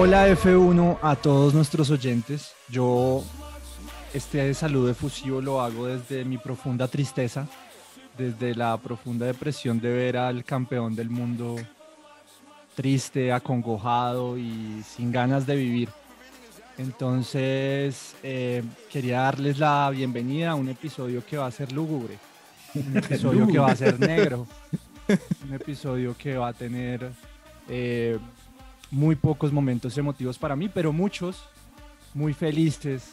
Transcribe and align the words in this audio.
Hola 0.00 0.28
F1 0.28 0.98
a 1.02 1.16
todos 1.16 1.52
nuestros 1.52 1.90
oyentes. 1.90 2.54
Yo 2.68 3.24
este 4.14 4.54
saludo 4.54 4.90
efusivo 4.90 5.40
lo 5.40 5.60
hago 5.60 5.86
desde 5.86 6.24
mi 6.24 6.38
profunda 6.38 6.86
tristeza, 6.86 7.48
desde 8.16 8.54
la 8.54 8.76
profunda 8.76 9.26
depresión 9.26 9.80
de 9.80 9.90
ver 9.90 10.16
al 10.16 10.44
campeón 10.44 10.94
del 10.94 11.10
mundo 11.10 11.56
triste, 12.76 13.32
acongojado 13.32 14.38
y 14.38 14.84
sin 14.84 15.10
ganas 15.10 15.48
de 15.48 15.56
vivir. 15.56 15.88
Entonces 16.78 18.14
eh, 18.22 18.62
quería 18.92 19.22
darles 19.22 19.58
la 19.58 19.90
bienvenida 19.90 20.52
a 20.52 20.54
un 20.54 20.68
episodio 20.68 21.26
que 21.26 21.38
va 21.38 21.46
a 21.46 21.50
ser 21.50 21.72
lúgubre, 21.72 22.16
un 22.76 22.96
episodio 22.98 23.48
que 23.48 23.58
va 23.58 23.72
a 23.72 23.76
ser 23.76 23.98
negro, 23.98 24.46
un 25.44 25.54
episodio 25.54 26.14
que 26.16 26.36
va 26.36 26.50
a 26.50 26.52
tener 26.52 27.10
eh, 27.68 28.16
muy 28.90 29.16
pocos 29.16 29.52
momentos 29.52 29.96
emotivos 29.98 30.38
para 30.38 30.56
mí, 30.56 30.68
pero 30.68 30.92
muchos 30.92 31.44
muy 32.14 32.32
felices 32.32 33.12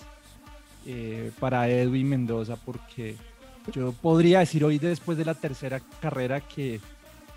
eh, 0.85 1.31
para 1.39 1.67
Edwin 1.69 2.09
Mendoza, 2.09 2.55
porque 2.55 3.17
yo 3.73 3.91
podría 3.91 4.39
decir 4.39 4.63
hoy, 4.63 4.77
después 4.77 5.17
de 5.17 5.25
la 5.25 5.33
tercera 5.33 5.81
carrera, 5.99 6.41
que 6.41 6.79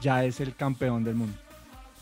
ya 0.00 0.24
es 0.24 0.40
el 0.40 0.54
campeón 0.54 1.04
del 1.04 1.14
mundo. 1.14 1.36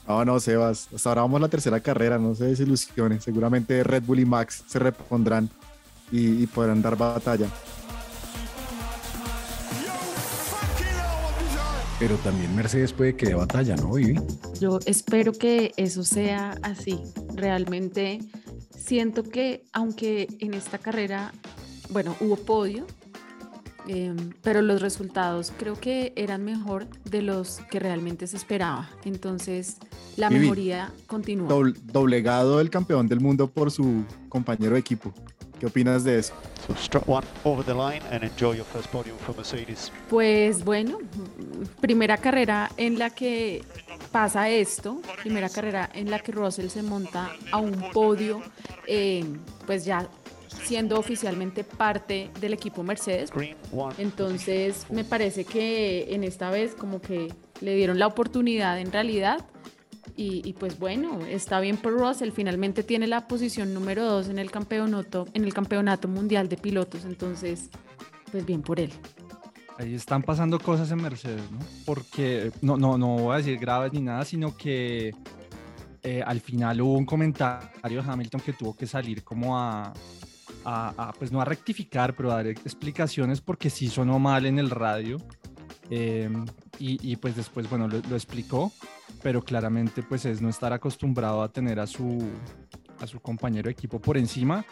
No, 0.06 0.25
no, 0.25 0.39
Sebas. 0.39 0.89
Hasta 0.95 1.09
ahora 1.09 1.23
vamos 1.23 1.39
a 1.39 1.43
la 1.43 1.48
tercera 1.48 1.81
carrera, 1.81 2.19
no 2.19 2.34
se 2.34 2.45
desilusionen. 2.45 3.21
Seguramente 3.21 3.83
Red 3.83 4.05
Bull 4.05 4.21
y 4.21 4.25
Max 4.25 4.62
se 4.67 4.78
repondrán 4.78 5.50
y, 6.12 6.43
y 6.43 6.47
podrán 6.47 6.81
dar 6.81 6.97
batalla. 6.97 7.48
Pero 11.99 12.17
también 12.19 12.55
Mercedes 12.55 12.93
puede 12.93 13.17
que 13.17 13.27
dé 13.27 13.35
batalla, 13.35 13.75
¿no, 13.77 13.93
Vivi? 13.93 14.21
Yo 14.61 14.79
espero 14.85 15.33
que 15.33 15.73
eso 15.79 16.05
sea 16.05 16.57
así. 16.63 17.01
Realmente 17.35 18.21
siento 18.77 19.23
que 19.23 19.65
aunque 19.73 20.29
en 20.41 20.53
esta 20.53 20.77
carrera, 20.79 21.33
bueno, 21.91 22.15
hubo 22.21 22.37
podio, 22.37 22.87
eh, 23.89 24.15
pero 24.43 24.61
los 24.61 24.83
resultados 24.83 25.53
creo 25.56 25.75
que 25.81 26.12
eran 26.17 26.45
mejor 26.45 26.87
de 27.05 27.23
los 27.23 27.61
que 27.71 27.79
realmente 27.79 28.27
se 28.27 28.37
esperaba. 28.37 28.91
Entonces, 29.05 29.77
la 30.17 30.29
Vivi, 30.29 30.43
mejoría 30.43 30.93
continúa. 31.06 31.49
Dobl- 31.49 31.77
doblegado 31.83 32.61
el 32.61 32.69
campeón 32.69 33.09
del 33.09 33.21
mundo 33.21 33.49
por 33.49 33.71
su 33.71 34.05
compañero 34.29 34.75
de 34.75 34.81
equipo. 34.81 35.15
¿Qué 35.59 35.67
opinas 35.67 36.05
de 36.05 36.19
eso? 36.19 36.34
So 36.67 36.75
strut 36.75 37.05
one 37.06 37.27
over 37.44 37.65
the 37.65 37.72
line 37.72 38.03
and 38.11 38.22
enjoy 38.22 38.56
your 38.56 38.67
first 38.67 38.89
podium 38.91 39.17
for 39.19 39.34
Mercedes. 39.34 39.91
Pues 40.11 40.65
bueno, 40.65 40.99
primera 41.81 42.19
carrera 42.19 42.71
en 42.77 42.99
la 42.99 43.11
que 43.11 43.65
pasa 44.12 44.50
esto, 44.50 45.00
primera 45.22 45.49
carrera 45.49 45.89
en 45.94 46.11
la 46.11 46.19
que 46.19 46.33
Russell 46.33 46.69
se 46.69 46.83
monta 46.83 47.33
a 47.50 47.59
un 47.59 47.91
podio, 47.93 48.43
eh, 48.87 49.25
pues 49.67 49.84
ya 49.84 50.09
siendo 50.65 50.99
oficialmente 50.99 51.65
parte 51.65 52.31
del 52.41 52.53
equipo 52.53 52.83
Mercedes. 52.83 53.31
Entonces 53.99 54.87
me 54.91 55.05
parece 55.05 55.44
que 55.44 56.15
en 56.15 56.25
esta 56.25 56.50
vez 56.50 56.75
como 56.75 57.00
que 57.00 57.33
le 57.61 57.75
dieron 57.77 57.99
la 57.99 58.06
oportunidad 58.06 58.78
en 58.78 58.93
realidad. 58.93 59.44
Y, 60.15 60.53
pues 60.55 60.78
bueno, 60.78 61.19
está 61.27 61.61
bien 61.61 61.77
por 61.77 61.93
Russell, 61.99 62.31
finalmente 62.31 62.83
tiene 62.83 63.06
la 63.06 63.27
posición 63.28 63.75
número 63.75 64.05
2 64.05 64.28
en 64.28 64.39
el 64.39 64.50
campeonato, 64.50 65.27
en 65.34 65.44
el 65.44 65.53
campeonato 65.53 66.09
mundial 66.09 66.49
de 66.49 66.56
pilotos, 66.56 67.05
entonces 67.05 67.69
pues 68.31 68.47
bien 68.47 68.62
por 68.62 68.81
él. 68.81 68.91
Ahí 69.78 69.94
están 69.94 70.22
pasando 70.22 70.59
cosas 70.59 70.91
en 70.91 71.03
Mercedes, 71.03 71.43
¿no? 71.50 71.59
Porque 71.84 72.50
no, 72.62 72.78
no, 72.78 72.97
no 72.97 73.09
voy 73.19 73.34
a 73.34 73.37
decir 73.39 73.59
graves 73.59 73.93
ni 73.93 74.00
nada, 74.00 74.25
sino 74.25 74.56
que 74.56 75.15
eh, 76.03 76.23
al 76.25 76.41
final 76.41 76.81
hubo 76.81 76.94
un 76.97 77.05
comentario 77.05 78.03
de 78.03 78.11
Hamilton 78.11 78.41
que 78.41 78.53
tuvo 78.55 78.75
que 78.75 78.87
salir 78.87 79.23
como 79.23 79.59
a, 79.59 79.93
a- 80.65 80.94
a, 81.09 81.12
pues 81.12 81.31
no 81.31 81.43
a 81.43 81.44
rectificar, 81.44 82.17
pero 82.17 82.33
a 82.33 82.37
dar 82.37 82.47
explicaciones 82.47 83.43
porque 83.43 83.69
sí 83.69 83.88
sonó 83.88 84.19
mal 84.19 84.47
en 84.47 84.59
el 84.59 84.71
radio. 84.71 85.19
Eh, 85.91 86.29
y, 86.79 87.13
y, 87.13 87.17
pues 87.17 87.37
después, 87.37 87.69
bueno, 87.71 87.89
lo, 87.89 88.01
lo 88.01 88.17
explicó, 88.17 88.73
pero 89.23 89.43
claramente 89.43 90.03
pues 90.03 90.25
es 90.25 90.43
no 90.43 90.49
estar 90.49 90.73
acostumbrado 90.73 91.43
a 91.43 91.49
tener 91.49 91.79
a 91.79 91.87
su, 91.87 92.19
a 93.01 93.07
su 93.07 93.21
compañero 93.21 93.67
de 93.67 93.73
equipo 93.73 94.01
por 94.01 94.17
encima 94.17 94.65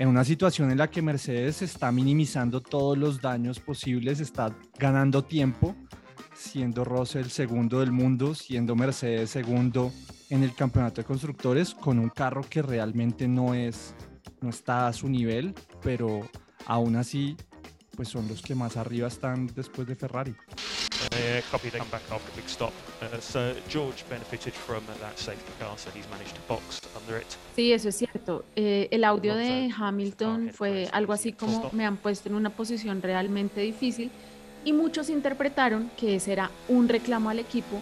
en 0.00 0.08
una 0.08 0.24
situación 0.24 0.70
en 0.70 0.78
la 0.78 0.88
que 0.88 1.02
Mercedes 1.02 1.60
está 1.60 1.92
minimizando 1.92 2.62
todos 2.62 2.96
los 2.96 3.20
daños 3.20 3.60
posibles, 3.60 4.20
está 4.20 4.56
ganando 4.78 5.24
tiempo, 5.24 5.74
siendo 6.34 6.84
Russell 6.84 7.26
segundo 7.26 7.80
del 7.80 7.92
mundo, 7.92 8.34
siendo 8.34 8.74
Mercedes 8.74 9.28
segundo 9.28 9.92
en 10.30 10.42
el 10.42 10.54
campeonato 10.54 11.02
de 11.02 11.06
constructores, 11.06 11.74
con 11.74 11.98
un 11.98 12.08
carro 12.08 12.42
que 12.48 12.62
realmente 12.62 13.28
no 13.28 13.52
es, 13.52 13.94
no 14.40 14.48
está 14.48 14.86
a 14.86 14.92
su 14.94 15.06
nivel, 15.08 15.54
pero 15.82 16.20
aún 16.64 16.96
así, 16.96 17.36
pues 17.96 18.08
son 18.08 18.28
los 18.28 18.42
que 18.42 18.54
más 18.54 18.76
arriba 18.76 19.08
están 19.08 19.50
después 19.54 19.86
de 19.86 19.94
Ferrari. 19.94 20.30
Uh, 20.30 21.40
copy, 21.50 21.70
they 21.70 21.80
come 21.80 21.90
back 21.90 22.02
after 22.10 22.30
a 22.32 22.36
big 22.36 22.46
stop. 22.46 22.72
Uh, 23.00 23.20
so 23.20 23.54
George 23.68 24.04
benefited 24.08 24.52
from 24.52 24.82
that 25.00 25.16
safety 25.18 25.52
car, 25.58 25.76
so 25.78 25.90
he's 25.94 26.08
managed 26.10 26.34
to 26.34 26.40
box 26.46 26.80
under 26.98 27.20
it. 27.20 27.26
Sí, 27.56 27.72
eso 27.72 27.88
es 27.88 27.96
cierto. 27.96 28.44
Eh, 28.54 28.88
el 28.90 29.04
audio 29.04 29.34
de 29.34 29.70
Hamilton 29.74 30.50
fue 30.52 30.88
algo 30.92 31.12
así 31.12 31.32
como 31.32 31.70
me 31.72 31.86
han 31.86 31.96
puesto 31.96 32.28
en 32.28 32.34
una 32.34 32.50
posición 32.50 33.00
realmente 33.00 33.62
difícil 33.62 34.10
y 34.64 34.72
muchos 34.72 35.08
interpretaron 35.08 35.90
que 35.96 36.16
ese 36.16 36.32
era 36.32 36.50
un 36.68 36.88
reclamo 36.88 37.30
al 37.30 37.38
equipo 37.38 37.80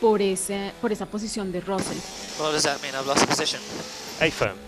por, 0.00 0.20
ese, 0.20 0.72
por 0.80 0.92
esa 0.92 1.06
posición 1.06 1.50
de 1.52 1.60
Russell. 1.60 1.98
What 2.38 2.52
does 2.52 2.64
that 2.64 2.80
mean? 2.82 2.94
I've 2.94 3.06
lost 3.06 3.26
position. 3.26 3.60
A 4.20 4.30
firm. 4.30 4.67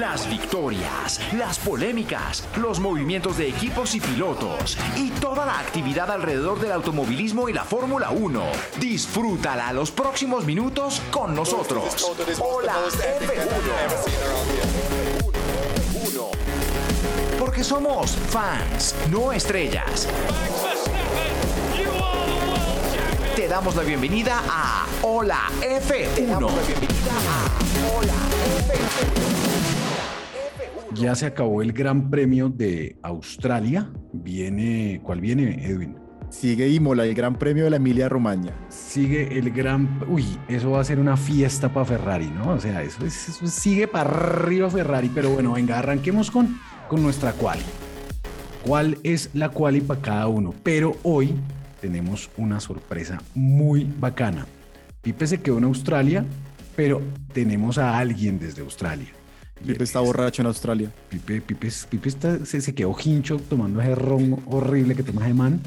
Las 0.00 0.26
victorias, 0.30 1.20
las 1.34 1.58
polémicas, 1.58 2.48
los 2.56 2.80
movimientos 2.80 3.36
de 3.36 3.48
equipos 3.48 3.94
y 3.94 4.00
pilotos 4.00 4.78
y 4.96 5.10
toda 5.10 5.44
la 5.44 5.58
actividad 5.58 6.10
alrededor 6.10 6.58
del 6.58 6.72
automovilismo 6.72 7.50
y 7.50 7.52
la 7.52 7.64
Fórmula 7.64 8.10
1. 8.10 8.42
Disfrútala 8.78 9.74
los 9.74 9.90
próximos 9.90 10.46
minutos 10.46 11.02
con 11.10 11.34
nosotros. 11.34 12.10
Hola 12.38 12.76
F1. 13.20 13.60
Porque 17.38 17.62
somos 17.62 18.12
fans, 18.30 18.94
no 19.10 19.32
estrellas. 19.32 20.08
Te 23.36 23.48
damos 23.48 23.76
la 23.76 23.82
bienvenida 23.82 24.40
a 24.48 24.86
Hola 25.02 25.42
F1. 25.60 26.48
Ya 30.94 31.14
se 31.14 31.26
acabó 31.26 31.62
el 31.62 31.72
Gran 31.72 32.10
Premio 32.10 32.48
de 32.48 32.96
Australia. 33.02 33.88
Viene, 34.12 35.00
¿cuál 35.02 35.20
viene, 35.20 35.64
Edwin? 35.64 35.96
Sigue 36.30 36.68
Imola, 36.68 37.04
el 37.04 37.14
Gran 37.14 37.36
Premio 37.36 37.64
de 37.64 37.70
la 37.70 37.76
Emilia 37.76 38.08
Romagna. 38.08 38.52
Sigue 38.68 39.36
el 39.38 39.50
gran. 39.50 40.00
Uy, 40.08 40.24
eso 40.48 40.70
va 40.72 40.80
a 40.80 40.84
ser 40.84 40.98
una 41.00 41.16
fiesta 41.16 41.72
para 41.72 41.86
Ferrari, 41.86 42.26
¿no? 42.30 42.50
O 42.52 42.60
sea, 42.60 42.82
eso, 42.82 43.04
es- 43.04 43.28
eso 43.30 43.46
sigue 43.46 43.88
para 43.88 44.10
arriba 44.10 44.70
Ferrari. 44.70 45.10
Pero 45.12 45.30
bueno, 45.30 45.52
venga, 45.54 45.78
arranquemos 45.78 46.30
con, 46.30 46.56
con 46.88 47.02
nuestra 47.02 47.32
quali. 47.32 47.62
¿Cuál 48.64 48.98
es 49.02 49.30
la 49.32 49.48
quali 49.48 49.80
para 49.80 50.00
cada 50.00 50.26
uno? 50.28 50.54
Pero 50.62 50.96
hoy 51.02 51.34
tenemos 51.80 52.30
una 52.36 52.60
sorpresa 52.60 53.20
muy 53.34 53.84
bacana. 53.98 54.46
Pipe 55.02 55.26
se 55.26 55.40
quedó 55.40 55.58
en 55.58 55.64
Australia, 55.64 56.24
pero 56.76 57.00
tenemos 57.32 57.78
a 57.78 57.96
alguien 57.98 58.38
desde 58.38 58.62
Australia. 58.62 59.08
Pipe 59.66 59.84
está 59.84 60.00
borracho 60.00 60.42
en 60.42 60.46
Australia. 60.46 60.90
Pipe, 61.08 61.40
Pipe, 61.40 61.70
Pipe 61.90 62.08
está- 62.08 62.44
se, 62.46 62.60
se 62.60 62.74
quedó 62.74 62.96
hincho 63.04 63.38
tomando 63.48 63.80
ese 63.80 63.94
ron 63.94 64.42
horrible 64.46 64.94
que 64.94 65.02
toma 65.02 65.28
man. 65.28 65.60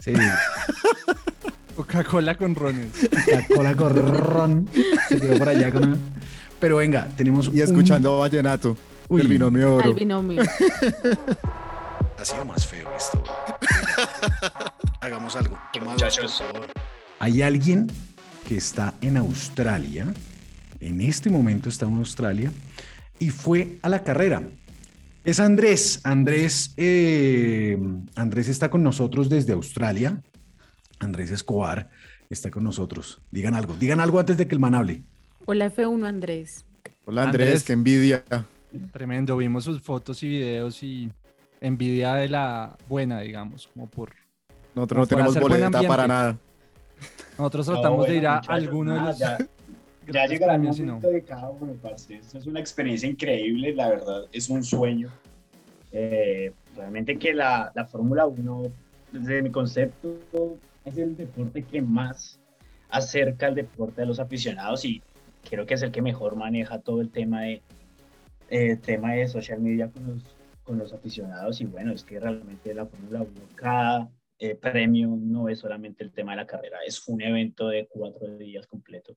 Se, 0.00 0.12
Coca-Cola 1.76 2.36
con 2.36 2.54
rones. 2.54 2.90
Coca-Cola 3.10 3.74
con 3.76 3.96
ron. 4.18 4.68
Se 5.08 5.20
quedó 5.20 5.38
por 5.38 5.48
allá 5.48 5.70
con 5.72 5.84
una- 5.84 5.98
Pero 6.58 6.76
venga, 6.78 7.06
tenemos. 7.16 7.50
Y 7.54 7.60
escuchando 7.60 8.18
Vallenato, 8.18 8.76
Uy. 9.08 9.20
el 9.20 9.28
binomio 9.28 9.76
oro. 9.76 9.84
Al 9.90 9.94
binomio. 9.94 10.42
Ha 12.18 12.24
sido 12.24 12.44
más 12.44 12.66
feo 12.66 12.88
esto. 12.96 13.22
Hagamos 15.00 15.36
algo. 15.36 15.56
Muchachos, 15.84 16.42
Hay 17.20 17.42
alguien 17.42 17.86
que 18.48 18.56
está 18.56 18.94
en 19.00 19.16
Australia. 19.16 20.06
En 20.80 21.00
este 21.00 21.30
momento 21.30 21.68
está 21.68 21.86
en 21.86 21.96
Australia. 21.98 22.50
Y 23.18 23.30
fue 23.30 23.78
a 23.82 23.88
la 23.88 24.02
carrera. 24.04 24.42
Es 25.24 25.40
Andrés. 25.40 26.00
Andrés, 26.04 26.72
eh, 26.76 27.78
Andrés 28.14 28.48
está 28.48 28.70
con 28.70 28.82
nosotros 28.82 29.28
desde 29.28 29.52
Australia. 29.52 30.22
Andrés 31.00 31.30
Escobar 31.30 31.90
está 32.30 32.50
con 32.50 32.64
nosotros. 32.64 33.20
Digan 33.30 33.54
algo. 33.54 33.74
Digan 33.74 34.00
algo 34.00 34.18
antes 34.20 34.36
de 34.36 34.46
que 34.46 34.54
el 34.54 34.60
man 34.60 34.74
hable. 34.74 35.02
Hola 35.46 35.72
F1 35.72 36.06
Andrés. 36.06 36.64
Hola 37.04 37.24
Andrés, 37.24 37.46
Andrés. 37.46 37.64
qué 37.64 37.72
envidia. 37.72 38.24
Tremendo, 38.92 39.36
vimos 39.36 39.64
sus 39.64 39.80
fotos 39.80 40.22
y 40.22 40.28
videos 40.28 40.82
y 40.82 41.10
envidia 41.60 42.14
de 42.14 42.28
la 42.28 42.76
buena, 42.88 43.20
digamos, 43.20 43.68
como 43.68 43.86
por... 43.88 44.12
Nosotros 44.74 45.08
Como 45.08 45.22
no 45.22 45.32
por 45.32 45.50
tenemos 45.52 45.72
boleta 45.72 45.88
para 45.88 46.06
nada. 46.06 46.38
Nosotros 47.38 47.66
No, 47.66 47.72
tratamos 47.74 48.06
de 48.06 48.16
ir 48.16 48.26
a 48.26 48.34
muchachos, 48.36 48.54
alguno 48.54 48.94
de 48.94 49.00
los... 49.00 49.18
Ya, 50.12 50.26
llegará 50.26 50.54
el 50.54 50.62
momento 50.62 51.10
de 51.10 51.22
cada 51.22 51.50
uno, 51.50 51.74
parce. 51.82 52.16
Esto 52.16 52.38
es 52.38 52.46
una 52.46 52.60
experiencia 52.60 53.08
increíble, 53.08 53.74
la 53.74 53.88
verdad, 53.88 54.24
es 54.32 54.48
un 54.48 54.64
sueño. 54.64 55.10
Eh, 55.92 56.52
realmente 56.76 57.18
que 57.18 57.34
la, 57.34 57.72
la 57.74 57.84
Fórmula 57.84 58.26
1, 58.26 58.62
desde 59.12 59.42
mi 59.42 59.50
concepto, 59.50 60.18
es 60.84 60.96
el 60.96 61.16
deporte 61.16 61.62
que 61.62 61.82
más 61.82 62.40
acerca 62.88 63.46
al 63.46 63.54
deporte 63.54 64.00
de 64.00 64.06
los 64.06 64.18
aficionados 64.18 64.84
y 64.84 65.02
creo 65.48 65.66
que 65.66 65.74
es 65.74 65.82
el 65.82 65.92
que 65.92 66.02
mejor 66.02 66.36
maneja 66.36 66.78
todo 66.80 67.00
el 67.00 67.10
tema 67.10 67.42
de, 67.42 67.62
eh, 68.48 68.76
tema 68.76 69.12
de 69.12 69.28
social 69.28 69.60
media 69.60 69.90
con 69.90 70.06
los, 70.06 70.24
con 70.62 70.78
los 70.78 70.92
aficionados 70.92 71.60
y 71.60 71.66
bueno, 71.66 71.92
es 71.92 72.02
que 72.02 72.18
realmente 72.18 72.74
la 72.74 72.86
Fórmula 72.86 73.20
1, 73.22 73.30
cada 73.54 74.10
eh, 74.38 74.54
premio 74.54 75.08
no 75.08 75.48
es 75.48 75.58
solamente 75.58 76.02
el 76.04 76.12
tema 76.12 76.32
de 76.32 76.38
la 76.38 76.46
carrera, 76.46 76.78
es 76.86 77.06
un 77.08 77.20
evento 77.20 77.68
de 77.68 77.86
cuatro 77.88 78.26
días 78.38 78.66
completo. 78.66 79.16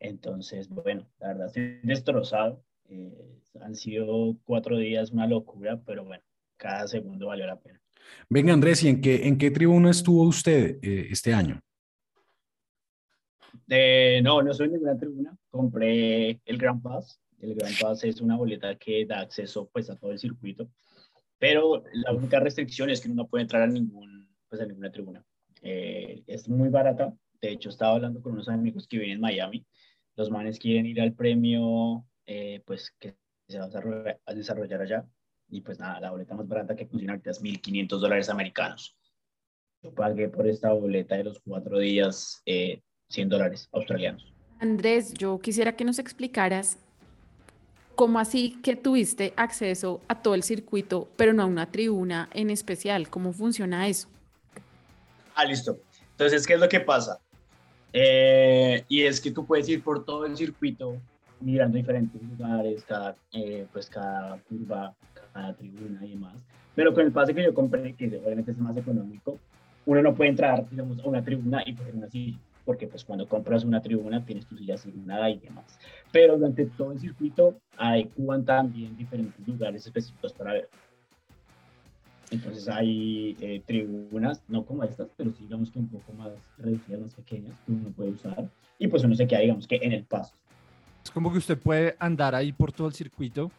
Entonces, 0.00 0.68
bueno, 0.68 1.06
la 1.20 1.28
verdad 1.28 1.46
estoy 1.46 1.78
destrozado. 1.82 2.64
eh, 2.88 3.36
han 3.60 3.74
sido 3.74 4.36
cuatro 4.44 4.78
días 4.78 5.10
una 5.10 5.26
locura, 5.26 5.80
pero 5.84 6.04
bueno, 6.04 6.22
cada 6.56 6.88
segundo 6.88 7.26
valió 7.26 7.46
la 7.46 7.60
pena. 7.60 7.80
Venga, 8.28 8.52
Andrés, 8.52 8.82
¿y 8.82 8.88
en 8.88 9.00
qué, 9.00 9.26
en 9.26 9.38
qué 9.38 9.50
tribuna 9.50 9.90
estuvo 9.90 10.22
usted 10.22 10.78
eh, 10.82 11.08
este 11.10 11.32
año? 11.32 11.60
Eh, 13.68 14.20
no, 14.22 14.42
no 14.42 14.52
soy 14.52 14.66
en 14.66 14.72
ninguna 14.72 14.96
tribuna. 14.96 15.36
Compré 15.50 16.40
el 16.44 16.58
Grand 16.58 16.82
Pass. 16.82 17.20
El 17.40 17.54
Grand 17.54 17.78
Pass 17.80 18.04
es 18.04 18.20
una 18.20 18.36
boleta 18.36 18.74
que 18.76 19.06
da 19.06 19.20
acceso 19.20 19.68
pues, 19.72 19.90
a 19.90 19.96
todo 19.96 20.12
el 20.12 20.18
circuito. 20.18 20.70
Pero 21.38 21.84
la 21.92 22.12
única 22.12 22.40
restricción 22.40 22.90
es 22.90 23.00
que 23.00 23.08
uno 23.08 23.22
no 23.22 23.28
puede 23.28 23.42
entrar 23.42 23.62
a, 23.62 23.66
ningún, 23.66 24.28
pues, 24.48 24.60
a 24.60 24.66
ninguna 24.66 24.90
tribuna. 24.90 25.24
Eh, 25.62 26.22
es 26.26 26.48
muy 26.48 26.68
barata. 26.68 27.14
De 27.40 27.50
hecho, 27.50 27.70
estaba 27.70 27.94
hablando 27.94 28.20
con 28.20 28.32
unos 28.32 28.48
amigos 28.48 28.86
que 28.86 28.98
viven 28.98 29.12
en 29.12 29.20
Miami. 29.20 29.64
Los 30.20 30.30
manes 30.30 30.58
quieren 30.58 30.84
ir 30.84 31.00
al 31.00 31.14
premio 31.14 32.04
eh, 32.26 32.62
pues, 32.66 32.94
que 32.98 33.16
se 33.48 33.58
va 33.58 33.70
a 34.26 34.34
desarrollar, 34.34 34.82
allá. 34.82 35.06
Y 35.48 35.62
pues 35.62 35.78
nada, 35.78 35.98
la 35.98 36.10
boleta 36.10 36.34
más 36.34 36.46
barata 36.46 36.76
que 36.76 36.84
funciona 36.84 37.14
ahorita 37.14 37.30
es 37.30 37.42
1.500 37.42 37.98
dólares 37.98 38.28
americanos. 38.28 38.98
Yo 39.82 39.94
pagué 39.94 40.28
por 40.28 40.46
esta 40.46 40.74
boleta 40.74 41.16
de 41.16 41.24
los 41.24 41.40
cuatro 41.40 41.78
días 41.78 42.42
eh, 42.44 42.82
100 43.08 43.30
dólares 43.30 43.70
australianos. 43.72 44.30
Andrés, 44.58 45.14
yo 45.14 45.38
quisiera 45.38 45.74
que 45.74 45.86
nos 45.86 45.98
explicaras 45.98 46.76
cómo 47.94 48.18
así 48.18 48.60
que 48.62 48.76
tuviste 48.76 49.32
acceso 49.36 50.02
a 50.06 50.20
todo 50.20 50.34
el 50.34 50.42
circuito, 50.42 51.08
pero 51.16 51.32
no 51.32 51.44
a 51.44 51.46
una 51.46 51.72
tribuna 51.72 52.28
en 52.34 52.50
especial. 52.50 53.08
¿Cómo 53.08 53.32
funciona 53.32 53.88
eso? 53.88 54.06
Ah, 55.34 55.46
listo. 55.46 55.80
Entonces, 56.10 56.46
¿qué 56.46 56.52
es 56.52 56.60
lo 56.60 56.68
que 56.68 56.80
pasa? 56.80 57.22
Eh, 57.92 58.84
y 58.88 59.02
es 59.02 59.20
que 59.20 59.30
tú 59.30 59.44
puedes 59.44 59.68
ir 59.68 59.82
por 59.82 60.04
todo 60.04 60.26
el 60.26 60.36
circuito 60.36 60.96
mirando 61.40 61.76
diferentes 61.76 62.22
lugares, 62.22 62.84
cada, 62.84 63.16
eh, 63.32 63.66
pues 63.72 63.88
cada 63.88 64.38
curva, 64.48 64.94
cada 65.32 65.54
tribuna 65.54 66.04
y 66.04 66.10
demás. 66.10 66.44
Pero 66.74 66.94
con 66.94 67.04
el 67.04 67.12
pase 67.12 67.34
que 67.34 67.42
yo 67.42 67.54
compré, 67.54 67.94
que 67.94 68.06
obviamente 68.06 68.52
es 68.52 68.58
más 68.58 68.76
económico, 68.76 69.38
uno 69.86 70.02
no 70.02 70.14
puede 70.14 70.30
entrar, 70.30 70.68
digamos, 70.70 70.98
a 71.00 71.08
una 71.08 71.24
tribuna 71.24 71.62
y 71.66 71.74
coger 71.74 71.94
una 71.96 72.08
silla, 72.08 72.38
porque 72.64 72.86
pues 72.86 73.04
cuando 73.04 73.26
compras 73.26 73.64
una 73.64 73.80
tribuna 73.80 74.24
tienes 74.24 74.46
tu 74.46 74.56
silla 74.56 74.74
asignada 74.74 75.30
y 75.30 75.38
demás. 75.38 75.78
Pero 76.12 76.36
durante 76.36 76.66
todo 76.66 76.92
el 76.92 77.00
circuito 77.00 77.60
adecuan 77.76 78.44
también 78.44 78.96
diferentes 78.96 79.46
lugares 79.46 79.86
específicos 79.86 80.32
para 80.32 80.52
ver. 80.52 80.68
Entonces 82.30 82.68
hay 82.68 83.36
eh, 83.40 83.62
tribunas, 83.66 84.42
no 84.48 84.64
como 84.64 84.84
estas, 84.84 85.08
pero 85.16 85.32
sí 85.32 85.44
digamos 85.44 85.70
que 85.70 85.78
un 85.80 85.88
poco 85.88 86.12
más 86.12 86.30
reducidas, 86.58 87.00
más 87.00 87.14
pequeñas, 87.14 87.58
que 87.66 87.72
uno 87.72 87.90
puede 87.90 88.10
usar. 88.10 88.48
Y 88.78 88.88
pues 88.88 89.02
uno 89.02 89.14
se 89.14 89.26
queda, 89.26 89.40
digamos 89.40 89.66
que 89.66 89.76
en 89.82 89.92
el 89.92 90.04
paso. 90.04 90.34
Es 91.04 91.10
como 91.10 91.32
que 91.32 91.38
usted 91.38 91.58
puede 91.58 91.96
andar 91.98 92.34
ahí 92.34 92.52
por 92.52 92.72
todo 92.72 92.86
el 92.86 92.94
circuito 92.94 93.50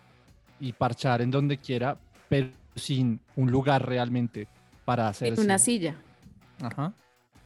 y 0.59 0.71
parchar 0.73 1.21
en 1.21 1.31
donde 1.31 1.57
quiera, 1.57 1.97
pero 2.29 2.49
sin 2.75 3.19
un 3.35 3.51
lugar 3.51 3.85
realmente 3.85 4.47
para 4.85 5.09
hacer 5.09 5.33
En 5.33 5.39
una 5.39 5.57
silla. 5.57 5.95
Ajá. 6.61 6.93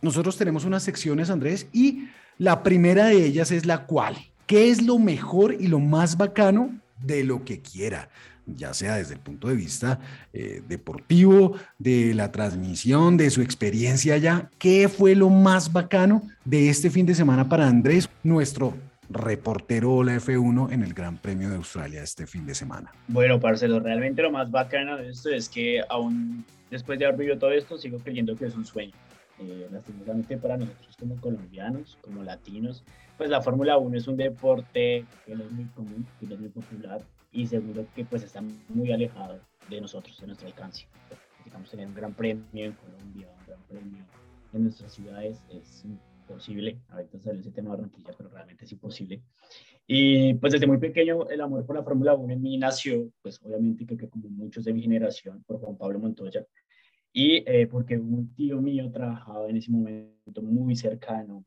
Nosotros 0.01 0.37
tenemos 0.37 0.65
unas 0.65 0.83
secciones, 0.83 1.29
Andrés, 1.29 1.67
y 1.73 2.07
la 2.37 2.61
primera 2.61 3.05
de 3.05 3.25
ellas 3.25 3.51
es 3.51 3.65
la 3.65 3.85
cual. 3.85 4.15
¿Qué 4.45 4.69
es 4.69 4.83
lo 4.83 4.99
mejor 4.99 5.53
y 5.53 5.67
lo 5.67 5.79
más 5.79 6.17
bacano 6.17 6.79
de 7.01 7.23
lo 7.23 7.43
que 7.43 7.61
quiera? 7.61 8.09
Ya 8.45 8.73
sea 8.73 8.97
desde 8.97 9.15
el 9.15 9.19
punto 9.19 9.47
de 9.47 9.55
vista 9.55 9.99
eh, 10.31 10.61
deportivo, 10.67 11.57
de 11.79 12.13
la 12.13 12.31
transmisión, 12.31 13.17
de 13.17 13.29
su 13.31 13.41
experiencia 13.41 14.13
allá. 14.13 14.49
¿Qué 14.59 14.87
fue 14.87 15.15
lo 15.15 15.29
más 15.29 15.73
bacano 15.73 16.21
de 16.43 16.69
este 16.69 16.91
fin 16.91 17.05
de 17.05 17.15
semana 17.15 17.49
para 17.49 17.67
Andrés, 17.67 18.07
nuestro 18.23 18.75
reportero 19.09 19.93
Ola 19.93 20.15
F1 20.15 20.71
en 20.71 20.83
el 20.83 20.93
Gran 20.93 21.17
Premio 21.17 21.49
de 21.49 21.55
Australia 21.55 22.03
este 22.03 22.27
fin 22.27 22.45
de 22.45 22.53
semana? 22.53 22.91
Bueno, 23.07 23.39
Marcelo, 23.39 23.79
realmente 23.79 24.21
lo 24.21 24.31
más 24.31 24.51
bacano 24.51 24.97
de 24.97 25.09
esto 25.09 25.29
es 25.29 25.49
que 25.49 25.81
aún 25.89 26.45
después 26.69 26.99
de 26.99 27.05
haber 27.05 27.17
vivido 27.17 27.37
todo 27.37 27.51
esto, 27.51 27.77
sigo 27.77 27.99
creyendo 27.99 28.35
que 28.35 28.45
es 28.45 28.55
un 28.55 28.65
sueño. 28.65 28.93
Eh, 29.39 29.67
para 30.41 30.57
nosotros 30.57 30.95
como 30.97 31.19
colombianos, 31.19 31.97
como 32.01 32.23
latinos, 32.23 32.83
pues 33.17 33.29
la 33.29 33.41
Fórmula 33.41 33.77
1 33.77 33.97
es 33.97 34.07
un 34.07 34.17
deporte 34.17 35.05
que 35.25 35.35
no 35.35 35.43
es 35.43 35.51
muy 35.51 35.65
común, 35.65 36.05
que 36.19 36.27
no 36.27 36.35
es 36.35 36.39
muy 36.39 36.49
popular 36.49 37.01
y 37.31 37.47
seguro 37.47 37.85
que 37.95 38.05
pues 38.05 38.23
está 38.23 38.41
muy 38.69 38.91
alejado 38.91 39.39
de 39.69 39.81
nosotros, 39.81 40.19
de 40.19 40.27
nuestro 40.27 40.47
alcance. 40.47 40.87
Digamos, 41.43 41.69
tener 41.69 41.87
un 41.87 41.93
gran 41.93 42.13
premio 42.13 42.65
en 42.65 42.73
Colombia, 42.73 43.27
un 43.39 43.45
gran 43.45 43.59
premio 43.67 44.03
en 44.53 44.63
nuestras 44.63 44.93
ciudades 44.93 45.41
es 45.49 45.85
imposible. 45.85 46.77
Ahorita 46.89 47.19
sale 47.19 47.39
ese 47.39 47.51
tema 47.51 47.71
de 47.71 47.77
Barranquilla, 47.77 48.13
pero 48.17 48.29
realmente 48.29 48.65
es 48.65 48.71
imposible. 48.71 49.21
Y 49.87 50.33
pues 50.35 50.53
desde 50.53 50.67
muy 50.67 50.77
pequeño 50.77 51.29
el 51.29 51.41
amor 51.41 51.65
por 51.65 51.75
la 51.75 51.83
Fórmula 51.83 52.15
1 52.15 52.33
en 52.33 52.41
mí 52.41 52.57
nació, 52.57 53.11
pues 53.21 53.39
obviamente 53.43 53.85
creo 53.85 53.97
que 53.97 54.09
como 54.09 54.29
muchos 54.29 54.65
de 54.65 54.73
mi 54.73 54.81
generación, 54.81 55.43
por 55.43 55.59
Juan 55.59 55.77
Pablo 55.77 55.99
Montoya. 55.99 56.45
Y 57.13 57.43
eh, 57.49 57.67
porque 57.67 57.97
un 57.97 58.33
tío 58.35 58.61
mío 58.61 58.91
trabajaba 58.91 59.47
en 59.49 59.57
ese 59.57 59.71
momento 59.71 60.41
muy 60.41 60.75
cercano 60.75 61.45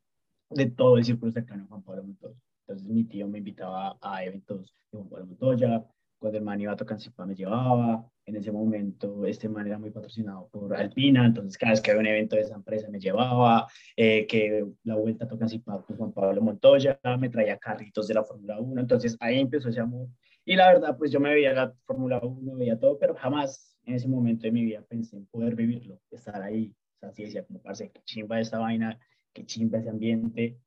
de 0.49 0.65
todo 0.67 0.97
el 0.97 1.05
círculo 1.05 1.31
cercano 1.31 1.63
a 1.63 1.67
Juan 1.67 1.83
Pablo 1.83 2.03
Montoya. 2.03 2.35
Entonces 2.67 2.87
mi 2.87 3.03
tío 3.03 3.27
me 3.27 3.39
invitaba 3.39 3.97
a 4.01 4.23
eventos 4.23 4.73
de 4.91 4.97
Juan 4.97 5.09
Pablo 5.09 5.25
Montoya, 5.27 5.85
cuando 6.19 6.37
el 6.37 6.43
man 6.43 6.59
iba 6.59 6.73
a 6.73 6.75
Tocancipá 6.75 7.25
me 7.25 7.33
llevaba, 7.33 8.05
en 8.25 8.35
ese 8.35 8.51
momento 8.51 9.25
este 9.25 9.47
man 9.47 9.65
era 9.65 9.79
muy 9.79 9.89
patrocinado 9.89 10.49
por 10.49 10.75
Alpina, 10.75 11.25
entonces 11.25 11.57
cada 11.57 11.71
vez 11.71 11.81
que 11.81 11.91
había 11.91 12.01
un 12.01 12.07
evento 12.07 12.35
de 12.35 12.43
esa 12.43 12.55
empresa 12.55 12.89
me 12.89 12.99
llevaba, 12.99 13.67
eh, 13.95 14.27
que 14.27 14.65
la 14.83 14.95
vuelta 14.95 15.25
a 15.25 15.27
Tocancipá 15.27 15.81
con 15.81 15.97
Juan 15.97 16.11
Pablo 16.11 16.41
Montoya, 16.41 16.99
me 17.17 17.29
traía 17.29 17.57
carritos 17.57 18.07
de 18.07 18.13
la 18.15 18.23
Fórmula 18.23 18.59
1, 18.59 18.81
entonces 18.81 19.17
ahí 19.19 19.39
empezó 19.39 19.69
ese 19.69 19.79
amor. 19.79 20.07
Y 20.45 20.55
la 20.55 20.67
verdad, 20.73 20.97
pues 20.97 21.11
yo 21.11 21.19
me 21.19 21.33
veía 21.33 21.53
la 21.53 21.73
Fórmula 21.85 22.19
1, 22.21 22.55
veía 22.55 22.77
todo, 22.77 22.97
pero 22.99 23.15
jamás 23.15 23.77
en 23.85 23.95
ese 23.95 24.07
momento 24.07 24.43
de 24.43 24.51
mi 24.51 24.63
vida 24.63 24.83
pensé 24.87 25.17
en 25.17 25.25
poder 25.27 25.55
vivirlo, 25.55 25.99
estar 26.11 26.41
ahí. 26.41 26.75
O 26.97 26.99
sea, 26.99 27.11
sí 27.11 27.23
decía, 27.23 27.45
como 27.45 27.61
parce, 27.61 27.89
que 27.89 28.01
chimba 28.03 28.39
esta 28.39 28.59
vaina, 28.59 28.99
que 29.33 29.45
chimba 29.45 29.79
ese 29.79 29.89
ambiente, 29.89 30.59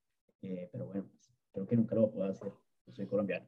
eh, 0.42 0.68
pero 0.72 0.86
bueno, 0.86 1.08
pues, 1.10 1.32
creo 1.52 1.66
que 1.66 1.76
nunca 1.76 1.94
lo 1.94 2.10
puedo 2.10 2.30
hacer, 2.30 2.52
yo 2.86 2.92
soy 2.92 3.06
colombiano. 3.06 3.46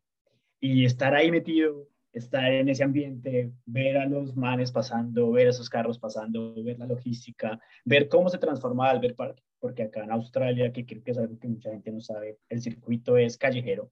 Y 0.60 0.84
estar 0.84 1.14
ahí 1.14 1.30
metido, 1.30 1.88
estar 2.12 2.52
en 2.52 2.68
ese 2.68 2.84
ambiente, 2.84 3.52
ver 3.66 3.98
a 3.98 4.06
los 4.06 4.36
manes 4.36 4.70
pasando, 4.70 5.30
ver 5.32 5.48
a 5.48 5.50
esos 5.50 5.68
carros 5.68 5.98
pasando, 5.98 6.54
ver 6.62 6.78
la 6.78 6.86
logística, 6.86 7.60
ver 7.84 8.08
cómo 8.08 8.28
se 8.28 8.38
transforma 8.38 8.88
Albert 8.88 9.16
Park, 9.16 9.42
porque 9.58 9.82
acá 9.82 10.04
en 10.04 10.12
Australia, 10.12 10.72
que 10.72 10.86
creo 10.86 11.02
que 11.02 11.10
es 11.10 11.18
algo 11.18 11.38
que 11.38 11.48
mucha 11.48 11.70
gente 11.70 11.90
no 11.90 12.00
sabe, 12.00 12.38
el 12.48 12.60
circuito 12.60 13.16
es 13.16 13.36
callejero. 13.36 13.90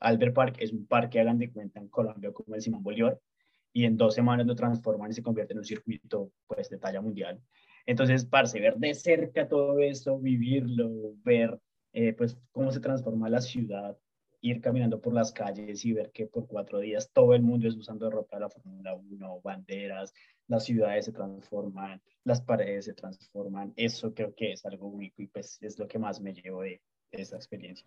Albert 0.00 0.34
Park 0.34 0.56
es 0.58 0.72
un 0.72 0.86
parque, 0.86 1.20
hagan 1.20 1.38
de 1.38 1.52
cuenta, 1.52 1.78
en 1.78 1.88
Colombia 1.88 2.32
como 2.32 2.54
el 2.54 2.62
Simón 2.62 2.82
Bolívar, 2.82 3.20
y 3.72 3.84
en 3.84 3.96
dos 3.96 4.14
semanas 4.14 4.46
lo 4.46 4.54
transforman 4.54 5.10
y 5.10 5.14
se 5.14 5.22
convierte 5.22 5.52
en 5.54 5.60
un 5.60 5.64
circuito 5.64 6.32
pues 6.46 6.68
de 6.68 6.78
talla 6.78 7.00
mundial. 7.00 7.40
Entonces, 7.86 8.24
parce, 8.24 8.60
ver 8.60 8.76
de 8.76 8.94
cerca 8.94 9.48
todo 9.48 9.78
esto, 9.80 10.18
vivirlo, 10.18 11.14
ver 11.24 11.58
eh, 11.92 12.12
pues 12.12 12.36
cómo 12.52 12.72
se 12.72 12.80
transforma 12.80 13.28
la 13.28 13.40
ciudad, 13.40 13.96
ir 14.40 14.60
caminando 14.60 15.00
por 15.00 15.14
las 15.14 15.32
calles 15.32 15.84
y 15.84 15.92
ver 15.92 16.10
que 16.10 16.26
por 16.26 16.46
cuatro 16.46 16.80
días 16.80 17.10
todo 17.12 17.34
el 17.34 17.42
mundo 17.42 17.68
es 17.68 17.76
usando 17.76 18.10
ropa 18.10 18.36
de 18.36 18.40
la 18.40 18.50
Fórmula 18.50 18.94
1, 18.94 19.40
banderas, 19.42 20.12
las 20.48 20.64
ciudades 20.64 21.04
se 21.04 21.12
transforman, 21.12 22.02
las 22.24 22.40
paredes 22.42 22.86
se 22.86 22.94
transforman. 22.94 23.72
Eso 23.76 24.12
creo 24.14 24.34
que 24.34 24.52
es 24.52 24.64
algo 24.66 24.88
único 24.88 25.22
y 25.22 25.28
pues 25.28 25.58
es 25.60 25.78
lo 25.78 25.86
que 25.86 25.98
más 25.98 26.20
me 26.20 26.34
llevo 26.34 26.62
de, 26.62 26.80
de 27.12 27.22
experiencia. 27.22 27.86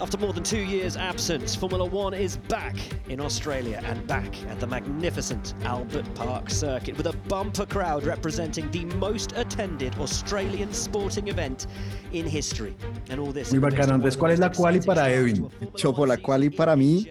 After 0.00 0.16
more 0.16 0.32
than 0.32 0.44
two 0.44 0.62
years' 0.62 0.96
absence, 0.96 1.54
Formula 1.54 1.84
One 1.84 2.14
is 2.14 2.38
back 2.48 2.74
in 3.10 3.20
Australia 3.20 3.82
and 3.84 4.06
back 4.06 4.34
at 4.48 4.58
the 4.58 4.66
magnificent 4.66 5.52
Albert 5.64 6.06
Park 6.14 6.48
circuit 6.48 6.96
with 6.96 7.06
a 7.06 7.12
bumper 7.28 7.66
crowd 7.66 8.04
representing 8.04 8.70
the 8.70 8.86
most 8.96 9.32
attended 9.36 9.94
Australian 9.98 10.72
sporting 10.72 11.28
event 11.28 11.66
in 12.12 12.26
history. 12.26 12.74
And 13.10 13.20
all 13.20 13.30
this 13.30 13.52
Muy 13.52 13.60
bacano, 13.60 13.92
Andrés. 13.92 14.16
¿Cuál 14.16 14.32
es 14.32 14.38
la 14.38 14.50
quali 14.50 14.80
para 14.80 15.12
Edwin? 15.12 15.50
Chopo, 15.74 16.06
la 16.06 16.16
quali 16.16 16.48
para 16.48 16.74
mí, 16.76 17.06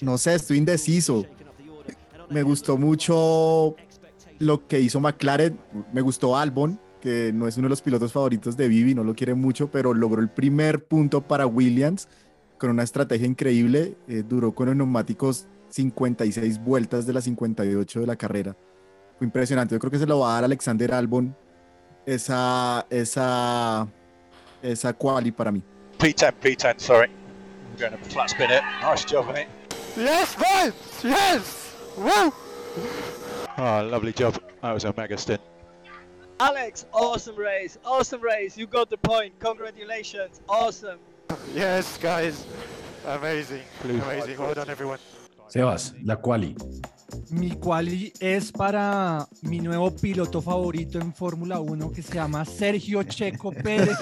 no 0.00 0.16
sé, 0.16 0.36
estoy 0.36 0.56
indeciso. 0.56 1.26
Me 2.30 2.42
gustó 2.42 2.78
mucho 2.78 3.76
lo 4.38 4.66
que 4.66 4.80
hizo 4.80 4.98
McLaren, 4.98 5.60
me 5.92 6.00
gustó 6.00 6.38
Albon, 6.38 6.80
que 7.02 7.32
no 7.34 7.46
es 7.46 7.58
uno 7.58 7.66
de 7.66 7.70
los 7.70 7.82
pilotos 7.82 8.12
favoritos 8.12 8.56
de 8.56 8.66
Vivi, 8.68 8.94
no 8.94 9.04
lo 9.04 9.14
quiere 9.14 9.34
mucho, 9.34 9.70
pero 9.70 9.92
logró 9.92 10.22
el 10.22 10.30
primer 10.30 10.86
punto 10.86 11.20
para 11.20 11.46
Williams 11.46 12.08
con 12.60 12.70
una 12.70 12.82
estrategia 12.84 13.26
increíble. 13.26 13.96
eh, 14.06 14.22
duró 14.22 14.52
con 14.54 14.66
los 14.66 14.76
neumáticos 14.76 15.46
56 15.70 16.62
vueltas 16.62 17.06
de 17.06 17.12
las 17.14 17.24
58 17.24 18.00
de 18.00 18.06
la 18.06 18.16
carrera. 18.16 18.54
Fue 19.18 19.26
impresionante. 19.26 19.74
Yo 19.74 19.78
creo 19.78 19.90
que 19.90 19.98
se 19.98 20.06
lo 20.06 20.20
va 20.20 20.32
a 20.32 20.34
dar 20.34 20.44
Alexander 20.44 20.92
Albon 20.94 21.34
esa, 22.06 22.86
esa, 22.90 23.88
esa 24.62 24.92
quali 24.92 25.32
para 25.32 25.50
mí. 25.50 25.62
P10, 25.98 26.34
P10, 26.40 26.74
sorry. 26.78 27.08
We're 27.78 27.88
going 27.88 27.98
to 27.98 28.10
flat 28.10 28.28
spin 28.30 28.50
it. 28.50 28.62
Nice 28.82 29.04
job, 29.04 29.26
mate. 29.28 29.48
Yes, 29.96 30.36
man! 30.38 30.72
Yes! 31.02 31.74
Woo! 31.96 32.32
Oh, 33.58 33.82
lovely 33.90 34.12
job. 34.12 34.34
That 34.62 34.72
was 34.72 34.84
a 34.84 34.92
mega 34.96 35.16
stint. 35.16 35.40
Alex, 36.38 36.86
awesome 36.92 37.36
race, 37.36 37.78
awesome 37.84 38.22
race. 38.22 38.56
You 38.56 38.66
got 38.66 38.88
the 38.88 38.96
point. 38.96 39.38
Congratulations, 39.40 40.40
awesome. 40.48 40.98
Yes, 41.54 41.98
guys. 42.00 42.44
Amazing. 43.06 43.62
Amazing. 43.84 44.38
Well 44.38 44.54
done, 44.54 44.70
everyone. 44.70 44.98
Sebas, 45.48 45.94
la 46.04 46.16
quali. 46.16 46.54
Mi 47.30 47.50
quali 47.58 48.12
es 48.20 48.52
para 48.52 49.26
mi 49.42 49.58
nuevo 49.58 49.90
piloto 49.90 50.40
favorito 50.40 50.98
en 51.00 51.12
Fórmula 51.12 51.58
1 51.58 51.90
que 51.90 52.02
se 52.02 52.14
llama 52.14 52.44
Sergio 52.44 53.02
Checo 53.02 53.50
Pérez. 53.64 53.98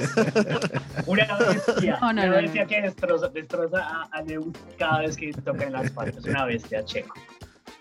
Una 1.06 1.36
bestia, 1.38 1.98
No, 2.00 2.12
no, 2.12 2.22
una 2.22 2.26
no, 2.26 2.32
bestia 2.36 2.66
que 2.66 2.82
destroza, 2.82 3.28
destroza 3.28 3.78
a, 3.80 4.02
a 4.12 4.22
Lewis 4.22 4.52
cada 4.78 5.00
vez 5.00 5.16
que 5.16 5.32
toca 5.32 5.64
en 5.64 5.72
las 5.72 5.90
partes. 5.90 6.24
Una 6.24 6.44
bestia, 6.44 6.84
Checo. 6.84 7.14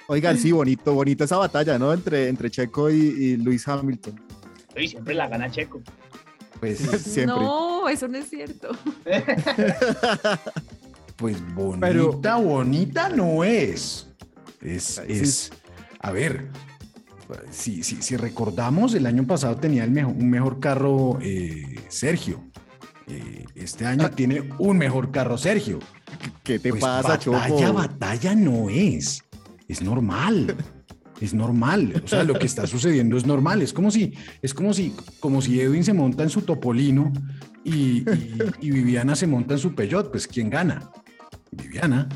Oigan, 0.07 0.37
sí, 0.37 0.53
bonito, 0.53 0.93
bonito 0.93 1.25
esa 1.25 1.37
batalla, 1.37 1.77
¿no? 1.77 1.91
Entre, 1.91 2.29
entre 2.29 2.49
Checo 2.49 2.89
y, 2.89 2.95
y 2.95 3.37
Lewis 3.37 3.67
Hamilton. 3.67 4.21
Y 4.77 4.87
siempre 4.87 5.13
la 5.13 5.27
gana 5.27 5.51
Checo. 5.51 5.81
Pues 6.59 6.79
siempre. 6.79 7.25
No, 7.25 7.87
eso 7.89 8.07
no 8.07 8.17
es 8.17 8.29
cierto. 8.29 8.69
Pues 11.17 11.37
bonita, 11.55 12.35
bonita 12.35 13.09
no 13.09 13.43
es. 13.43 14.07
Es, 14.61 14.99
es, 15.07 15.51
a 15.99 16.11
ver, 16.11 16.49
si, 17.49 17.81
si, 17.81 18.03
si 18.03 18.15
recordamos, 18.17 18.93
el 18.93 19.07
año 19.07 19.25
pasado 19.25 19.55
tenía 19.55 19.83
el 19.83 19.89
mejo- 19.91 20.11
un 20.11 20.29
mejor 20.29 20.59
carro 20.59 21.17
eh, 21.21 21.79
Sergio. 21.89 22.43
Eh, 23.07 23.45
este 23.55 23.87
año 23.87 24.11
tiene 24.11 24.47
un 24.59 24.77
mejor 24.77 25.09
carro 25.11 25.39
Sergio. 25.39 25.79
¿Qué 26.43 26.59
te 26.59 26.69
Pues 26.69 26.81
pasa, 26.81 27.17
batalla, 27.17 27.57
Chopo? 27.67 27.73
batalla 27.73 28.35
no 28.35 28.69
es. 28.69 29.23
Es 29.67 29.81
normal. 29.81 30.55
Es 31.19 31.33
normal. 31.33 32.01
O 32.03 32.07
sea, 32.07 32.23
lo 32.23 32.35
que 32.37 32.45
está 32.45 32.67
sucediendo 32.67 33.17
es 33.17 33.25
normal. 33.25 33.61
Es 33.61 33.73
como 33.73 33.89
si, 33.91 34.13
es 34.41 34.53
como 34.53 34.73
si, 34.73 34.95
como 35.19 35.41
si 35.41 35.59
Edwin 35.59 35.83
se 35.83 35.93
monta 35.93 36.23
en 36.23 36.29
su 36.29 36.41
topolino 36.43 37.11
y, 37.63 37.73
y- 38.09 38.37
y 38.61 38.71
Viviana 38.71 39.15
se 39.15 39.25
monta 39.27 39.55
en 39.55 39.59
su 39.59 39.73
Peugeot. 39.73 40.11
Pues, 40.11 40.27
¿quién 40.27 40.49
gana? 40.49 40.89
Viviana. 41.51 42.07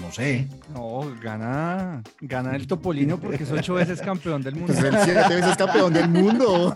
No 0.00 0.12
sé. 0.12 0.48
No, 0.72 1.12
gana, 1.22 2.02
gana 2.20 2.56
el 2.56 2.66
Topolino 2.66 3.18
porque 3.18 3.42
es 3.44 3.50
ocho 3.50 3.74
veces 3.74 4.00
campeón 4.00 4.42
del 4.42 4.54
mundo. 4.56 4.72
Es 4.72 4.78
el 4.82 4.96
siete 5.04 5.34
veces 5.36 5.56
campeón 5.56 5.92
del 5.92 6.08
mundo. 6.08 6.74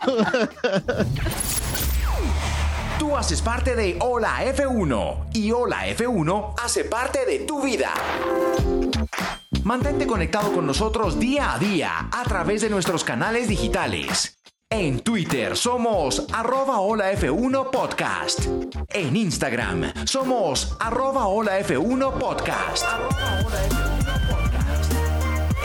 Tú 2.98 3.16
haces 3.16 3.40
parte 3.42 3.74
de 3.74 3.96
Hola 4.00 4.44
F1 4.54 5.28
y 5.34 5.50
Hola 5.52 5.86
F1 5.88 6.54
hace 6.62 6.84
parte 6.84 7.24
de 7.26 7.40
tu 7.40 7.62
vida. 7.62 7.92
Mantente 9.64 10.06
conectado 10.06 10.52
con 10.52 10.66
nosotros 10.66 11.18
día 11.18 11.54
a 11.54 11.58
día 11.58 12.10
a 12.12 12.22
través 12.24 12.60
de 12.60 12.68
nuestros 12.68 13.02
canales 13.02 13.48
digitales. 13.48 14.36
En 14.68 15.00
Twitter 15.00 15.56
somos 15.56 16.26
arroba 16.34 16.80
Hola 16.80 17.10
F1 17.12 17.70
Podcast. 17.70 18.40
En 18.90 19.16
Instagram 19.16 19.90
somos 20.04 20.76
arroba 20.78 21.28
Hola 21.28 21.58
F1 21.60 22.12
Podcast. 22.18 22.84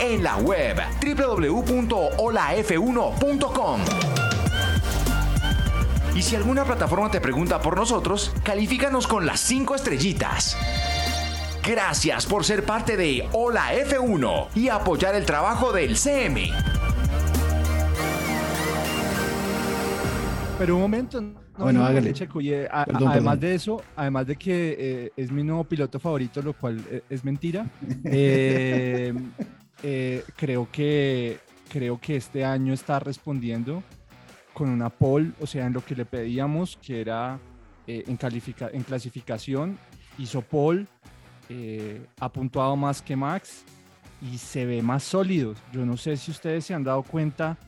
En 0.00 0.22
la 0.22 0.38
web 0.38 0.78
www.holaf1.com. 1.02 3.80
Y 6.14 6.22
si 6.22 6.36
alguna 6.36 6.64
plataforma 6.64 7.10
te 7.10 7.20
pregunta 7.20 7.60
por 7.60 7.76
nosotros, 7.76 8.32
califícanos 8.42 9.06
con 9.06 9.26
las 9.26 9.40
5 9.40 9.74
estrellitas. 9.74 10.56
Gracias 11.66 12.26
por 12.26 12.44
ser 12.44 12.64
parte 12.64 12.96
de 12.96 13.28
Hola 13.32 13.74
F1 13.74 14.48
y 14.54 14.68
apoyar 14.68 15.14
el 15.14 15.24
trabajo 15.26 15.72
del 15.72 15.96
CM. 15.96 16.50
Pero 20.58 20.76
un 20.76 20.82
momento. 20.82 21.20
no, 21.20 21.34
Bueno, 21.58 21.80
no, 21.80 21.86
hágale. 21.86 22.12
Checo, 22.12 22.40
y, 22.40 22.52
eh, 22.52 22.68
a- 22.70 22.84
Perdón, 22.86 23.08
además 23.08 23.34
perdón. 23.36 23.40
de 23.50 23.54
eso, 23.54 23.82
además 23.96 24.26
de 24.26 24.36
que 24.36 24.76
eh, 24.78 25.12
es 25.16 25.30
mi 25.30 25.42
nuevo 25.42 25.64
piloto 25.64 25.98
favorito, 26.00 26.40
lo 26.42 26.54
cual 26.54 26.82
eh, 26.90 27.02
es 27.08 27.24
mentira, 27.24 27.66
eh, 28.04 29.12
eh, 29.82 30.24
creo, 30.36 30.68
que, 30.72 31.38
creo 31.68 31.98
que 32.00 32.16
este 32.16 32.44
año 32.44 32.72
está 32.72 32.98
respondiendo 32.98 33.82
con 34.54 34.68
una 34.70 34.90
pole, 34.90 35.32
o 35.40 35.46
sea, 35.46 35.66
en 35.66 35.72
lo 35.74 35.84
que 35.84 35.94
le 35.94 36.04
pedíamos, 36.04 36.78
que 36.82 37.00
era 37.00 37.38
eh, 37.86 38.04
en, 38.06 38.16
califica- 38.16 38.70
en 38.72 38.82
clasificación, 38.82 39.78
hizo 40.18 40.42
pole, 40.42 40.86
eh, 41.52 42.06
ha 42.20 42.32
puntuado 42.32 42.76
más 42.76 43.02
que 43.02 43.16
Max 43.16 43.64
y 44.22 44.38
se 44.38 44.64
ve 44.66 44.82
más 44.82 45.02
sólido. 45.02 45.54
Yo 45.72 45.84
no 45.84 45.96
sé 45.96 46.16
si 46.16 46.30
ustedes 46.30 46.64
se 46.64 46.74
han 46.74 46.84
dado 46.84 47.02
cuenta 47.02 47.58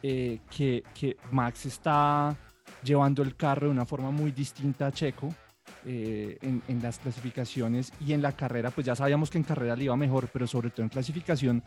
eh, 0.00 0.38
que, 0.48 0.84
Max 1.32 1.66
está 1.66 2.36
llevando 2.84 3.20
el 3.22 3.34
carro 3.34 3.66
de 3.66 3.72
una 3.72 3.84
forma 3.84 4.12
muy 4.12 4.30
distinta 4.30 4.86
a 4.86 4.92
Checo 4.92 5.34
eh, 5.84 6.38
en, 6.40 6.82
las 6.82 7.00
clasificaciones 7.00 7.92
y 8.00 8.12
en 8.12 8.22
la 8.22 8.30
carrera, 8.30 8.70
pues 8.70 8.86
ya 8.86 8.94
sabíamos 8.94 9.28
que 9.28 9.38
en 9.38 9.44
carrera 9.44 9.74
le 9.74 9.84
iba 9.84 9.96
mejor, 9.96 10.28
pero 10.32 10.46
sobre 10.46 10.70
todo 10.70 10.84
en 10.84 10.88
clasificación, 10.88 11.64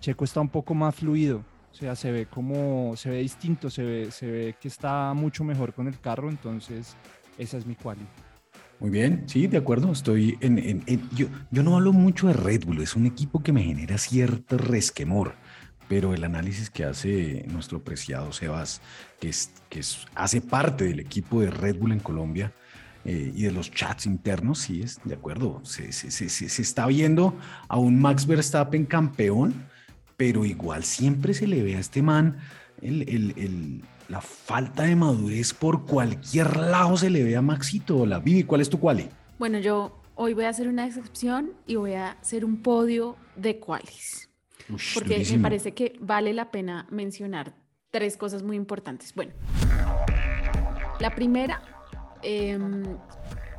Checo 0.00 0.24
está 0.24 0.40
un 0.40 0.48
poco 0.48 0.74
más 0.74 0.94
fluido. 0.94 1.44
O 1.70 1.74
sea, 1.74 1.94
se 1.94 2.10
ve 2.10 2.24
como, 2.24 2.96
se 2.96 3.10
ve 3.10 3.18
distinto, 3.18 3.68
se 3.68 3.82
ve, 3.82 4.10
se 4.10 4.26
ve 4.30 4.56
que 4.58 4.68
está 4.68 5.12
mucho 5.12 5.44
mejor 5.44 5.74
con 5.74 5.88
el 5.88 6.00
carro, 6.00 6.30
entonces 6.30 6.96
esa 7.36 7.58
es 7.58 7.66
mi 7.66 7.74
quali. 7.74 8.06
Muy 8.80 8.90
bien, 8.90 9.24
sí, 9.26 9.46
de 9.48 9.56
acuerdo. 9.58 9.90
Estoy 9.90 10.38
en. 10.40 10.58
en- 10.58 10.82
en- 10.86 11.08
yo, 11.10 11.26
yo 11.50 11.62
no 11.62 11.74
hablo 11.76 11.92
mucho 11.92 12.28
de 12.28 12.32
Red 12.34 12.64
Bull, 12.64 12.80
es 12.80 12.94
un 12.94 13.06
equipo 13.06 13.42
que 13.42 13.52
me 13.52 13.62
genera 13.62 13.98
cierto 13.98 14.56
resquemor. 14.56 15.34
Pero 15.88 16.12
el 16.12 16.22
análisis 16.22 16.68
que 16.68 16.84
hace 16.84 17.46
nuestro 17.50 17.82
preciado 17.82 18.30
Sebas, 18.32 18.82
que, 19.20 19.30
es, 19.30 19.50
que 19.70 19.80
es- 19.80 20.06
hace 20.14 20.40
parte 20.42 20.84
del 20.84 21.00
equipo 21.00 21.40
de 21.40 21.50
Red 21.50 21.76
Bull 21.78 21.92
en 21.92 22.00
Colombia 22.00 22.52
eh, 23.06 23.32
y 23.34 23.44
de 23.44 23.52
los 23.52 23.70
chats 23.70 24.04
internos, 24.06 24.58
sí, 24.58 24.82
es 24.82 25.00
de 25.04 25.14
acuerdo. 25.14 25.60
Se, 25.64 25.90
se- 25.92 26.10
se- 26.10 26.28
se- 26.28 26.62
está 26.62 26.86
viendo 26.86 27.34
a 27.68 27.78
un 27.78 27.98
Max 28.00 28.26
Verstappen 28.26 28.84
campeón, 28.84 29.54
pero 30.16 30.44
igual 30.44 30.84
siempre 30.84 31.32
se 31.32 31.46
le 31.46 31.62
ve 31.62 31.76
a 31.76 31.80
este 31.80 32.02
man 32.02 32.36
el, 32.82 33.02
el- 33.08 33.34
el- 33.38 33.82
la 34.08 34.20
falta 34.20 34.84
de 34.84 34.96
madurez 34.96 35.52
por 35.52 35.84
cualquier 35.84 36.56
lado 36.56 36.96
se 36.96 37.10
le 37.10 37.22
ve 37.22 37.36
a 37.36 37.42
Maxito. 37.42 38.06
La 38.06 38.18
Vivi, 38.18 38.42
¿cuál 38.44 38.62
es 38.62 38.70
tu 38.70 38.80
quali? 38.80 39.08
Bueno, 39.38 39.58
yo 39.58 40.00
hoy 40.14 40.34
voy 40.34 40.44
a 40.44 40.48
hacer 40.48 40.66
una 40.68 40.86
excepción 40.86 41.52
y 41.66 41.76
voy 41.76 41.92
a 41.92 42.12
hacer 42.12 42.44
un 42.44 42.62
podio 42.62 43.16
de 43.36 43.58
cuáles. 43.58 44.30
Ush, 44.70 44.94
Porque 44.94 45.24
me 45.30 45.38
parece 45.38 45.72
que 45.72 45.96
vale 46.00 46.32
la 46.32 46.50
pena 46.50 46.86
mencionar 46.90 47.54
tres 47.90 48.16
cosas 48.16 48.42
muy 48.42 48.56
importantes. 48.56 49.14
Bueno, 49.14 49.32
la 51.00 51.14
primera, 51.14 51.62
em, 52.22 52.82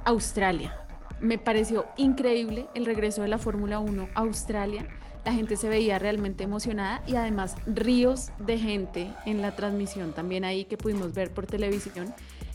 Australia. 0.05 0.75
Me 1.21 1.37
pareció 1.37 1.85
increíble 1.97 2.67
el 2.75 2.85
regreso 2.85 3.21
de 3.21 3.27
la 3.27 3.37
Fórmula 3.37 3.79
1 3.79 4.09
a 4.15 4.19
Australia. 4.21 4.87
La 5.25 5.33
gente 5.33 5.57
se 5.57 5.69
veía 5.69 5.99
realmente 5.99 6.43
emocionada 6.43 7.03
y 7.07 7.15
además 7.15 7.55
ríos 7.65 8.29
de 8.39 8.57
gente 8.57 9.11
en 9.25 9.41
la 9.41 9.55
transmisión 9.55 10.13
también 10.13 10.45
ahí 10.45 10.65
que 10.65 10.77
pudimos 10.77 11.13
ver 11.13 11.31
por 11.31 11.45
televisión 11.45 12.13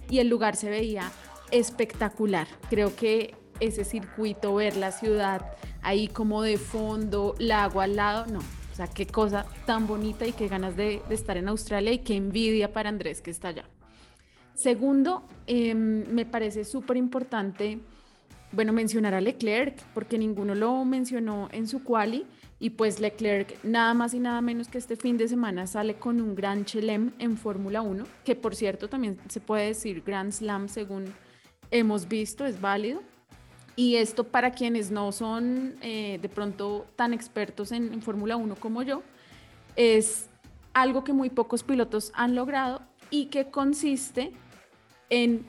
y 0.08 0.18
el 0.18 0.28
lugar 0.28 0.56
se 0.56 0.70
veía 0.70 1.10
espectacular. 1.50 2.46
Creo 2.70 2.96
que 2.96 3.34
ese 3.60 3.84
circuito, 3.84 4.54
ver 4.54 4.76
la 4.76 4.92
ciudad 4.92 5.52
ahí 5.82 6.08
como 6.08 6.42
de 6.42 6.56
fondo, 6.56 7.34
lago 7.38 7.80
al 7.80 7.96
lado, 7.96 8.26
no. 8.26 8.40
O 8.40 8.76
sea, 8.76 8.88
qué 8.88 9.06
cosa 9.06 9.46
tan 9.66 9.86
bonita 9.86 10.26
y 10.26 10.32
qué 10.32 10.48
ganas 10.48 10.76
de, 10.76 11.00
estar 11.10 11.36
en 11.36 11.48
Australia 11.48 11.92
y 11.92 11.98
qué 11.98 12.16
envidia 12.16 12.72
para 12.72 12.88
Andrés 12.88 13.20
que 13.20 13.30
está 13.30 13.48
allá. 13.48 13.64
Segundo, 14.54 15.24
em, 15.46 16.04
me 16.08 16.26
parece 16.26 16.64
súper 16.64 16.96
importante, 16.96 17.78
bueno, 18.50 18.72
mencionar 18.72 19.14
a 19.14 19.20
Leclerc, 19.20 19.80
porque 19.94 20.18
ninguno 20.18 20.54
lo 20.54 20.84
mencionó 20.84 21.48
en 21.52 21.68
su 21.68 21.84
quali, 21.84 22.26
y 22.64 22.70
pues 22.70 22.98
Leclerc 22.98 23.62
nada 23.62 23.92
más 23.92 24.14
y 24.14 24.18
nada 24.18 24.40
menos 24.40 24.68
que 24.68 24.78
este 24.78 24.96
fin 24.96 25.18
de 25.18 25.28
semana 25.28 25.66
sale 25.66 25.96
con 25.96 26.18
un 26.18 26.34
Gran 26.34 26.64
Chelem 26.64 27.12
en 27.18 27.36
Fórmula 27.36 27.82
1, 27.82 28.06
que 28.24 28.36
por 28.36 28.56
cierto 28.56 28.88
también 28.88 29.18
se 29.28 29.38
puede 29.38 29.66
decir 29.66 30.02
Grand 30.02 30.32
Slam 30.32 30.70
según 30.70 31.12
hemos 31.70 32.08
visto, 32.08 32.46
es 32.46 32.62
válido. 32.62 33.02
Y 33.76 33.96
esto 33.96 34.24
para 34.24 34.52
quienes 34.52 34.90
no 34.90 35.12
son 35.12 35.76
eh, 35.82 36.18
de 36.22 36.28
pronto 36.30 36.86
tan 36.96 37.12
expertos 37.12 37.70
en, 37.70 37.92
en 37.92 38.00
Fórmula 38.00 38.36
1 38.36 38.56
como 38.56 38.82
yo, 38.82 39.02
es 39.76 40.30
algo 40.72 41.04
que 41.04 41.12
muy 41.12 41.28
pocos 41.28 41.64
pilotos 41.64 42.12
han 42.14 42.34
logrado 42.34 42.80
y 43.10 43.26
que 43.26 43.50
consiste 43.50 44.32
en 45.10 45.44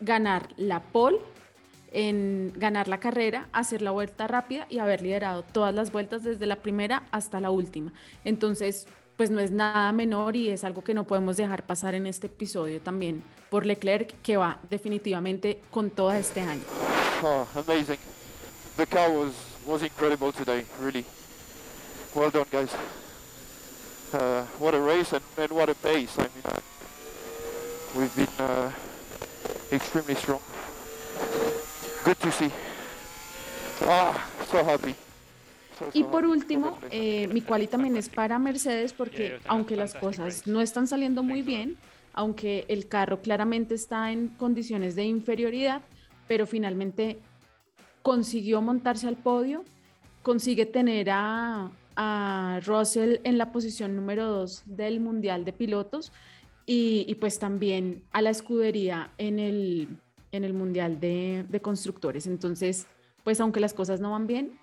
ganar 0.00 0.48
la 0.56 0.82
pole, 0.82 1.18
en 1.92 2.52
ganar 2.56 2.88
la 2.88 3.00
carrera, 3.00 3.48
hacer 3.52 3.82
la 3.82 3.90
vuelta 3.90 4.26
rápida 4.26 4.66
y 4.68 4.78
haber 4.78 5.02
liderado 5.02 5.42
todas 5.42 5.74
las 5.74 5.92
vueltas 5.92 6.22
desde 6.22 6.46
la 6.46 6.56
primera 6.56 7.04
hasta 7.10 7.40
la 7.40 7.50
última. 7.50 7.92
Entonces, 8.24 8.86
pues 9.16 9.30
no 9.30 9.40
es 9.40 9.50
nada 9.50 9.90
menor 9.92 10.36
y 10.36 10.48
es 10.48 10.62
algo 10.64 10.82
que 10.82 10.94
no 10.94 11.04
podemos 11.04 11.36
dejar 11.36 11.66
pasar 11.66 11.94
en 11.94 12.06
este 12.06 12.28
episodio 12.28 12.80
también 12.80 13.22
por 13.50 13.66
Leclerc, 13.66 14.14
que 14.22 14.36
va 14.36 14.60
definitivamente 14.70 15.60
con 15.70 15.90
todo 15.90 16.12
este 16.12 16.40
año. 16.40 16.62
Oh, 17.22 17.46
amazing. 17.56 17.98
The 18.76 18.86
car 18.86 19.10
was, 19.10 19.32
was 19.66 19.82
incredible 19.82 20.32
today, 20.32 20.64
really. 20.80 21.04
Well 22.14 22.30
done, 22.30 22.46
guys. 22.50 22.70
Uh, 24.12 24.44
what 24.58 24.74
a 24.74 24.80
race 24.80 25.12
and, 25.12 25.24
and 25.36 25.50
what 25.50 25.68
a 25.68 25.74
pace. 25.74 26.16
I 26.16 26.22
mean, 26.22 26.44
we've 27.96 28.14
been 28.14 28.28
uh, 28.38 28.70
extremely 29.72 30.14
strong. 30.14 30.40
Good 32.04 32.16
to 32.16 32.30
see. 32.30 32.50
Ah, 33.86 34.26
so 34.50 34.58
happy. 34.58 34.94
Y 35.94 36.04
por 36.04 36.26
último, 36.26 36.78
eh, 36.90 37.28
mi 37.28 37.40
quali 37.40 37.66
también 37.66 37.96
es 37.96 38.08
para 38.08 38.38
Mercedes 38.38 38.92
porque 38.92 39.38
aunque 39.46 39.76
las 39.76 39.94
cosas 39.94 40.46
no 40.46 40.60
están 40.60 40.86
saliendo 40.86 41.22
muy 41.22 41.42
bien, 41.42 41.76
aunque 42.12 42.64
el 42.68 42.88
carro 42.88 43.20
claramente 43.22 43.74
está 43.74 44.10
en 44.10 44.28
condiciones 44.28 44.96
de 44.96 45.04
inferioridad, 45.04 45.82
pero 46.26 46.46
finalmente 46.46 47.18
consiguió 48.02 48.60
montarse 48.60 49.06
al 49.06 49.16
podio, 49.16 49.64
consigue 50.22 50.66
tener 50.66 51.10
a, 51.10 51.70
a 51.94 52.60
Russell 52.64 53.20
en 53.24 53.38
la 53.38 53.52
posición 53.52 53.94
número 53.94 54.26
2 54.26 54.62
del 54.66 55.00
Mundial 55.00 55.44
de 55.44 55.52
Pilotos 55.52 56.12
y, 56.66 57.04
y 57.08 57.14
pues 57.16 57.38
también 57.38 58.02
a 58.12 58.20
la 58.20 58.30
escudería 58.30 59.12
en 59.18 59.38
el, 59.38 59.88
en 60.32 60.44
el 60.44 60.54
Mundial 60.54 61.00
de, 61.00 61.44
de 61.48 61.60
Constructores. 61.60 62.26
Entonces, 62.26 62.86
pues 63.24 63.40
aunque 63.40 63.60
las 63.60 63.74
cosas 63.74 64.00
no 64.00 64.12
van 64.12 64.26
bien, 64.26 64.58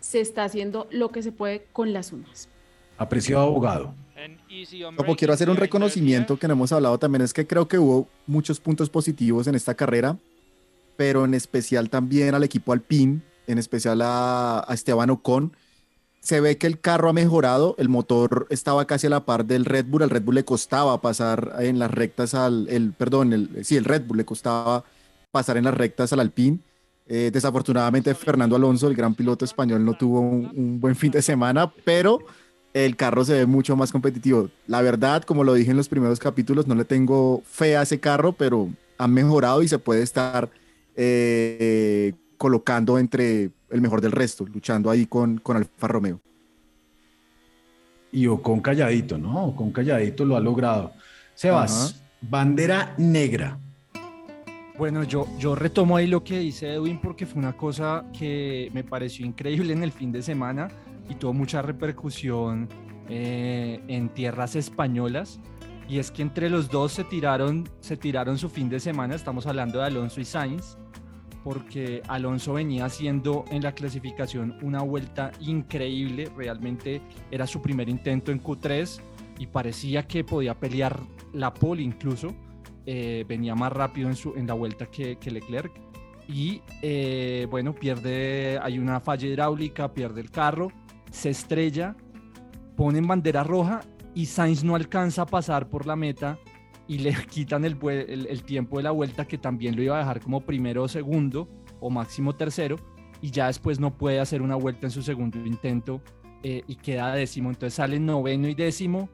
se 0.00 0.20
está 0.20 0.44
haciendo 0.44 0.86
lo 0.90 1.10
que 1.10 1.22
se 1.22 1.32
puede 1.32 1.66
con 1.72 1.92
las 1.92 2.12
uñas. 2.12 2.48
Apreciado 2.98 3.44
abogado. 3.44 3.94
Como 4.96 5.16
quiero 5.16 5.32
hacer 5.32 5.48
un 5.48 5.56
reconocimiento 5.56 6.38
que 6.38 6.46
no 6.46 6.52
hemos 6.52 6.72
hablado 6.72 6.98
también 6.98 7.22
es 7.22 7.32
que 7.32 7.46
creo 7.46 7.68
que 7.68 7.78
hubo 7.78 8.08
muchos 8.26 8.60
puntos 8.60 8.90
positivos 8.90 9.46
en 9.46 9.54
esta 9.54 9.74
carrera, 9.74 10.18
pero 10.96 11.24
en 11.24 11.32
especial 11.32 11.88
también 11.88 12.34
al 12.34 12.44
equipo 12.44 12.74
Alpine, 12.74 13.22
en 13.46 13.58
especial 13.58 14.02
a, 14.02 14.62
a 14.68 14.74
Esteban 14.74 15.08
Ocon. 15.08 15.56
Se 16.20 16.40
ve 16.42 16.58
que 16.58 16.66
el 16.66 16.78
carro 16.78 17.08
ha 17.08 17.14
mejorado, 17.14 17.74
el 17.78 17.88
motor 17.88 18.46
estaba 18.50 18.84
casi 18.86 19.06
a 19.06 19.10
la 19.10 19.24
par 19.24 19.46
del 19.46 19.64
Red 19.64 19.86
Bull, 19.86 20.02
al 20.02 20.10
Red 20.10 20.22
Bull 20.22 20.34
le 20.34 20.44
costaba 20.44 21.00
pasar 21.00 21.56
en 21.60 21.78
las 21.78 21.90
rectas 21.90 22.34
al, 22.34 22.68
el, 22.68 22.92
perdón, 22.92 23.32
el, 23.32 23.64
sí, 23.64 23.78
el 23.78 23.86
Red 23.86 24.02
Bull 24.06 24.18
le 24.18 24.26
costaba 24.26 24.84
pasar 25.30 25.56
en 25.56 25.64
las 25.64 25.74
rectas 25.74 26.12
al 26.12 26.20
Alpine. 26.20 26.58
Eh, 27.06 27.30
desafortunadamente 27.32 28.14
Fernando 28.14 28.54
Alonso, 28.54 28.86
el 28.86 28.94
gran 28.94 29.14
piloto 29.14 29.44
español, 29.44 29.84
no 29.84 29.94
tuvo 29.94 30.20
un, 30.20 30.50
un 30.54 30.80
buen 30.80 30.94
fin 30.94 31.10
de 31.10 31.22
semana, 31.22 31.72
pero 31.84 32.20
el 32.72 32.96
carro 32.96 33.24
se 33.24 33.34
ve 33.34 33.46
mucho 33.46 33.76
más 33.76 33.90
competitivo. 33.90 34.48
La 34.66 34.80
verdad, 34.80 35.22
como 35.24 35.42
lo 35.42 35.54
dije 35.54 35.72
en 35.72 35.76
los 35.76 35.88
primeros 35.88 36.20
capítulos, 36.20 36.66
no 36.66 36.74
le 36.74 36.84
tengo 36.84 37.42
fe 37.44 37.76
a 37.76 37.82
ese 37.82 37.98
carro, 37.98 38.32
pero 38.32 38.68
ha 38.98 39.08
mejorado 39.08 39.62
y 39.62 39.68
se 39.68 39.78
puede 39.78 40.02
estar 40.02 40.50
eh, 40.94 42.12
colocando 42.36 42.98
entre 42.98 43.50
el 43.70 43.80
mejor 43.80 44.00
del 44.00 44.12
resto, 44.12 44.44
luchando 44.44 44.90
ahí 44.90 45.06
con, 45.06 45.38
con 45.38 45.56
Alfa 45.56 45.88
Romeo. 45.88 46.20
Y 48.12 48.26
Ocon 48.26 48.60
calladito, 48.60 49.18
¿no? 49.18 49.46
Ocon 49.46 49.72
calladito 49.72 50.24
lo 50.24 50.36
ha 50.36 50.40
logrado. 50.40 50.92
Sebas, 51.34 52.02
bandera 52.20 52.94
negra. 52.98 53.58
Bueno, 54.80 55.04
yo, 55.04 55.26
yo 55.38 55.54
retomo 55.54 55.98
ahí 55.98 56.06
lo 56.06 56.24
que 56.24 56.38
dice 56.38 56.72
Edwin 56.72 56.98
porque 57.02 57.26
fue 57.26 57.38
una 57.38 57.54
cosa 57.54 58.06
que 58.18 58.70
me 58.72 58.82
pareció 58.82 59.26
increíble 59.26 59.74
en 59.74 59.82
el 59.82 59.92
fin 59.92 60.10
de 60.10 60.22
semana 60.22 60.68
y 61.06 61.16
tuvo 61.16 61.34
mucha 61.34 61.60
repercusión 61.60 62.66
eh, 63.06 63.82
en 63.88 64.08
tierras 64.08 64.56
españolas. 64.56 65.38
Y 65.86 65.98
es 65.98 66.10
que 66.10 66.22
entre 66.22 66.48
los 66.48 66.70
dos 66.70 66.92
se 66.92 67.04
tiraron, 67.04 67.68
se 67.80 67.98
tiraron 67.98 68.38
su 68.38 68.48
fin 68.48 68.70
de 68.70 68.80
semana, 68.80 69.14
estamos 69.14 69.46
hablando 69.46 69.80
de 69.80 69.84
Alonso 69.84 70.18
y 70.18 70.24
Sainz, 70.24 70.78
porque 71.44 72.00
Alonso 72.08 72.54
venía 72.54 72.86
haciendo 72.86 73.44
en 73.50 73.62
la 73.62 73.72
clasificación 73.72 74.56
una 74.62 74.80
vuelta 74.80 75.30
increíble, 75.40 76.30
realmente 76.34 77.02
era 77.30 77.46
su 77.46 77.60
primer 77.60 77.90
intento 77.90 78.32
en 78.32 78.42
Q3 78.42 78.98
y 79.38 79.46
parecía 79.46 80.08
que 80.08 80.24
podía 80.24 80.58
pelear 80.58 80.98
la 81.34 81.52
pole 81.52 81.82
incluso, 81.82 82.34
eh, 82.92 83.24
venía 83.28 83.54
más 83.54 83.72
rápido 83.72 84.08
en, 84.08 84.16
su, 84.16 84.34
en 84.34 84.48
la 84.48 84.54
vuelta 84.54 84.86
que, 84.86 85.16
que 85.16 85.30
Leclerc 85.30 85.70
y 86.28 86.60
eh, 86.82 87.46
bueno, 87.48 87.72
pierde, 87.72 88.58
hay 88.60 88.78
una 88.80 88.98
falla 88.98 89.28
hidráulica, 89.28 89.92
pierde 89.94 90.20
el 90.20 90.30
carro, 90.30 90.72
se 91.12 91.30
estrella, 91.30 91.94
ponen 92.76 93.06
bandera 93.06 93.44
roja 93.44 93.80
y 94.14 94.26
Sainz 94.26 94.64
no 94.64 94.74
alcanza 94.74 95.22
a 95.22 95.26
pasar 95.26 95.68
por 95.68 95.86
la 95.86 95.94
meta 95.94 96.36
y 96.88 96.98
le 96.98 97.14
quitan 97.30 97.64
el, 97.64 97.76
el- 97.88 98.26
el 98.26 98.42
tiempo 98.42 98.78
de 98.78 98.82
la 98.84 98.90
vuelta 98.90 99.24
que 99.24 99.38
también 99.38 99.76
lo 99.76 99.82
iba 99.82 99.94
a 99.96 100.00
dejar 100.00 100.20
como 100.20 100.40
primero 100.40 100.82
o 100.82 100.88
segundo 100.88 101.48
o 101.80 101.90
máximo 101.90 102.34
tercero 102.34 102.76
y 103.22 103.30
ya 103.30 103.46
después 103.46 103.78
no 103.78 103.96
puede 103.96 104.18
hacer 104.18 104.42
una 104.42 104.56
vuelta 104.56 104.86
en 104.86 104.90
su 104.90 105.02
segundo 105.02 105.38
intento 105.46 106.00
eh, 106.42 106.62
y 106.66 106.74
queda 106.76 107.14
décimo. 107.14 107.50
Entonces 107.50 107.74
sale 107.74 108.00
noveno 108.00 108.48
y 108.48 108.54
décimo 108.54 109.08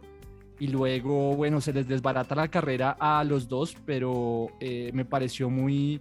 y 0.59 0.69
luego, 0.69 1.35
bueno, 1.37 1.61
se 1.61 1.73
les 1.73 1.87
desbarata 1.87 2.35
la 2.35 2.49
carrera 2.49 2.97
a 2.99 3.25
los 3.25 3.49
dos, 3.49 3.77
pero 3.85 4.49
eh, 4.61 4.91
me 4.95 5.05
pareció 5.05 5.51
muy 5.51 6.01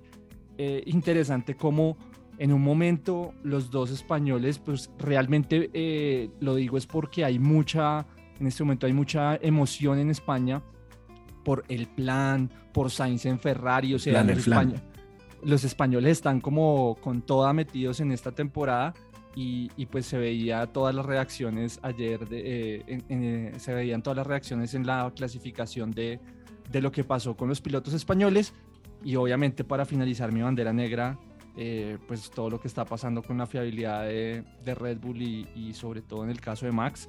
eh, 0.58 0.84
interesante 0.86 1.56
cómo 1.56 1.98
en 2.38 2.54
un 2.54 2.62
momento 2.62 3.34
los 3.44 3.70
dos 3.70 3.92
españoles, 3.92 4.60
pues 4.60 4.90
realmente 4.98 5.70
eh, 5.74 6.30
lo 6.40 6.56
digo 6.56 6.78
es 6.78 6.86
porque 6.86 7.26
hay 7.26 7.40
mucha, 7.40 8.06
en 8.40 8.48
este 8.48 8.64
momento 8.64 8.86
hay 8.86 8.94
mucha 8.94 9.36
emoción 9.38 10.00
en 10.00 10.10
España 10.10 10.62
por 11.44 11.64
el 11.68 11.88
plan, 11.88 12.50
por 12.74 12.92
Sainz 12.92 13.26
en 13.26 13.40
Ferrari, 13.40 13.94
o 13.94 14.00
sea, 14.00 14.26
Plan, 14.44 14.74
los, 15.44 15.64
españoles 15.64 16.12
están 16.14 16.42
como 16.42 16.98
con 17.02 17.22
toda 17.22 17.54
metidos 17.54 18.00
en 18.00 18.12
esta 18.12 18.32
temporada 18.32 18.94
y, 19.36 19.70
y 19.76 19.86
pues 19.88 20.06
se 20.06 20.18
veía 20.18 20.66
todas 20.68 20.96
las 20.96 21.06
reacciones 21.06 21.80
ayer, 21.84 22.28
de, 22.28 22.78
eh, 22.78 22.84
en- 22.88 23.04
en, 23.10 23.24
eh, 23.24 23.60
se 23.60 23.74
veían 23.74 24.02
todas 24.02 24.18
las 24.18 24.28
reacciones 24.28 24.74
en 24.74 24.88
la 24.88 25.12
clasificación 25.16 25.92
de, 25.92 26.20
de 26.72 26.82
lo 26.82 26.92
que 26.92 27.04
pasó 27.04 27.36
con 27.36 27.50
los 27.50 27.62
pilotos 27.62 27.94
españoles 27.94 28.54
y 29.04 29.16
obviamente 29.18 29.64
para 29.64 29.86
finalizar 29.86 30.32
mi 30.32 30.42
bandera 30.42 30.74
negra, 30.74 31.20
eh, 31.58 31.98
pues 32.08 32.30
todo 32.32 32.50
lo 32.50 32.60
que 32.60 32.68
está 32.68 32.86
pasando 32.86 33.22
con 33.22 33.38
la 33.38 33.46
fiabilidad 33.46 34.04
de, 34.06 34.44
de 34.64 34.76
Red 34.76 35.00
Bull 35.00 35.22
y, 35.22 35.48
y 35.56 35.74
sobre 35.74 36.02
todo 36.02 36.24
en 36.24 36.30
el 36.30 36.42
caso 36.42 36.66
de 36.66 36.72
Max, 36.72 37.08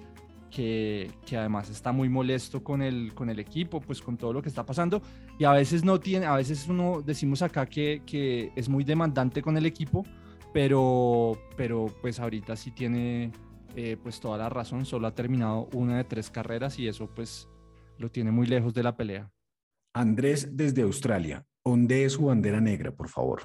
que, 0.50 1.10
que, 1.26 1.36
además 1.36 1.68
está 1.68 1.92
muy 1.92 2.08
molesto 2.08 2.62
con 2.62 2.80
el, 2.80 3.12
con 3.14 3.28
el 3.28 3.38
equipo, 3.40 3.80
pues 3.80 4.00
con 4.00 4.16
todo 4.16 4.32
lo 4.32 4.42
que 4.42 4.48
está 4.48 4.64
pasando. 4.64 5.02
Y 5.38 5.44
a 5.44 5.52
veces 5.52 5.84
no 5.84 5.98
tiene, 6.00 6.26
a 6.26 6.34
veces 6.36 6.66
uno 6.68 7.02
decimos 7.04 7.42
acá 7.42 7.66
que, 7.66 8.02
que 8.06 8.52
es 8.56 8.68
muy 8.68 8.84
demandante 8.84 9.42
con 9.42 9.56
el 9.56 9.66
equipo, 9.66 10.04
pero, 10.56 11.38
pero 11.54 11.94
pues 12.00 12.18
ahorita 12.18 12.56
sí 12.56 12.70
tiene 12.70 13.30
eh, 13.76 13.98
pues 14.02 14.18
toda 14.20 14.38
la 14.38 14.48
razón, 14.48 14.86
solo 14.86 15.06
ha 15.06 15.14
terminado 15.14 15.68
una 15.74 15.98
de 15.98 16.04
tres 16.04 16.30
carreras 16.30 16.78
y 16.78 16.88
eso 16.88 17.14
pues 17.14 17.46
lo 17.98 18.10
tiene 18.10 18.30
muy 18.30 18.46
lejos 18.46 18.72
de 18.72 18.82
la 18.82 18.96
pelea. 18.96 19.30
Andrés 19.92 20.56
desde 20.56 20.80
Australia, 20.80 21.44
¿dónde 21.62 22.06
es 22.06 22.14
su 22.14 22.24
bandera 22.24 22.58
negra, 22.58 22.90
por 22.90 23.10
favor? 23.10 23.42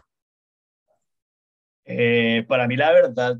Eh, 1.83 2.45
para 2.47 2.65
mí 2.65 2.77
la 2.77 2.93
verdad 2.93 3.37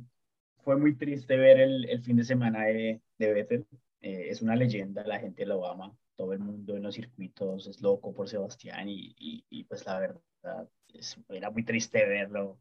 fue 0.66 0.76
muy 0.76 0.98
triste 0.98 1.38
ver 1.38 1.62
el, 1.62 1.90
el 1.90 2.04
fin 2.04 2.18
de 2.18 2.26
semana 2.26 2.66
de, 2.66 3.02
de 3.18 3.34
Vettel. 3.34 3.66
Eh, 4.02 4.28
es 4.32 4.42
una 4.42 4.58
leyenda, 4.58 5.08
la 5.08 5.22
gente 5.22 5.46
lo 5.46 5.66
ama, 5.66 5.96
todo 6.18 6.34
el 6.34 6.40
mundo 6.40 6.76
en 6.76 6.84
los 6.84 6.96
circuitos 6.96 7.68
es 7.68 7.82
loco 7.82 8.14
por 8.14 8.28
Sebastián 8.28 8.90
y, 8.90 9.16
y, 9.18 9.46
y 9.50 9.64
pues 9.64 9.86
la 9.86 9.98
verdad 9.98 10.68
es, 10.94 11.18
era 11.30 11.50
muy 11.50 11.64
triste 11.64 12.06
verlo. 12.06 12.60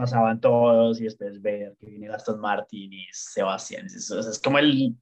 Pasaban 0.00 0.40
todos 0.40 0.98
y 0.98 1.04
después 1.04 1.42
ver 1.42 1.76
que 1.78 1.90
viene 1.90 2.08
Gaston 2.08 2.40
Martin 2.40 2.90
y 2.90 3.04
Sebastián. 3.12 3.84
Es, 3.84 4.10
es 4.10 4.38
como 4.38 4.58
el, 4.58 4.96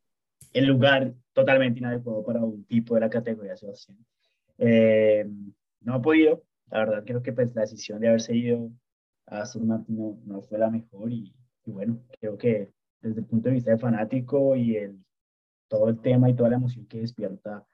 el 0.53 0.67
lugar 0.67 1.15
totalmente 1.33 1.79
inadecuado 1.79 2.25
para 2.25 2.43
un 2.43 2.65
tipo 2.65 2.97
de 2.97 3.03
la 3.03 3.09
categoría 3.09 3.57
Sebastián. 3.57 3.97
Eh, 4.59 5.25
no 5.83 5.95
ha 5.95 6.03
podido, 6.03 6.43
la 6.69 6.81
verdad 6.81 7.05
creo 7.07 7.23
que 7.23 7.33
pues 7.33 7.55
la 7.55 7.61
decisión 7.61 8.01
de 8.01 8.09
haberse 8.09 8.35
ido 8.35 8.73
a 9.27 9.43
Aston 9.43 9.69
Martin 9.69 9.97
no, 9.97 10.19
no 10.25 10.43
fue 10.43 10.59
la 10.59 10.69
mejor 10.69 11.13
y, 11.13 11.33
y, 11.65 11.71
bueno, 11.71 12.03
creo 12.19 12.37
que 12.37 12.73
desde 13.01 13.21
el 13.21 13.27
punto 13.27 13.51
de 13.51 13.55
vista 13.55 13.71
de 13.71 13.79
fanático 13.79 14.57
y 14.57 14.79
el, 14.79 14.99
todo 15.69 15.91
el 15.91 16.01
tema 16.01 16.29
y 16.29 16.35
toda 16.35 16.49
la 16.49 16.57
emoción 16.57 16.87
que 16.87 17.03
despierta 17.03 17.65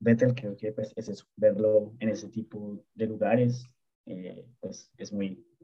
Vettel, 0.00 0.34
creo 0.34 0.54
que 0.54 0.70
pues 0.72 0.92
es 0.96 1.08
eso, 1.08 1.24
verlo 1.34 1.94
en 1.98 2.10
ese 2.10 2.28
tipo 2.28 2.84
de 2.94 3.06
lugares, 3.06 3.64
eh, 4.04 4.44
pues 4.60 4.90
es 4.98 5.14
muy, 5.14 5.42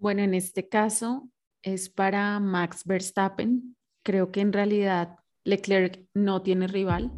Bueno, 0.00 0.22
en 0.22 0.32
este 0.32 0.66
caso 0.66 1.28
es 1.62 1.90
para 1.90 2.40
Max 2.40 2.86
Verstappen. 2.86 3.76
Creo 4.02 4.32
que 4.32 4.40
en 4.40 4.50
realidad 4.50 5.18
Leclerc 5.44 6.06
no 6.14 6.40
tiene 6.40 6.68
rival. 6.68 7.12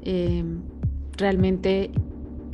Eh, 0.00 0.42
realmente 1.18 1.90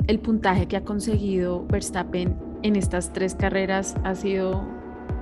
el 0.07 0.19
puntaje 0.19 0.67
que 0.67 0.75
ha 0.75 0.83
conseguido 0.83 1.65
Verstappen 1.67 2.37
en 2.63 2.75
estas 2.75 3.13
tres 3.13 3.33
carreras 3.33 3.95
ha 4.03 4.13
sido 4.13 4.67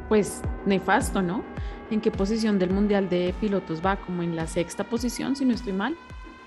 pues 0.10 0.42
nefasto, 0.66 1.22
¿no? 1.22 1.44
¿En 1.92 2.02
qué 2.02 2.10
posición 2.10 2.58
del 2.58 2.72
Mundial 2.72 3.08
de 3.08 3.36
Pilotos 3.40 3.86
va? 3.86 3.98
Como 3.98 4.24
en 4.24 4.36
la 4.36 4.48
sexta 4.48 4.84
posición, 4.84 5.36
si 5.36 5.46
no 5.46 5.54
estoy 5.54 5.74
mal. 5.74 5.96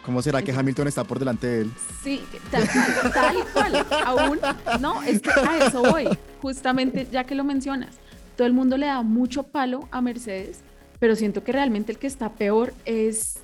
¿Cómo 0.05 0.21
será 0.21 0.43
que 0.43 0.53
Hamilton 0.53 0.89
está 0.89 1.05
por 1.05 1.19
delante 1.19 1.47
de 1.47 1.61
él? 1.63 1.73
Sí, 2.03 2.23
tal, 2.51 2.69
tal 3.13 3.37
cual. 3.53 3.87
Aún, 4.05 4.41
no, 4.81 5.03
es 5.03 5.21
que 5.21 5.31
a 5.31 5.67
eso 5.67 5.83
voy, 5.83 6.09
justamente 6.41 7.07
ya 7.11 7.25
que 7.25 7.35
lo 7.35 7.45
mencionas 7.45 8.03
todo 8.37 8.47
el 8.47 8.53
mundo 8.53 8.77
le 8.77 8.87
da 8.87 9.03
mucho 9.03 9.45
palo 9.45 9.89
a 9.91 10.01
Mercedes, 10.01 10.61
pero 10.99 11.17
siento 11.17 11.45
que 11.45 11.53
realmente 11.53 11.93
el 11.93 11.99
que 11.99 12.07
está 12.07 12.31
peor 12.33 12.73
es 12.85 13.39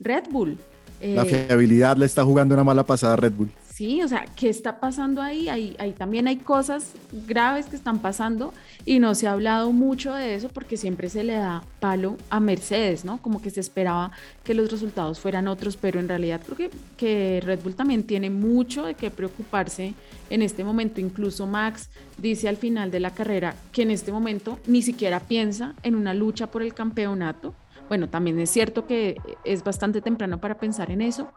Red 0.00 0.24
Bull. 0.30 0.58
La 1.00 1.22
eh, 1.22 1.46
fiabilidad 1.48 1.96
le 1.96 2.06
está 2.06 2.24
jugando 2.24 2.54
una 2.54 2.64
mala 2.64 2.84
pasada 2.84 3.14
a 3.14 3.16
Red 3.16 3.32
Bull. 3.32 3.50
Sí, 3.78 4.02
o 4.02 4.08
sea, 4.08 4.24
¿qué 4.34 4.48
está 4.48 4.80
pasando 4.80 5.22
ahí? 5.22 5.48
ahí? 5.48 5.94
También 5.96 6.26
hay 6.26 6.38
cosas 6.38 6.94
graves 7.28 7.66
que 7.66 7.76
están 7.76 8.00
pasando 8.00 8.52
y 8.84 8.98
no 8.98 9.14
se 9.14 9.28
ha 9.28 9.32
hablado 9.32 9.70
mucho 9.70 10.14
de 10.14 10.34
eso 10.34 10.48
porque 10.48 10.76
siempre 10.76 11.08
se 11.08 11.22
le 11.22 11.34
da 11.34 11.62
palo 11.78 12.16
a 12.28 12.40
Mercedes, 12.40 13.04
¿no? 13.04 13.22
Como 13.22 13.40
que 13.40 13.50
se 13.50 13.60
esperaba 13.60 14.10
que 14.42 14.52
los 14.52 14.72
resultados 14.72 15.20
fueran 15.20 15.46
otros, 15.46 15.76
pero 15.76 16.00
en 16.00 16.08
realidad 16.08 16.40
creo 16.44 16.56
que, 16.56 16.70
que 16.96 17.40
Red 17.44 17.60
Bull 17.62 17.76
también 17.76 18.02
tiene 18.02 18.30
mucho 18.30 18.84
de 18.84 18.94
qué 18.94 19.12
preocuparse 19.12 19.94
en 20.28 20.42
este 20.42 20.64
momento. 20.64 21.00
Incluso 21.00 21.46
Max 21.46 21.88
dice 22.16 22.48
al 22.48 22.56
final 22.56 22.90
de 22.90 22.98
la 22.98 23.12
carrera 23.12 23.54
que 23.70 23.82
en 23.82 23.92
este 23.92 24.10
momento 24.10 24.58
ni 24.66 24.82
siquiera 24.82 25.20
piensa 25.20 25.76
en 25.84 25.94
una 25.94 26.14
lucha 26.14 26.48
por 26.48 26.62
el 26.62 26.74
campeonato. 26.74 27.54
Bueno, 27.88 28.08
también 28.08 28.40
es 28.40 28.50
cierto 28.50 28.88
que 28.88 29.16
es 29.44 29.62
bastante 29.62 30.00
temprano 30.00 30.40
para 30.40 30.58
pensar 30.58 30.90
en 30.90 31.00
eso, 31.00 31.32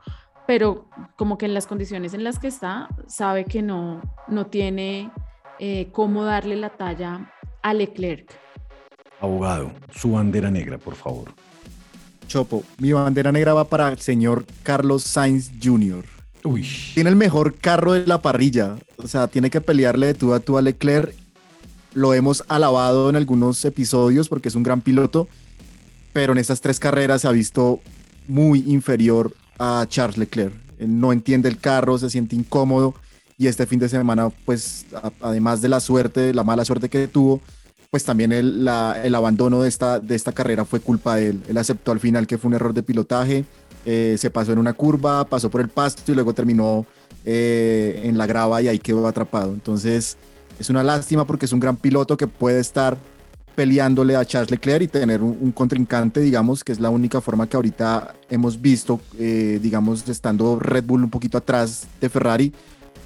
pero 0.52 0.86
como 1.16 1.38
que 1.38 1.46
en 1.46 1.54
las 1.54 1.66
condiciones 1.66 2.14
en 2.14 2.26
las 2.26 2.38
que 2.38 2.48
está, 2.48 2.90
sabe 3.08 3.46
que 3.46 3.62
no, 3.62 4.02
no 4.28 4.48
tiene 4.48 5.10
eh, 5.60 5.88
cómo 5.94 6.26
darle 6.26 6.58
la 6.58 6.72
talla 6.72 7.32
a 7.62 7.74
Leclerc. 7.74 8.30
Abogado, 9.22 9.72
su 9.96 10.12
bandera 10.12 10.52
negra, 10.52 10.78
por 10.78 10.96
favor. 10.96 11.34
Chopo, 12.28 12.66
mi 12.80 12.92
bandera 12.92 13.32
negra 13.32 13.54
va 13.54 13.64
para 13.64 13.88
el 13.88 14.00
señor 14.00 14.44
Carlos 14.62 15.04
Sainz 15.04 15.52
Jr. 15.64 16.04
Uy. 16.44 16.68
Tiene 16.96 17.12
el 17.12 17.16
mejor 17.16 17.56
carro 17.56 17.94
de 17.94 18.06
la 18.06 18.22
parrilla. 18.22 18.76
O 18.98 19.08
sea, 19.08 19.30
tiene 19.30 19.50
que 19.50 19.62
pelearle 19.62 20.08
de 20.08 20.16
tú 20.16 20.34
a 20.34 20.42
tú 20.42 20.58
a 20.58 20.62
Leclerc. 20.62 21.16
Lo 21.94 22.14
hemos 22.14 22.44
alabado 22.50 23.10
en 23.10 23.16
algunos 23.16 23.64
episodios 23.64 24.28
porque 24.28 24.50
es 24.50 24.56
un 24.56 24.64
gran 24.64 24.82
piloto, 24.82 25.30
pero 26.12 26.34
en 26.34 26.40
estas 26.40 26.60
tres 26.60 26.78
carreras 26.78 27.22
se 27.22 27.30
ha 27.30 27.32
visto 27.32 27.80
muy 28.28 28.66
inferior 28.68 29.34
a 29.62 29.86
Charles 29.88 30.18
Leclerc. 30.18 30.54
no 30.80 31.14
entiende 31.14 31.48
el 31.48 31.60
carro, 31.60 32.00
se 32.00 32.10
siente 32.10 32.36
incómodo 32.36 32.96
y 33.38 33.46
este 33.46 33.68
fin 33.68 33.80
de 33.80 33.88
semana, 33.88 34.30
pues 34.46 34.88
además 35.22 35.62
de 35.62 35.70
la 35.70 35.80
suerte, 35.80 36.34
la 36.34 36.44
mala 36.44 36.66
suerte 36.66 36.90
que 36.90 37.08
tuvo, 37.08 37.42
pues 37.92 38.04
también 38.04 38.32
el, 38.32 38.68
el 39.04 39.16
abandono 39.16 39.62
de 39.62 39.70
esta, 39.70 40.00
de 40.00 40.16
esta 40.16 40.32
carrera 40.32 40.66
fue 40.66 40.80
culpa 40.80 41.16
de 41.16 41.30
él. 41.30 41.44
Él 41.48 41.58
aceptó 41.58 41.92
al 41.92 42.00
final 42.00 42.26
que 42.26 42.40
fue 42.40 42.50
un 42.50 42.56
error 42.56 42.74
de 42.74 42.82
pilotaje, 42.82 43.46
eh, 43.86 44.16
se 44.18 44.32
pasó 44.32 44.52
en 44.52 44.58
una 44.58 44.74
curva, 44.74 45.26
pasó 45.26 45.52
por 45.52 45.62
el 45.62 45.70
pasto 45.70 46.12
y 46.12 46.16
luego 46.16 46.34
terminó 46.34 46.86
eh, 47.24 48.02
en 48.04 48.18
la 48.18 48.26
grava 48.26 48.62
y 48.64 48.68
ahí 48.68 48.80
quedó 48.80 49.08
atrapado. 49.08 49.54
Entonces 49.54 50.18
es 50.60 50.70
una 50.72 50.84
lástima 50.84 51.26
porque 51.26 51.46
es 51.46 51.54
un 51.54 51.60
gran 51.60 51.78
piloto 51.78 52.18
que 52.18 52.28
puede 52.28 52.60
estar 52.60 52.98
peleándole 53.56 54.16
a 54.16 54.26
Charles 54.26 54.52
Leclerc 54.52 54.84
y 54.84 54.88
tener 54.88 55.22
un, 55.22 55.52
contrincante, 55.52 56.20
digamos, 56.20 56.64
que 56.64 56.72
es 56.72 56.80
la 56.80 56.90
única 56.90 57.22
forma 57.22 57.48
que 57.48 57.56
ahorita 57.56 58.16
hemos 58.30 58.60
visto, 58.62 59.00
eh, 59.20 59.60
digamos, 59.62 60.08
estando 60.08 60.60
Red 60.60 60.86
Bull 60.86 61.04
un 61.04 61.10
poquito 61.10 61.38
atrás 61.38 61.88
de 62.00 62.10
Ferrari, 62.10 62.54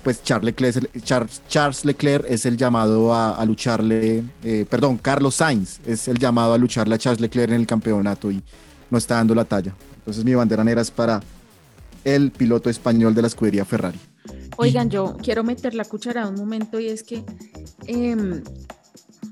pues 0.03 0.21
Charles 0.21 1.83
Leclerc, 1.83 2.25
es 2.29 2.45
el 2.45 2.57
llamado 2.57 3.13
a, 3.13 3.43
lucharle, 3.43 4.23
eh, 4.43 4.65
perdón, 4.69 4.99
Carlos 4.99 5.33
Sainz 5.35 5.79
es 5.85 6.07
el 6.07 6.19
llamado 6.19 6.53
a 6.53 6.57
lucharle 6.59 6.93
a 6.93 6.97
Charles 6.99 7.19
Leclerc 7.19 7.51
en 7.51 7.61
el 7.61 7.65
campeonato 7.65 8.29
y 8.29 8.43
no 8.91 8.99
está 8.99 9.15
dando 9.15 9.33
la 9.33 9.45
talla. 9.45 9.73
Entonces 9.97 10.23
mi 10.23 10.35
bandera 10.35 10.63
negra 10.63 10.83
es 10.83 10.91
para 10.91 11.21
el 12.03 12.29
piloto 12.29 12.69
español 12.69 13.15
de 13.15 13.23
la 13.23 13.27
escudería 13.27 13.65
Ferrari. 13.65 13.99
Oigan, 14.57 14.89
yo 14.89 15.17
quiero 15.21 15.43
meter 15.43 15.73
la 15.73 15.85
cuchara 15.85 16.27
un 16.27 16.35
momento 16.35 16.79
y 16.79 16.87
es 16.87 17.01
que 17.01 17.23
eh, 17.87 18.43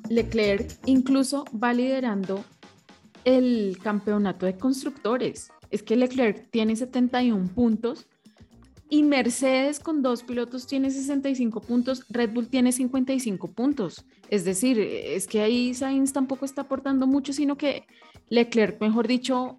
Leclerc 0.09 0.71
incluso 0.85 1.45
va 1.61 1.73
liderando 1.73 2.43
el 3.25 3.77
campeonato 3.81 4.45
de 4.45 4.57
constructores. 4.57 5.51
Es 5.71 5.83
que 5.83 5.95
Leclerc 5.95 6.49
tiene 6.51 6.75
71 6.75 7.49
puntos 7.53 8.07
y 8.89 9.01
Mercedes 9.01 9.79
con 9.79 10.03
dos 10.03 10.21
pilotos 10.23 10.67
tiene 10.67 10.91
65 10.91 11.61
puntos, 11.61 12.05
Red 12.09 12.31
Bull 12.31 12.47
tiene 12.47 12.71
55 12.71 13.51
puntos. 13.51 14.05
Es 14.29 14.45
decir, 14.45 14.79
es 14.79 15.25
que 15.25 15.41
ahí 15.41 15.73
Sainz 15.73 16.13
tampoco 16.13 16.45
está 16.45 16.61
aportando 16.61 17.07
mucho, 17.07 17.33
sino 17.33 17.57
que 17.57 17.85
Leclerc, 18.29 18.79
mejor 18.79 19.07
dicho, 19.07 19.55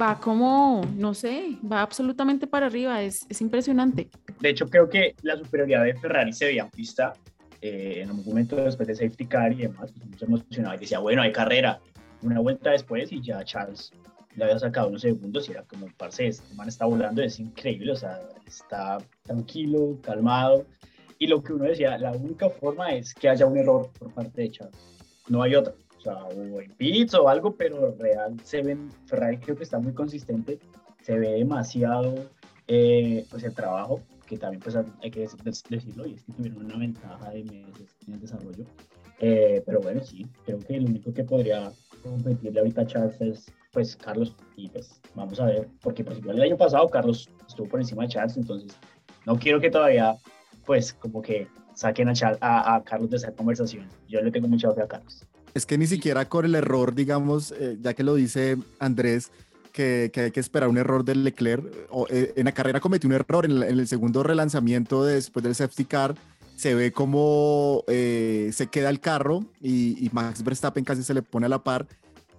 va 0.00 0.18
como, 0.18 0.82
no 0.96 1.14
sé, 1.14 1.58
va 1.70 1.82
absolutamente 1.82 2.46
para 2.46 2.66
arriba, 2.66 3.02
es, 3.02 3.24
es 3.28 3.40
impresionante. 3.40 4.10
De 4.40 4.48
hecho, 4.48 4.68
creo 4.68 4.88
que 4.88 5.14
la 5.22 5.36
superioridad 5.36 5.84
de 5.84 5.94
Ferrari 5.94 6.32
se 6.32 6.46
veía 6.46 6.64
en 6.64 6.70
pista 6.70 7.12
eh, 7.60 8.00
en 8.02 8.10
un 8.10 8.24
momento 8.24 8.56
después 8.56 8.88
de 8.88 8.94
safety 8.94 9.26
car 9.26 9.52
y 9.52 9.62
demás, 9.62 9.92
pues 9.92 10.18
se 10.18 10.24
emocionaba 10.24 10.76
y 10.76 10.80
decía, 10.80 10.98
bueno, 10.98 11.22
hay 11.22 11.32
carrera. 11.32 11.80
Una 12.22 12.40
vuelta 12.40 12.70
después 12.70 13.12
y 13.12 13.20
ya 13.20 13.44
Charles 13.44 13.92
le 14.36 14.44
había 14.44 14.58
sacado 14.58 14.88
unos 14.88 15.02
segundos 15.02 15.48
y 15.48 15.52
era 15.52 15.62
como, 15.62 15.86
parce, 15.96 16.26
este 16.26 16.54
man 16.54 16.68
está 16.68 16.84
volando, 16.84 17.22
es 17.22 17.40
increíble, 17.40 17.92
o 17.92 17.96
sea, 17.96 18.20
está 18.46 18.98
tranquilo, 19.22 19.98
calmado. 20.02 20.66
Y 21.18 21.26
lo 21.26 21.42
que 21.42 21.54
uno 21.54 21.64
decía, 21.64 21.96
la 21.96 22.12
única 22.12 22.50
forma 22.50 22.92
es 22.92 23.14
que 23.14 23.28
haya 23.28 23.46
un 23.46 23.56
error 23.56 23.90
por 23.98 24.12
parte 24.12 24.42
de 24.42 24.50
Charles. 24.50 24.76
No 25.28 25.42
hay 25.42 25.54
otra. 25.54 25.72
O 25.96 26.00
sea, 26.00 26.24
o 26.24 26.60
en 26.60 26.70
pits 26.72 27.14
o 27.14 27.28
algo, 27.28 27.56
pero 27.56 27.96
real 27.98 28.38
se 28.44 28.62
ven, 28.62 28.90
Ferrari 29.06 29.38
creo 29.38 29.56
que 29.56 29.64
está 29.64 29.78
muy 29.78 29.92
consistente, 29.92 30.58
se 31.02 31.18
ve 31.18 31.30
demasiado 31.32 32.14
eh, 32.68 33.24
pues 33.30 33.42
el 33.44 33.54
trabajo, 33.54 34.02
que 34.26 34.36
también 34.36 34.60
pues 34.60 34.76
hay 34.76 35.10
que 35.10 35.28
decirlo, 35.70 36.06
y 36.06 36.14
es 36.14 36.22
que 36.24 36.32
tuvieron 36.32 36.64
una 36.64 36.76
ventaja 36.76 37.30
de 37.30 37.44
meses 37.44 37.96
en 38.06 38.14
el 38.14 38.20
desarrollo. 38.20 38.64
Eh, 39.20 39.62
pero 39.64 39.80
bueno, 39.80 40.02
sí, 40.04 40.26
creo 40.44 40.58
que 40.58 40.76
el 40.76 40.84
único 40.84 41.14
que 41.14 41.24
podría 41.24 41.72
competirle 42.02 42.60
ahorita 42.60 42.82
a 42.82 42.86
Charles 42.86 43.20
es 43.20 43.46
pues 43.72 43.96
Carlos, 43.96 44.34
y 44.56 44.68
pues 44.68 45.00
vamos 45.14 45.38
a 45.40 45.46
ver, 45.46 45.68
porque 45.80 46.04
pues 46.04 46.18
igual 46.18 46.36
el 46.36 46.42
año 46.42 46.56
pasado 46.56 46.88
Carlos 46.88 47.28
estuvo 47.48 47.68
por 47.68 47.80
encima 47.80 48.02
de 48.02 48.08
Charles, 48.08 48.36
entonces 48.36 48.76
no 49.24 49.38
quiero 49.38 49.60
que 49.60 49.70
todavía 49.70 50.16
pues 50.64 50.92
como 50.92 51.22
que 51.22 51.46
saquen 51.74 52.08
a, 52.08 52.12
a, 52.40 52.76
a 52.76 52.84
Carlos 52.84 53.10
de 53.10 53.18
esa 53.18 53.32
conversación. 53.32 53.86
Yo 54.08 54.20
le 54.20 54.30
tengo 54.30 54.48
mucha 54.48 54.72
fe 54.72 54.82
a 54.82 54.88
Carlos. 54.88 55.24
Es 55.54 55.64
que 55.64 55.78
ni 55.78 55.86
siquiera 55.86 56.28
con 56.28 56.44
el 56.44 56.54
error, 56.54 56.94
digamos, 56.94 57.52
eh, 57.52 57.78
ya 57.80 57.94
que 57.94 58.02
lo 58.02 58.14
dice 58.14 58.56
Andrés, 58.78 59.30
que, 59.76 60.10
que, 60.12 60.22
hay 60.22 60.30
que 60.30 60.40
esperar 60.40 60.70
un 60.70 60.78
error 60.78 61.04
del 61.04 61.22
Leclerc. 61.22 61.62
Eh, 62.08 62.32
en 62.34 62.46
la 62.46 62.52
carrera 62.52 62.80
cometió 62.80 63.08
un 63.08 63.14
error 63.14 63.44
en, 63.44 63.62
el 63.62 63.86
segundo 63.86 64.22
relanzamiento 64.22 65.04
después 65.04 65.44
del 65.44 65.54
safety 65.54 65.84
car. 65.84 66.14
Se 66.56 66.74
ve 66.74 66.90
como 66.90 67.84
eh, 67.86 68.50
se 68.54 68.68
queda 68.68 68.88
el 68.88 68.98
carro 68.98 69.44
y, 69.60 70.02
y, 70.04 70.08
Max 70.12 70.42
Verstappen 70.42 70.84
casi 70.84 71.02
se 71.02 71.12
le 71.12 71.20
pone 71.20 71.44
a 71.44 71.50
la 71.50 71.62
par. 71.62 71.86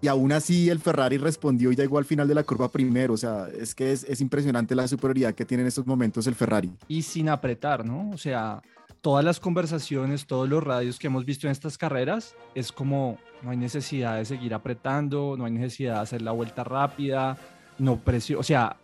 Y 0.02 0.08
aún 0.08 0.32
así 0.32 0.69
el 0.69 0.80
Ferrari 0.80 1.17
respondió 1.17 1.71
y 1.71 1.76
llegó 1.76 2.00
al 2.00 2.06
final 2.06 2.28
de 2.28 2.34
la 2.34 2.43
curva 2.43 2.71
primero. 2.71 3.13
O 3.13 3.17
sea, 3.17 3.47
es 3.56 3.76
que 3.76 3.91
es, 3.91 4.04
es 4.04 4.19
impresionante 4.19 4.73
la 4.73 4.88
superioridad 4.88 5.36
que 5.36 5.45
tiene 5.45 5.62
en 5.62 5.67
estos 5.67 5.86
momentos 5.86 6.26
el 6.26 6.34
Ferrari. 6.34 6.71
Y 6.88 7.04
sin 7.04 7.30
apretar, 7.30 7.86
¿no? 7.86 8.10
O 8.10 8.17
sea, 8.17 8.63
todas 9.02 9.23
las 9.23 9.39
conversaciones, 9.39 10.26
todos 10.26 10.50
los 10.50 10.63
radios 10.63 10.97
que 10.97 11.08
hemos 11.08 11.26
visto 11.26 11.45
en 11.47 11.52
estas 11.52 11.78
carreras, 11.78 12.36
es 12.56 12.71
como 12.71 13.19
no 13.41 13.52
hay 13.52 13.58
necesidad 13.58 14.17
de 14.17 14.26
seguir 14.26 14.54
apretando, 14.54 15.36
no 15.38 15.45
hay 15.45 15.52
necesidad 15.52 15.95
de 15.95 16.00
hacer 16.02 16.21
la 16.21 16.32
vuelta 16.32 16.63
rápida, 16.63 17.38
no 17.78 17.97
precio, 17.97 18.39
o 18.39 18.43
sea, 18.43 18.78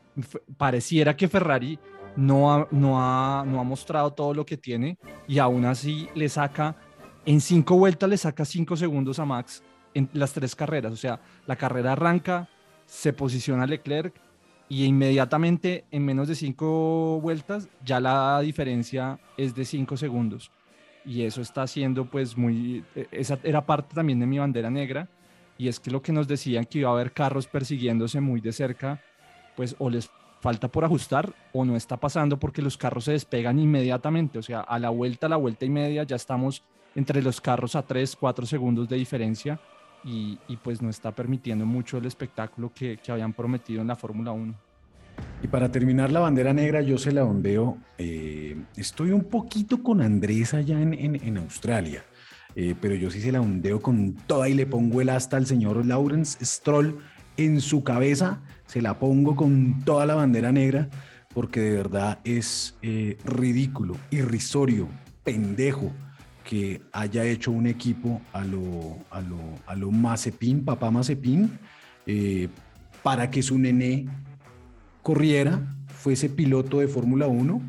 pareciera 0.58 1.16
que 1.16 1.28
Ferrari 1.28 1.80
no 2.16 2.54
ha, 2.54 2.68
no, 2.72 3.02
ha, 3.02 3.44
no 3.46 3.60
ha 3.60 3.64
mostrado 3.64 4.12
todo 4.12 4.34
lo 4.34 4.46
que 4.46 4.58
tiene 4.58 4.98
y 5.28 5.40
aún 5.40 5.66
así 5.66 6.08
le 6.16 6.30
saca, 6.30 6.76
en 7.26 7.42
cinco 7.42 7.78
vueltas 7.78 8.10
le 8.10 8.18
saca 8.18 8.46
cinco 8.46 8.76
segundos 8.76 9.20
a 9.20 9.26
Max 9.26 9.64
en 9.94 10.10
las 10.14 10.34
tres 10.34 10.56
carreras, 10.56 10.94
o 10.94 10.98
sea, 10.98 11.20
la 11.46 11.56
carrera 11.56 11.94
arranca, 11.94 12.50
se 12.86 13.14
posiciona 13.14 13.66
Leclerc, 13.66 14.14
y 14.70 14.86
inmediatamente 14.86 15.86
en 15.92 16.04
menos 16.04 16.28
de 16.28 16.36
cinco 16.36 17.20
vueltas 17.22 17.70
ya 17.84 18.00
la 18.00 18.40
diferencia 18.42 19.20
es 19.38 19.54
de 19.54 19.66
cinco 19.66 19.98
segundos. 19.98 20.52
Y 21.06 21.24
eso 21.24 21.42
está 21.42 21.64
haciendo 21.64 22.06
pues 22.06 22.38
muy, 22.38 22.84
e, 22.96 23.08
esa 23.12 23.40
era 23.44 23.66
parte 23.66 23.96
también 23.96 24.20
de 24.20 24.26
mi 24.26 24.40
bandera 24.40 24.70
negra, 24.70 25.08
y 25.58 25.68
es 25.68 25.80
que 25.80 25.92
lo 25.92 26.02
que 26.02 26.12
nos 26.12 26.28
decían 26.28 26.66
que 26.66 26.80
iba 26.80 26.90
a 26.90 26.94
haber 26.94 27.12
carros 27.12 27.48
persiguiéndose 27.48 28.20
muy 28.22 28.42
de 28.42 28.52
cerca, 28.52 29.02
pues 29.56 29.76
o 29.80 29.90
les 29.90 30.10
falta 30.42 30.68
por 30.68 30.84
ajustar 30.84 31.34
o 31.54 31.64
no 31.64 31.78
está 31.78 31.96
pasando 31.96 32.38
porque 32.38 32.62
los 32.62 32.78
carros 32.78 33.06
se 33.06 33.14
despegan 33.14 33.60
inmediatamente, 33.60 34.40
o 34.40 34.42
sea, 34.42 34.60
a 34.60 34.78
la 34.78 34.90
vuelta, 34.90 35.28
a 35.28 35.30
la 35.30 35.38
vuelta 35.38 35.64
y 35.66 35.70
media 35.70 36.04
ya 36.04 36.18
estamos 36.18 36.64
entre 36.96 37.22
los 37.22 37.40
carros 37.40 37.76
a 37.76 37.84
3, 37.84 38.16
4 38.18 38.46
segundos 38.46 38.90
de 38.90 38.98
diferencia 38.98 39.60
y, 40.04 40.38
pues 40.62 40.82
no 40.82 40.90
está 40.90 41.12
permitiendo 41.12 41.66
mucho 41.66 41.98
el 41.98 42.06
espectáculo 42.06 42.72
que, 42.74 43.00
habían 43.08 43.32
prometido 43.32 43.82
en 43.82 43.88
la 43.88 43.96
Fórmula 43.96 44.32
1. 44.32 44.54
Y 45.44 45.48
para 45.48 45.70
terminar 45.70 46.10
la 46.10 46.22
bandera 46.22 46.54
negra, 46.54 46.82
yo 46.82 46.98
se 46.98 47.12
la 47.12 47.26
ondeo. 47.26 47.78
Eh, 47.98 48.56
estoy 48.78 49.12
un 49.12 49.26
poquito 49.26 49.84
con 49.84 50.02
Andrés 50.02 50.54
allá 50.54 50.82
en, 50.82 51.38
Australia, 51.38 52.06
eh, 52.56 52.76
pero 52.80 52.96
yo 52.96 53.12
sí 53.12 53.20
se 53.20 53.34
la 53.34 53.42
ondeo 53.42 53.82
con 53.82 54.14
toda 54.14 54.48
y 54.48 54.54
le 54.54 54.66
pongo 54.66 55.02
el 55.02 55.10
hasta 55.10 55.36
al 55.36 55.46
señor 55.46 55.86
Lawrence 55.86 56.44
Stroll 56.46 56.98
en 57.36 57.60
su 57.60 57.84
cabeza. 57.84 58.42
Se 58.68 58.82
la 58.82 59.00
pongo 59.00 59.36
con 59.36 59.84
toda 59.84 60.06
la 60.06 60.16
bandera 60.16 60.54
negra, 60.54 60.90
porque 61.34 61.60
de 61.60 61.76
verdad 61.76 62.20
es 62.24 62.78
eh, 62.82 63.18
ridículo, 63.26 63.98
irrisorio, 64.12 64.88
pendejo 65.26 65.92
que 66.46 66.82
haya 66.94 67.26
hecho 67.26 67.52
un 67.52 67.68
equipo 67.68 68.22
a 68.32 68.46
lo, 68.46 68.98
a 69.12 69.20
lo, 69.20 69.40
a 69.66 69.76
lo 69.76 69.92
papá 70.64 70.90
Mazepin, 70.90 71.60
para 73.02 73.30
que 73.30 73.44
su 73.44 73.58
nené 73.60 74.08
corriera, 75.04 75.76
fuese 75.88 76.30
piloto 76.30 76.80
de 76.80 76.88
Fórmula 76.88 77.28
1 77.28 77.62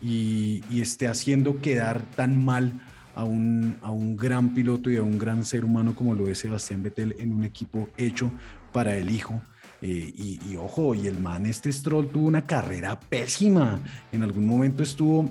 y, 0.00 0.62
esté 0.80 1.08
haciendo 1.08 1.60
quedar 1.60 2.02
tan 2.14 2.44
mal 2.44 2.80
a 3.14 3.24
un, 3.24 3.76
a 3.82 3.90
un 3.90 4.16
gran 4.16 4.54
piloto 4.54 4.90
y 4.90 4.96
a 4.96 5.02
un 5.02 5.18
gran 5.18 5.44
ser 5.44 5.64
humano 5.64 5.94
como 5.94 6.14
lo 6.14 6.28
es 6.28 6.38
Sebastián 6.38 6.82
Vettel 6.82 7.16
en 7.18 7.32
un 7.32 7.44
equipo 7.44 7.88
hecho 7.96 8.30
para 8.72 8.96
el 8.96 9.10
hijo. 9.10 9.42
Eh, 9.82 10.38
y, 10.48 10.56
ojo, 10.56 10.94
y 10.94 11.06
el 11.06 11.18
man, 11.18 11.46
este 11.46 11.72
Stroll 11.72 12.08
tuvo 12.08 12.26
una 12.26 12.46
carrera 12.46 12.98
pésima. 12.98 13.80
En 14.12 14.22
algún 14.22 14.46
momento 14.46 14.82
estuvo 14.82 15.30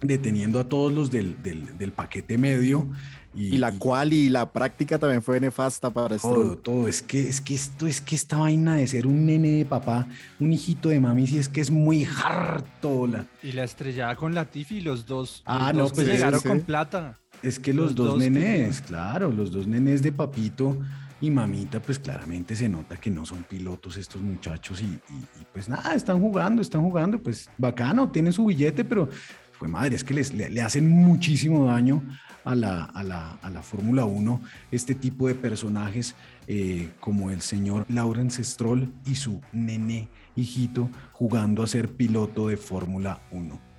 deteniendo 0.00 0.58
a 0.60 0.68
todos 0.68 0.92
los 0.92 1.10
del, 1.10 1.36
del, 1.42 1.92
paquete 1.92 2.38
medio. 2.38 2.88
Y, 3.32 3.58
la 3.58 3.70
cual 3.72 4.12
y 4.12 4.28
la 4.28 4.50
práctica 4.50 4.98
también 4.98 5.22
fue 5.22 5.38
nefasta 5.38 5.90
para 5.90 6.18
todo, 6.18 6.58
todo. 6.58 6.88
Es 6.88 7.00
que, 7.00 7.28
es 7.28 7.40
que 7.40 7.54
esto 7.54 7.86
es 7.86 8.00
que 8.00 8.16
esta 8.16 8.38
vaina 8.38 8.74
de 8.74 8.86
ser 8.88 9.06
un 9.06 9.24
nene 9.24 9.50
de 9.50 9.64
papá, 9.64 10.08
un 10.40 10.52
hijito 10.52 10.88
de 10.88 10.98
mami, 10.98 11.28
sí 11.28 11.38
es 11.38 11.48
que 11.48 11.60
es 11.60 11.70
muy 11.70 12.04
harto. 12.04 13.06
La... 13.06 13.26
Y 13.42 13.52
la 13.52 13.62
estrellada 13.62 14.16
con 14.16 14.34
Latifi 14.34 14.78
y 14.78 14.80
los 14.80 15.06
dos. 15.06 15.42
Ah, 15.46 15.72
no, 15.72 15.88
pues 15.88 16.08
llegaron 16.08 16.40
con 16.40 16.60
plata. 16.62 17.20
Es 17.42 17.58
que 17.58 17.72
los, 17.72 17.94
dos, 17.94 18.18
nenes, 18.18 18.82
claro, 18.82 19.30
los 19.30 19.50
dos 19.50 19.66
nenes 19.66 20.02
de 20.02 20.12
papito 20.12 20.76
y 21.20 21.30
mamita, 21.30 21.80
pues 21.80 21.98
claramente 21.98 22.56
se 22.56 22.68
nota 22.68 22.96
que 22.96 23.10
no 23.10 23.24
son 23.24 23.44
pilotos 23.44 23.96
estos 23.96 24.20
muchachos 24.20 24.82
y, 24.82 24.86
y, 24.86 25.44
pues 25.52 25.68
nada, 25.68 25.94
están 25.94 26.20
jugando, 26.20 26.60
están 26.60 26.82
jugando, 26.82 27.18
pues 27.18 27.48
bacano, 27.56 28.10
tienen 28.10 28.32
su 28.32 28.44
billete, 28.46 28.84
pero 28.84 29.08
madre, 29.68 29.96
es 29.96 30.04
que 30.04 30.14
les, 30.14 30.32
le, 30.32 30.62
hacen 30.62 30.88
muchísimo 30.88 31.66
daño 31.66 32.02
a 32.44 32.54
la, 32.54 32.84
a 32.84 33.02
la, 33.02 33.32
a 33.42 33.50
la 33.50 33.62
Fórmula 33.62 34.04
1 34.04 34.40
este 34.70 34.94
tipo 34.94 35.28
de 35.28 35.34
personajes 35.34 36.14
eh, 36.46 36.90
como 37.00 37.30
el 37.30 37.42
señor 37.42 37.86
Lawrence 37.88 38.42
Stroll 38.42 38.92
y 39.06 39.14
su 39.14 39.40
nené 39.52 40.08
hijito 40.36 40.88
jugando 41.12 41.62
a 41.62 41.66
ser 41.66 41.88
piloto 41.88 42.48
de 42.48 42.56
Fórmula 42.56 43.20
1. 43.30 43.69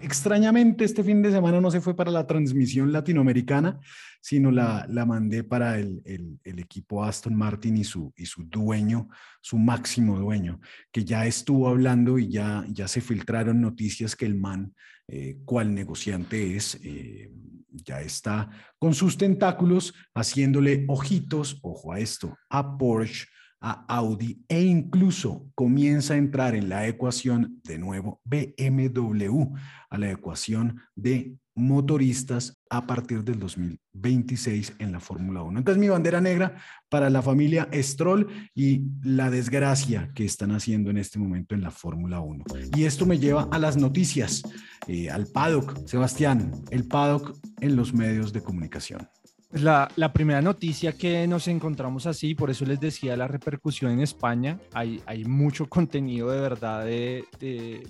Extrañamente, 0.00 0.84
este 0.84 1.02
fin 1.02 1.22
de 1.22 1.32
semana 1.32 1.60
no 1.60 1.70
se 1.70 1.80
fue 1.80 1.96
para 1.96 2.10
la 2.10 2.26
transmisión 2.26 2.92
latinoamericana, 2.92 3.80
sino 4.20 4.50
la, 4.50 4.86
la 4.88 5.06
mandé 5.06 5.42
para 5.42 5.78
el, 5.78 6.02
el, 6.04 6.58
equipo 6.58 7.02
Aston 7.02 7.34
Martin 7.34 7.78
y 7.78 7.84
su, 7.84 8.12
y 8.16 8.26
su 8.26 8.44
dueño, 8.44 9.08
su 9.40 9.56
máximo 9.58 10.18
dueño, 10.18 10.60
que 10.92 11.04
ya 11.04 11.26
estuvo 11.26 11.68
hablando 11.68 12.18
y 12.18 12.28
ya, 12.28 12.64
ya 12.68 12.88
se 12.88 13.00
filtraron 13.00 13.60
noticias 13.60 14.14
que 14.14 14.26
el 14.26 14.34
man 14.34 14.74
eh, 15.08 15.38
cuál 15.44 15.74
negociante 15.74 16.56
es, 16.56 16.78
eh, 16.82 17.30
ya 17.70 18.00
está 18.00 18.50
con 18.78 18.92
sus 18.94 19.16
tentáculos 19.16 19.94
haciéndole 20.14 20.84
ojitos, 20.88 21.58
ojo 21.62 21.92
a 21.92 22.00
esto, 22.00 22.36
a 22.50 22.76
Porsche, 22.76 23.26
a 23.66 23.84
Audi 23.88 24.44
e 24.48 24.62
incluso 24.62 25.50
comienza 25.56 26.14
a 26.14 26.18
entrar 26.18 26.54
en 26.54 26.68
la 26.68 26.86
ecuación 26.86 27.60
de 27.64 27.78
nuevo 27.78 28.20
BMW, 28.24 29.42
a 29.90 29.98
la 29.98 30.12
ecuación 30.12 30.80
de 30.94 31.34
motoristas 31.56 32.56
a 32.70 32.86
partir 32.86 33.24
del 33.24 33.40
2026 33.40 34.74
en 34.78 34.92
la 34.92 35.00
Fórmula 35.00 35.42
1. 35.42 35.58
Entonces 35.58 35.80
mi 35.80 35.88
bandera 35.88 36.20
negra 36.20 36.54
para 36.88 37.10
la 37.10 37.22
familia 37.22 37.68
Stroll 37.72 38.28
y 38.54 38.82
la 39.02 39.30
desgracia 39.30 40.12
que 40.14 40.24
están 40.24 40.52
haciendo 40.52 40.90
en 40.90 40.98
este 40.98 41.18
momento 41.18 41.56
en 41.56 41.62
la 41.62 41.72
Fórmula 41.72 42.20
1. 42.20 42.44
Y 42.76 42.84
esto 42.84 43.04
me 43.04 43.18
lleva 43.18 43.48
a 43.50 43.58
las 43.58 43.76
noticias, 43.76 44.44
eh, 44.86 45.10
al 45.10 45.26
paddock. 45.26 45.88
Sebastián, 45.88 46.52
el 46.70 46.86
paddock 46.86 47.36
en 47.60 47.74
los 47.74 47.92
medios 47.92 48.32
de 48.32 48.42
comunicación. 48.42 49.08
La, 49.52 49.88
la, 49.94 50.12
primera 50.12 50.42
noticia 50.42 50.92
que 50.92 51.26
nos 51.28 51.46
encontramos 51.46 52.06
así, 52.06 52.34
por 52.34 52.50
eso 52.50 52.64
les 52.64 52.80
decía 52.80 53.16
la 53.16 53.28
repercusión 53.28 53.92
en 53.92 54.00
España, 54.00 54.58
hay, 54.72 55.24
mucho 55.24 55.66
contenido 55.68 56.30
de 56.30 56.40
verdad 56.40 56.84
de, 56.84 57.24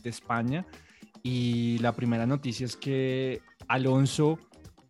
España 0.04 0.66
y 1.22 1.78
la 1.78 1.92
primera 1.92 2.26
noticia 2.26 2.66
es 2.66 2.76
que 2.76 3.40
Alonso, 3.68 4.38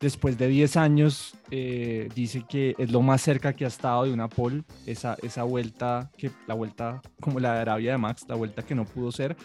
después 0.00 0.37
de 0.37 0.48
10 0.48 0.76
años, 0.76 1.35
eh, 1.50 2.09
dice 2.14 2.44
que 2.48 2.74
es 2.79 2.90
lo 2.90 3.00
más 3.00 3.22
cerca 3.22 3.52
que 3.52 3.64
ha 3.64 3.68
estado 3.68 4.05
de 4.05 4.12
una 4.12 4.29
pole, 4.29 4.64
esa, 4.87 5.16
esa 5.22 5.44
vuelta, 5.44 6.11
que 6.18 6.33
la 6.48 6.55
vuelta 6.55 7.00
como 7.20 7.38
la 7.38 7.55
de 7.55 7.61
Arabia 7.61 7.92
de 7.92 7.98
Max, 7.98 8.26
la 8.29 8.35
vuelta 8.35 8.62
que 8.62 8.74
no 8.74 8.85
pudo 8.85 9.12
ser, 9.12 9.37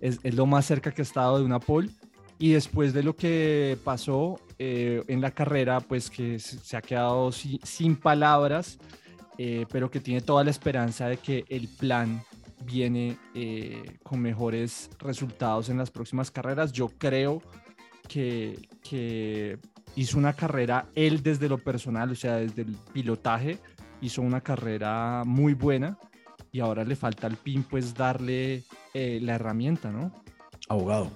es, 0.00 0.18
es 0.22 0.34
lo 0.34 0.46
más 0.46 0.64
cerca 0.64 0.92
que 0.92 1.02
ha 1.02 1.04
estado 1.04 1.38
de 1.38 1.44
una 1.44 1.60
pole. 1.60 1.90
Y 2.40 2.52
después 2.52 2.94
de 2.94 3.02
lo 3.02 3.14
que 3.14 3.76
pasó 3.84 4.40
eh, 4.58 5.04
en 5.08 5.20
la 5.20 5.30
carrera, 5.30 5.78
pues 5.78 6.08
que 6.08 6.38
se 6.38 6.74
ha 6.74 6.80
quedado 6.80 7.30
sin, 7.32 7.96
palabras, 7.96 8.78
eh, 9.36 9.66
pero 9.70 9.90
que 9.90 10.00
tiene 10.00 10.22
toda 10.22 10.42
la 10.42 10.48
esperanza 10.48 11.06
de 11.06 11.18
que 11.18 11.44
el 11.50 11.68
plan 11.68 12.22
viene 12.64 13.18
eh, 13.34 13.98
con 14.02 14.22
mejores 14.22 14.88
resultados 15.00 15.68
en 15.68 15.76
las 15.76 15.90
próximas 15.90 16.30
carreras. 16.30 16.72
Yo 16.72 16.88
creo 16.88 17.42
que, 18.08 19.58
hizo 19.94 20.16
una 20.16 20.32
carrera, 20.32 20.86
él 20.94 21.22
desde 21.22 21.46
lo 21.46 21.58
personal, 21.58 22.10
o 22.10 22.14
sea, 22.14 22.36
desde 22.36 22.62
el 22.62 22.74
pilotaje, 22.94 23.58
hizo 24.00 24.22
una 24.22 24.40
carrera 24.40 25.24
muy 25.26 25.52
buena 25.52 25.98
y 26.52 26.60
ahora 26.60 26.84
le 26.84 26.96
falta 26.96 27.26
al 27.26 27.36
PIN 27.36 27.64
pues 27.64 27.92
darle 27.92 28.64
la 28.94 29.34
herramienta, 29.34 29.90
¿no? 29.90 30.10
Abogado. 30.70 31.10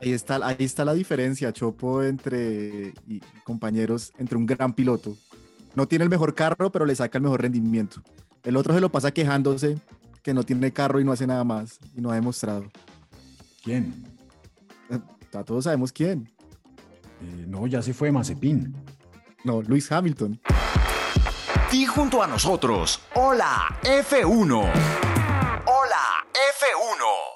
Ahí 0.00 0.12
está, 0.12 0.38
ahí 0.46 0.56
está 0.58 0.84
la 0.84 0.92
diferencia, 0.92 1.52
Chopo, 1.52 2.02
entre 2.02 2.92
y 3.06 3.20
compañeros, 3.44 4.12
entre 4.18 4.36
un 4.36 4.44
gran 4.44 4.74
piloto. 4.74 5.16
No 5.74 5.88
tiene 5.88 6.04
el 6.04 6.10
mejor 6.10 6.34
carro, 6.34 6.70
pero 6.70 6.84
le 6.84 6.94
saca 6.94 7.18
el 7.18 7.22
mejor 7.24 7.42
rendimiento. 7.42 8.02
El 8.44 8.56
otro 8.56 8.74
se 8.74 8.80
lo 8.80 8.90
pasa 8.90 9.10
quejándose 9.10 9.78
que 10.22 10.34
no 10.34 10.42
tiene 10.42 10.72
carro 10.72 11.00
y 11.00 11.04
no 11.04 11.12
hace 11.12 11.26
nada 11.26 11.44
más 11.44 11.78
y 11.94 12.00
no 12.00 12.10
ha 12.10 12.14
demostrado. 12.14 12.70
¿Quién? 13.62 14.06
Ya 15.32 15.44
todos 15.44 15.64
sabemos 15.64 15.92
quién. 15.92 16.30
Eh, 17.20 17.44
no, 17.46 17.66
ya 17.66 17.82
se 17.82 17.94
fue 17.94 18.12
Mazepin. 18.12 18.74
No, 19.44 19.62
Luis 19.62 19.90
Hamilton. 19.90 20.40
Y 21.72 21.84
junto 21.86 22.22
a 22.22 22.26
nosotros, 22.26 23.00
hola 23.14 23.66
F1. 23.82 24.52
Hola 25.66 26.26
F1. 26.32 27.35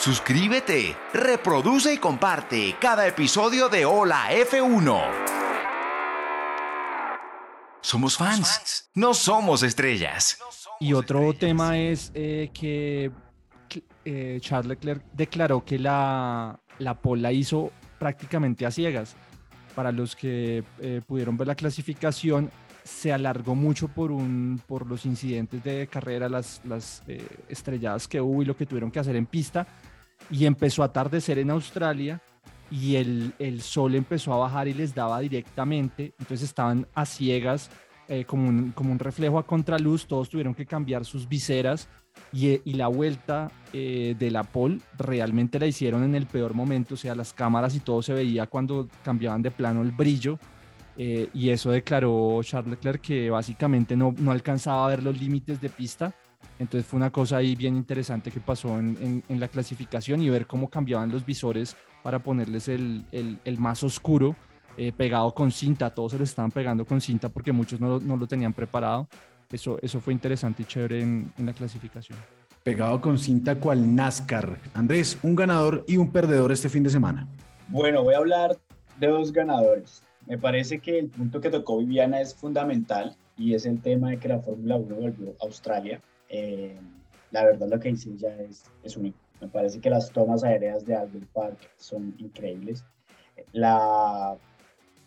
Suscríbete, 0.00 0.96
reproduce 1.12 1.92
y 1.92 1.98
comparte 1.98 2.74
cada 2.80 3.06
episodio 3.06 3.68
de 3.68 3.84
Hola 3.84 4.32
F1. 4.32 4.98
Somos 7.82 8.16
fans, 8.16 8.88
no 8.94 9.12
somos 9.12 9.62
estrellas. 9.62 10.38
Y 10.80 10.94
otro 10.94 11.34
tema 11.34 11.76
es 11.76 12.12
eh, 12.14 12.48
que 12.54 13.12
eh, 14.06 14.38
Charles 14.40 14.68
Leclerc 14.68 15.04
declaró 15.12 15.62
que 15.66 15.78
la, 15.78 16.58
la 16.78 16.94
pole 16.94 17.20
la 17.20 17.32
hizo 17.32 17.70
prácticamente 17.98 18.64
a 18.64 18.70
ciegas. 18.70 19.16
Para 19.74 19.92
los 19.92 20.16
que 20.16 20.64
eh, 20.78 21.02
pudieron 21.06 21.36
ver 21.36 21.46
la 21.46 21.54
clasificación, 21.54 22.50
se 22.84 23.12
alargó 23.12 23.54
mucho 23.54 23.88
por, 23.88 24.12
un, 24.12 24.62
por 24.66 24.86
los 24.86 25.04
incidentes 25.04 25.62
de 25.62 25.86
carrera, 25.88 26.30
las, 26.30 26.62
las 26.64 27.02
estrelladas 27.50 28.08
que 28.08 28.18
hubo 28.18 28.40
y 28.40 28.46
lo 28.46 28.56
que 28.56 28.64
tuvieron 28.64 28.90
que 28.90 28.98
hacer 28.98 29.14
en 29.14 29.26
pista. 29.26 29.66
Y 30.30 30.46
empezó 30.46 30.82
a 30.82 30.86
atardecer 30.86 31.38
en 31.38 31.50
Australia 31.50 32.20
y 32.70 32.96
el, 32.96 33.32
el 33.38 33.62
sol 33.62 33.94
empezó 33.94 34.32
a 34.32 34.38
bajar 34.38 34.68
y 34.68 34.74
les 34.74 34.94
daba 34.94 35.20
directamente. 35.20 36.14
Entonces 36.18 36.48
estaban 36.48 36.86
a 36.94 37.04
ciegas, 37.04 37.70
eh, 38.08 38.24
como, 38.24 38.48
un, 38.48 38.72
como 38.72 38.92
un 38.92 38.98
reflejo 38.98 39.38
a 39.38 39.46
contraluz. 39.46 40.06
Todos 40.06 40.28
tuvieron 40.28 40.54
que 40.54 40.66
cambiar 40.66 41.04
sus 41.04 41.28
viseras 41.28 41.88
y, 42.32 42.60
y 42.64 42.74
la 42.74 42.88
vuelta 42.88 43.50
eh, 43.72 44.14
de 44.18 44.30
la 44.30 44.44
pole 44.44 44.80
realmente 44.98 45.58
la 45.58 45.66
hicieron 45.66 46.04
en 46.04 46.14
el 46.14 46.26
peor 46.26 46.54
momento. 46.54 46.94
O 46.94 46.96
sea, 46.96 47.14
las 47.14 47.32
cámaras 47.32 47.74
y 47.74 47.80
todo 47.80 48.02
se 48.02 48.12
veía 48.12 48.46
cuando 48.46 48.88
cambiaban 49.04 49.42
de 49.42 49.50
plano 49.50 49.82
el 49.82 49.90
brillo. 49.90 50.38
Eh, 50.96 51.28
y 51.32 51.48
eso 51.50 51.70
declaró 51.70 52.40
Charles 52.42 52.72
Leclerc 52.72 53.00
que 53.00 53.30
básicamente 53.30 53.96
no, 53.96 54.14
no 54.18 54.32
alcanzaba 54.32 54.84
a 54.84 54.88
ver 54.90 55.02
los 55.02 55.18
límites 55.20 55.60
de 55.60 55.70
pista. 55.70 56.14
Entonces 56.60 56.86
fue 56.86 56.98
una 56.98 57.10
cosa 57.10 57.38
ahí 57.38 57.56
bien 57.56 57.74
interesante 57.74 58.30
que 58.30 58.38
pasó 58.38 58.78
en, 58.78 58.96
en- 59.00 59.24
en 59.28 59.40
la 59.40 59.48
clasificación 59.48 60.20
y 60.22 60.28
ver 60.30 60.46
cómo 60.46 60.68
cambiaban 60.68 61.10
los 61.10 61.24
visores 61.26 61.74
para 62.04 62.18
ponerles 62.20 62.68
el, 62.68 63.04
el- 63.10 63.38
el 63.44 63.58
más 63.58 63.82
oscuro 63.82 64.36
eh, 64.76 64.92
pegado 64.92 65.34
con 65.34 65.50
cinta. 65.50 65.90
Todos 65.90 66.12
se 66.12 66.18
lo 66.18 66.24
estaban 66.24 66.50
pegando 66.50 66.84
con 66.84 67.00
cinta 67.00 67.28
porque 67.30 67.50
muchos 67.50 67.80
no 67.80 67.88
lo, 67.88 68.00
no 68.00 68.16
lo 68.16 68.26
tenían 68.26 68.52
preparado. 68.52 69.08
Eso, 69.50 69.78
eso 69.82 70.00
fue 70.00 70.12
interesante 70.12 70.62
y 70.62 70.66
chévere 70.66 71.00
en, 71.00 71.32
en 71.38 71.46
la 71.46 71.52
clasificación. 71.54 72.16
Pegado 72.62 73.00
con 73.00 73.18
cinta 73.18 73.54
cual 73.56 73.94
NASCAR. 73.96 74.58
Andrés, 74.74 75.18
un 75.22 75.34
ganador 75.34 75.82
y 75.88 75.96
un 75.96 76.12
perdedor 76.12 76.52
este 76.52 76.68
fin 76.68 76.82
de 76.82 76.90
semana. 76.90 77.26
Bueno, 77.68 78.02
voy 78.04 78.14
a 78.14 78.18
hablar 78.18 78.56
de 78.98 79.06
dos 79.06 79.32
ganadores. 79.32 80.02
Me 80.26 80.36
parece 80.36 80.78
que 80.78 80.98
el 80.98 81.08
punto 81.08 81.40
que 81.40 81.48
tocó 81.48 81.78
Viviana 81.78 82.20
es 82.20 82.34
fundamental 82.34 83.16
y 83.38 83.54
es 83.54 83.64
el 83.64 83.80
tema 83.80 84.10
de 84.10 84.18
que 84.18 84.28
la 84.28 84.40
Fórmula 84.40 84.76
1 84.76 84.94
volvió 84.94 85.30
a 85.40 85.44
Australia. 85.46 86.00
Eh, 86.30 86.76
la 87.30 87.44
verdad 87.44 87.68
lo 87.68 87.78
que 87.78 87.90
dice 87.90 88.10
ella 88.10 88.34
es, 88.40 88.64
es 88.82 88.96
único. 88.96 89.18
Me 89.40 89.48
parece 89.48 89.80
que 89.80 89.90
las 89.90 90.10
tomas 90.10 90.44
aéreas 90.44 90.84
de 90.86 90.94
Albert 90.94 91.26
Park 91.32 91.58
son 91.76 92.14
increíbles. 92.18 92.84
La, 93.52 94.36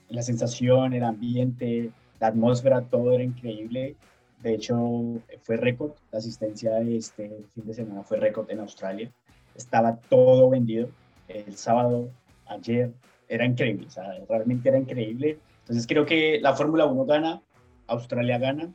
la 0.10 0.22
sensación, 0.22 0.94
el 0.94 1.04
ambiente, 1.04 1.92
la 2.20 2.28
atmósfera, 2.28 2.82
todo 2.82 3.14
era 3.14 3.24
increíble. 3.24 3.96
De 4.42 4.54
hecho, 4.56 5.22
fue 5.42 5.58
récord. 5.58 5.94
La 6.12 6.20
asistencia 6.20 6.74
de 6.76 6.98
este 6.98 7.30
fin 7.54 7.66
de 7.66 7.74
semana 7.74 8.04
fue 8.04 8.18
récord 8.18 8.50
en 8.50 8.60
Australia. 8.60 9.12
Estaba 9.56 9.98
todo 10.10 10.50
vendido. 10.50 10.90
El 11.28 11.56
sábado, 11.56 12.10
ayer, 12.48 12.92
era 13.30 13.46
increíble. 13.46 13.88
O 13.88 13.90
sea, 13.90 14.14
realmente 14.28 14.70
era 14.70 14.78
increíble. 14.78 15.40
Entonces 15.60 15.88
creo 15.88 16.06
que 16.06 16.40
la 16.42 16.54
Fórmula 16.54 16.86
1 16.86 17.06
gana, 17.06 17.42
Australia 17.88 18.38
gana. 18.38 18.74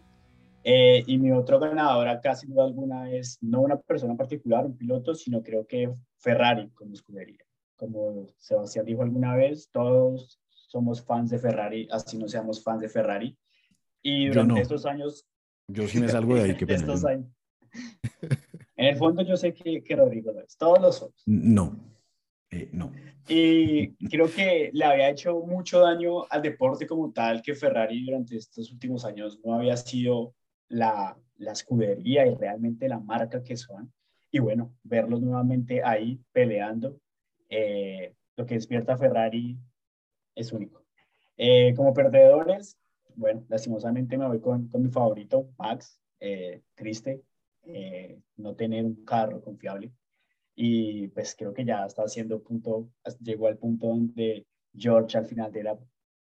Eh, 0.71 1.03
y 1.07 1.17
mi 1.17 1.33
otro 1.33 1.59
ganador 1.59 2.07
acá, 2.09 2.35
sin 2.35 2.51
duda 2.51 2.65
alguna, 2.65 3.11
es 3.11 3.39
no 3.41 3.63
una 3.63 3.81
persona 3.81 4.15
particular, 4.15 4.67
un 4.67 4.77
piloto, 4.77 5.15
sino 5.15 5.43
creo 5.43 5.67
que 5.67 5.91
Ferrari 6.19 6.69
como 6.75 6.93
escudería. 6.93 7.39
Como 7.75 8.27
Sebastián 8.37 8.85
dijo 8.85 9.03
alguna 9.03 9.35
vez, 9.35 9.71
todos 9.73 10.39
somos 10.51 11.03
fans 11.03 11.31
de 11.31 11.39
Ferrari, 11.39 11.89
así 11.91 12.19
no 12.19 12.29
seamos 12.29 12.63
fans 12.63 12.83
de 12.83 12.91
Ferrari. 12.91 13.35
Y 14.03 14.29
durante 14.29 14.53
no. 14.53 14.61
estos 14.61 14.85
años 14.85 15.27
Yo 15.69 15.89
sí 15.89 16.01
me 16.01 16.09
salgo 16.11 16.35
de 16.35 16.43
ahí, 16.43 16.53
pena. 16.55 16.75
estos 16.75 17.03
años. 17.07 17.33
En 18.77 18.89
el 18.89 18.97
fondo 18.97 19.23
yo 19.23 19.39
sé 19.39 19.55
que, 19.55 19.83
que 19.83 19.97
Rodrigo 19.97 20.33
lo 20.33 20.43
es, 20.43 20.55
todos 20.59 20.83
lo 20.83 20.93
somos. 20.93 21.23
No, 21.25 21.79
eh, 22.51 22.69
no. 22.75 22.93
Y 23.27 23.95
creo 24.09 24.31
que 24.31 24.69
le 24.75 24.85
había 24.85 25.09
hecho 25.09 25.41
mucho 25.41 25.81
daño 25.81 26.27
al 26.29 26.43
deporte 26.43 26.87
como 26.87 27.11
tal, 27.11 27.41
que 27.41 27.55
Ferrari 27.55 28.05
durante 28.05 28.37
estos 28.37 28.71
últimos 28.71 29.07
años 29.07 29.41
no 29.43 29.55
había 29.55 29.75
sido 29.75 30.35
la, 30.69 31.19
la 31.37 31.53
escudería 31.53 32.27
y 32.27 32.35
realmente 32.35 32.89
la 32.89 32.99
marca 32.99 33.43
que 33.43 33.57
son. 33.57 33.93
Y 34.31 34.41
bueno, 34.41 34.75
verlos 34.83 35.21
nuevamente 35.23 35.83
ahí 35.83 36.21
peleando, 36.33 37.01
eh, 37.49 38.15
lo 38.37 38.47
que 38.47 38.55
despierta 38.55 38.97
Ferrari 38.97 39.59
es 40.35 40.53
único. 40.53 40.85
Eh, 41.37 41.73
como 41.75 41.95
perdedores, 41.95 42.79
bueno, 43.15 43.45
lastimosamente 43.49 44.19
me 44.19 44.27
voy 44.27 44.41
con, 44.41 44.69
con 44.69 44.83
mi 44.83 44.91
favorito, 44.91 45.51
Max, 45.59 46.01
eh, 46.21 46.63
triste, 46.75 47.23
eh, 47.63 48.21
no 48.37 48.55
tener 48.55 48.85
un 48.85 49.05
carro 49.05 49.41
confiable. 49.41 49.93
Y 50.55 51.09
pues 51.09 51.35
creo 51.37 51.55
que 51.55 51.65
ya 51.65 51.87
está 51.87 52.03
haciendo 52.03 52.43
punto, 52.43 52.91
llegó 53.21 53.47
al 53.47 53.59
punto 53.59 53.87
donde 53.87 54.47
George 54.75 55.17
al 55.17 55.27
final 55.27 55.53
de 55.53 55.63
la, 55.63 55.79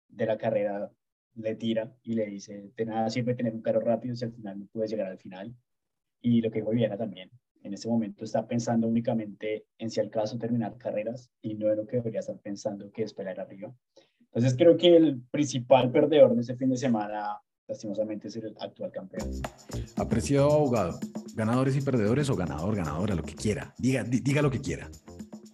de 0.08 0.26
la 0.26 0.38
carrera 0.38 0.92
le 1.38 1.56
tira 1.56 1.96
y 2.04 2.14
le 2.14 2.26
dice, 2.26 2.72
de 2.76 2.86
nada 2.86 3.10
sirve 3.10 3.36
tener 3.36 3.54
un 3.54 3.62
carro 3.62 3.80
rápido 3.80 4.16
si 4.16 4.26
al 4.26 4.34
final 4.34 4.60
no 4.60 4.66
puedes 4.68 4.90
llegar 4.92 5.08
al 5.08 5.18
final. 5.18 5.56
Y 6.22 6.42
lo 6.42 6.50
que 6.52 6.60
dijo 6.60 6.72
Viviana 6.72 6.98
también, 6.98 7.30
en 7.64 7.74
ese 7.74 7.88
momento 7.88 8.24
está 8.24 8.48
pensando 8.48 8.88
únicamente 8.88 9.66
en 9.78 9.90
si 9.90 10.00
al 10.00 10.10
caso 10.10 10.38
terminar 10.38 10.78
carreras 10.78 11.30
y 11.42 11.54
no 11.56 11.70
en 11.72 11.78
lo 11.78 11.88
que 11.88 11.98
debería 11.98 12.22
estar 12.22 12.38
pensando 12.40 12.92
que 12.92 13.04
es 13.04 13.14
pelear 13.14 13.40
arriba. 13.40 13.74
Entonces 14.22 14.56
creo 14.58 14.78
que 14.78 14.96
el 14.96 15.22
principal 15.32 15.92
perdedor 15.92 16.36
de 16.36 16.42
ese 16.42 16.56
fin 16.56 16.70
de 16.70 16.78
semana, 16.78 17.40
lastimosamente, 17.68 18.28
es 18.28 18.36
el 18.38 18.56
actual 18.60 18.92
campeón. 18.92 19.30
Apreciado 19.96 20.52
abogado, 20.52 21.00
ganadores 21.36 21.76
y 21.78 21.82
perdedores 21.82 22.30
o 22.30 22.36
ganador, 22.36 22.76
ganadora, 22.76 23.16
lo 23.16 23.24
que 23.24 23.36
quiera. 23.36 23.74
Diga, 23.78 24.04
di- 24.04 24.20
diga 24.20 24.42
lo 24.42 24.52
que 24.52 24.60
quiera. 24.62 24.90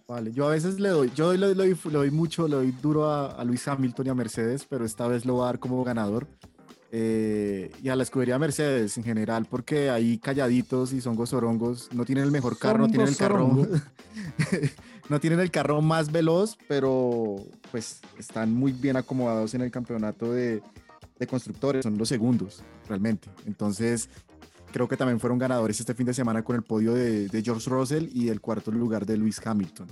Vale, 0.06 0.32
yo 0.32 0.46
a 0.46 0.50
veces 0.50 0.78
le 0.80 0.90
doy, 0.90 1.10
yo 1.14 1.32
le, 1.32 1.48
le 1.48 1.54
doy, 1.54 1.78
le 1.84 1.92
doy 1.92 2.10
mucho, 2.10 2.46
le 2.46 2.56
doy 2.56 2.72
duro 2.72 3.10
a, 3.10 3.26
a 3.26 3.44
Luis 3.44 3.66
Hamilton 3.66 4.06
y 4.06 4.10
a 4.10 4.14
Mercedes, 4.14 4.66
pero 4.68 4.84
esta 4.84 5.08
vez 5.08 5.24
lo 5.24 5.34
voy 5.34 5.44
a 5.44 5.46
dar 5.46 5.58
como 5.58 5.82
ganador. 5.82 6.26
Eh, 6.96 7.72
y 7.82 7.88
a 7.88 7.96
la 7.96 8.04
escudería 8.04 8.38
Mercedes 8.38 8.96
en 8.98 9.02
general, 9.02 9.46
porque 9.50 9.90
ahí 9.90 10.16
calladitos 10.18 10.92
y 10.92 11.00
son 11.00 11.16
gozorongos, 11.16 11.88
no 11.92 12.04
tienen 12.04 12.22
el 12.22 12.30
mejor 12.30 12.56
carro, 12.56 12.78
no 12.78 12.88
tienen 12.88 13.08
el 13.08 13.16
carro, 13.16 13.66
no 15.08 15.18
tienen 15.18 15.40
el 15.40 15.50
carro 15.50 15.82
más 15.82 16.12
veloz, 16.12 16.56
pero 16.68 17.36
pues 17.72 18.00
están 18.16 18.54
muy 18.54 18.70
bien 18.70 18.96
acomodados 18.96 19.54
en 19.54 19.62
el 19.62 19.72
campeonato 19.72 20.32
de, 20.32 20.62
de 21.18 21.26
constructores, 21.26 21.82
son 21.82 21.98
los 21.98 22.08
segundos 22.08 22.62
realmente. 22.88 23.28
Entonces, 23.44 24.08
creo 24.74 24.88
que 24.88 24.96
también 24.96 25.20
fueron 25.20 25.38
ganadores 25.38 25.78
este 25.78 25.94
fin 25.94 26.04
de 26.04 26.12
semana 26.12 26.42
con 26.42 26.56
el 26.56 26.62
podio 26.62 26.94
de, 26.94 27.42
George 27.44 27.70
Russell 27.70 28.08
y 28.12 28.28
el 28.28 28.40
cuarto 28.40 28.72
lugar 28.72 29.06
de 29.06 29.16
Lewis 29.16 29.40
Hamilton. 29.44 29.86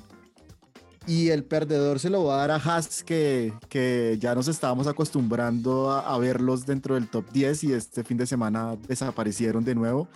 Y 1.06 1.28
el 1.28 1.44
perdedor 1.44 2.00
se 2.00 2.10
lo 2.10 2.24
va 2.24 2.34
a 2.34 2.46
dar 2.48 2.50
a 2.50 2.56
Haas, 2.56 3.04
que, 3.04 3.52
que 3.68 4.18
ya 4.20 4.34
nos 4.34 4.48
estábamos 4.48 4.88
acostumbrando 4.88 5.92
a, 5.92 6.12
a 6.12 6.18
verlos 6.18 6.66
dentro 6.66 6.96
del 6.96 7.08
top 7.08 7.30
10 7.30 7.62
y 7.62 7.72
este 7.74 8.02
fin 8.02 8.16
de 8.16 8.26
semana 8.26 8.76
desaparecieron 8.88 9.62
de 9.62 9.76
nuevo. 9.76 10.08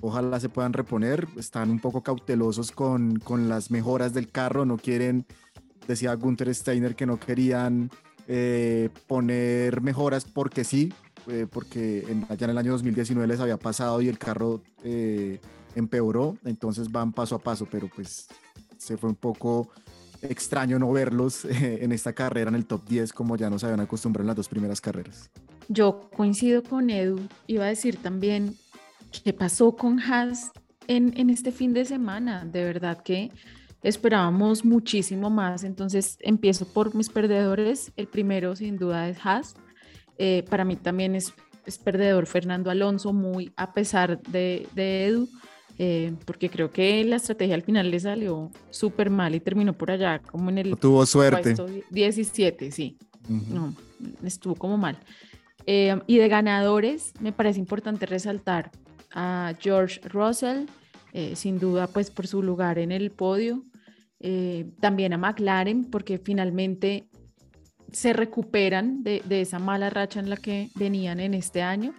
Ojalá 0.00 0.40
se 0.40 0.48
puedan 0.48 0.72
reponer. 0.72 1.28
Están 1.36 1.70
un 1.70 1.78
poco 1.78 2.02
cautelosos 2.02 2.72
con, 2.72 3.18
con 3.18 3.50
las 3.50 3.70
mejoras 3.70 4.14
del 4.14 4.30
carro. 4.30 4.64
No 4.64 4.78
quieren, 4.78 5.26
decía 5.86 6.14
Gunther 6.14 6.54
Steiner, 6.54 6.96
que 6.96 7.04
no 7.04 7.20
querían 7.20 7.90
eh, 8.26 8.88
poner 9.06 9.82
mejoras 9.82 10.24
porque 10.24 10.64
sí, 10.64 10.94
eh, 11.28 11.46
porque 11.50 12.04
en, 12.08 12.26
allá 12.28 12.44
en 12.44 12.50
el 12.50 12.58
año 12.58 12.72
2019 12.72 13.26
les 13.26 13.40
había 13.40 13.56
pasado 13.56 14.00
y 14.00 14.08
el 14.08 14.18
carro 14.18 14.62
eh, 14.82 15.40
empeoró. 15.74 16.36
Entonces 16.44 16.90
van 16.90 17.12
paso 17.12 17.36
a 17.36 17.38
paso, 17.38 17.66
pero 17.70 17.88
pues 17.94 18.26
se 18.78 18.96
fue 18.96 19.10
un 19.10 19.16
poco 19.16 19.70
extraño 20.22 20.78
no 20.78 20.90
verlos 20.92 21.44
eh, 21.44 21.78
en 21.82 21.92
esta 21.92 22.12
carrera 22.12 22.48
en 22.48 22.54
el 22.54 22.66
top 22.66 22.86
10 22.86 23.12
como 23.12 23.36
ya 23.36 23.50
nos 23.50 23.64
habían 23.64 23.80
acostumbrado 23.80 24.22
en 24.22 24.28
las 24.28 24.36
dos 24.36 24.48
primeras 24.48 24.80
carreras. 24.80 25.30
Yo 25.68 26.10
coincido 26.14 26.62
con 26.62 26.90
Edu, 26.90 27.20
iba 27.46 27.64
a 27.64 27.68
decir 27.68 27.96
también 27.96 28.54
qué 29.24 29.32
pasó 29.32 29.76
con 29.76 30.00
Haas 30.00 30.50
en, 30.88 31.14
en 31.16 31.30
este 31.30 31.52
fin 31.52 31.72
de 31.72 31.84
semana. 31.84 32.44
De 32.44 32.64
verdad 32.64 33.02
que 33.02 33.30
esperábamos 33.82 34.64
muchísimo 34.64 35.30
más. 35.30 35.64
Entonces 35.64 36.18
empiezo 36.20 36.66
por 36.66 36.94
mis 36.94 37.08
perdedores. 37.08 37.92
El 37.96 38.08
primero 38.08 38.54
sin 38.56 38.76
duda 38.76 39.08
es 39.08 39.18
Haas. 39.24 39.54
Eh, 40.18 40.44
para 40.48 40.64
mí 40.64 40.76
también 40.76 41.14
es, 41.14 41.32
es, 41.66 41.78
perdedor 41.78 42.26
Fernando 42.26 42.70
Alonso, 42.70 43.12
muy 43.12 43.52
a 43.56 43.72
pesar 43.72 44.20
de, 44.22 44.66
de 44.74 45.06
Edu. 45.06 45.28
Eh, 45.76 46.14
porque 46.24 46.48
creo 46.48 46.70
que 46.70 47.02
la 47.04 47.16
estrategia 47.16 47.56
al 47.56 47.62
final 47.62 47.90
le 47.90 47.98
salió 47.98 48.52
súper 48.70 49.10
mal 49.10 49.34
y 49.34 49.40
terminó 49.40 49.72
por 49.72 49.90
allá 49.90 50.20
como 50.20 50.48
en 50.50 50.58
el 50.58 50.70
no 50.70 50.76
tuvo 50.76 51.04
suerte 51.04 51.56
17 51.90 52.70
sí 52.70 52.96
uh 53.28 53.32
-huh. 53.32 53.48
no 53.48 53.74
estuvo 54.22 54.54
como 54.54 54.78
mal 54.78 55.00
eh, 55.66 56.00
y 56.06 56.18
de 56.18 56.28
ganadores 56.28 57.12
me 57.18 57.32
parece 57.32 57.58
importante 57.58 58.06
resaltar 58.06 58.70
a 59.10 59.52
George 59.58 60.00
Russell 60.04 60.66
eh, 61.12 61.34
sin 61.34 61.58
duda 61.58 61.88
pues 61.88 62.08
por 62.08 62.28
su 62.28 62.40
lugar 62.40 62.78
en 62.78 62.92
el 62.92 63.10
podio 63.10 63.64
también 64.78 65.12
a 65.12 65.18
McLaren 65.18 65.90
porque 65.90 66.18
finalmente 66.18 67.08
se 67.94 68.12
recuperan 68.12 69.02
de, 69.02 69.22
de 69.24 69.40
esa 69.40 69.58
mala 69.58 69.88
racha 69.88 70.20
en 70.20 70.28
la 70.28 70.36
que 70.36 70.70
venían 70.74 71.20
en 71.20 71.32
este 71.32 71.62
año 71.62 71.94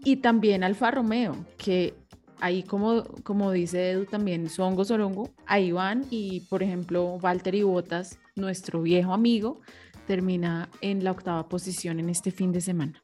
y 0.00 0.16
también 0.16 0.62
Alfa 0.62 0.90
Romeo 0.90 1.46
que 1.56 1.94
ahí 2.40 2.62
como, 2.62 3.04
como 3.22 3.50
dice 3.52 3.90
Edu 3.90 4.04
también 4.04 4.48
Songo 4.48 4.84
Sorongo, 4.84 5.30
ahí 5.46 5.72
van 5.72 6.04
y 6.10 6.40
por 6.48 6.62
ejemplo 6.62 7.18
Valtteri 7.18 7.62
Bottas, 7.62 8.18
nuestro 8.36 8.82
viejo 8.82 9.12
amigo, 9.12 9.60
termina 10.06 10.68
en 10.80 11.04
la 11.04 11.10
octava 11.10 11.48
posición 11.48 12.00
en 12.00 12.08
este 12.08 12.30
fin 12.30 12.52
de 12.52 12.60
semana. 12.60 13.02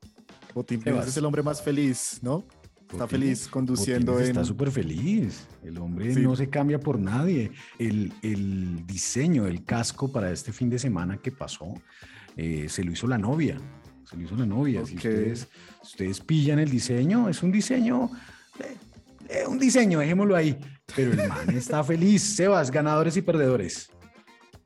Botines 0.55 1.09
es 1.09 1.17
el 1.17 1.25
hombre 1.25 1.43
más 1.43 1.61
feliz, 1.61 2.21
¿no? 2.23 2.45
Está 2.91 3.09
feliz 3.09 3.49
conduciendo. 3.49 4.13
Botines 4.13 4.31
en... 4.31 4.37
Está 4.37 4.45
súper 4.45 4.71
feliz. 4.71 5.49
El 5.65 5.79
hombre 5.79 6.15
sí. 6.15 6.21
no 6.21 6.37
se 6.37 6.49
cambia 6.49 6.79
por 6.79 7.01
nadie. 7.01 7.51
El, 7.79 8.13
el, 8.23 8.87
diseño 8.87 9.45
del 9.45 9.65
casco 9.65 10.13
para 10.13 10.31
este 10.31 10.53
fin 10.53 10.71
de 10.71 10.79
semana 10.79 11.19
que 11.19 11.33
pasó 11.33 11.75
eh, 12.37 12.67
se 12.69 12.85
lo 12.85 12.93
hizo 12.93 13.07
la 13.07 13.19
novia. 13.19 13.59
Se 14.09 14.17
lo 14.17 14.23
hizo 14.23 14.37
la 14.37 14.47
novia. 14.47 14.83
Okay. 14.83 14.91
Si 14.91 14.97
ustedes, 14.97 15.49
ustedes 15.83 16.21
pillan 16.21 16.59
el 16.59 16.71
diseño, 16.71 17.29
es 17.29 17.43
un 17.43 17.53
diseño 17.53 18.11
eh, 19.29 19.47
un 19.49 19.59
diseño, 19.59 20.01
dejémoslo 20.01 20.37
ahí. 20.37 20.57
Pero 20.95 21.13
el 21.13 21.29
man 21.29 21.51
está 21.57 21.83
feliz. 21.83 22.23
Sebas, 22.23 22.71
ganadores 22.71 23.17
y 23.17 23.23
perdedores. 23.23 23.91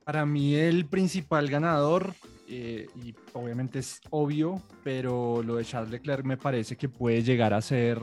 Para 0.04 0.24
mí 0.26 0.54
el 0.54 0.86
principal 0.86 1.48
ganador, 1.48 2.14
eh, 2.48 2.86
y 3.02 3.14
obviamente 3.34 3.80
es 3.80 4.00
obvio, 4.10 4.62
pero 4.82 5.42
lo 5.42 5.56
de 5.56 5.64
Charles 5.64 5.90
Leclerc 5.90 6.24
me 6.24 6.38
parece 6.38 6.76
que 6.76 6.88
puede 6.88 7.22
llegar 7.22 7.52
a 7.52 7.60
ser, 7.60 8.00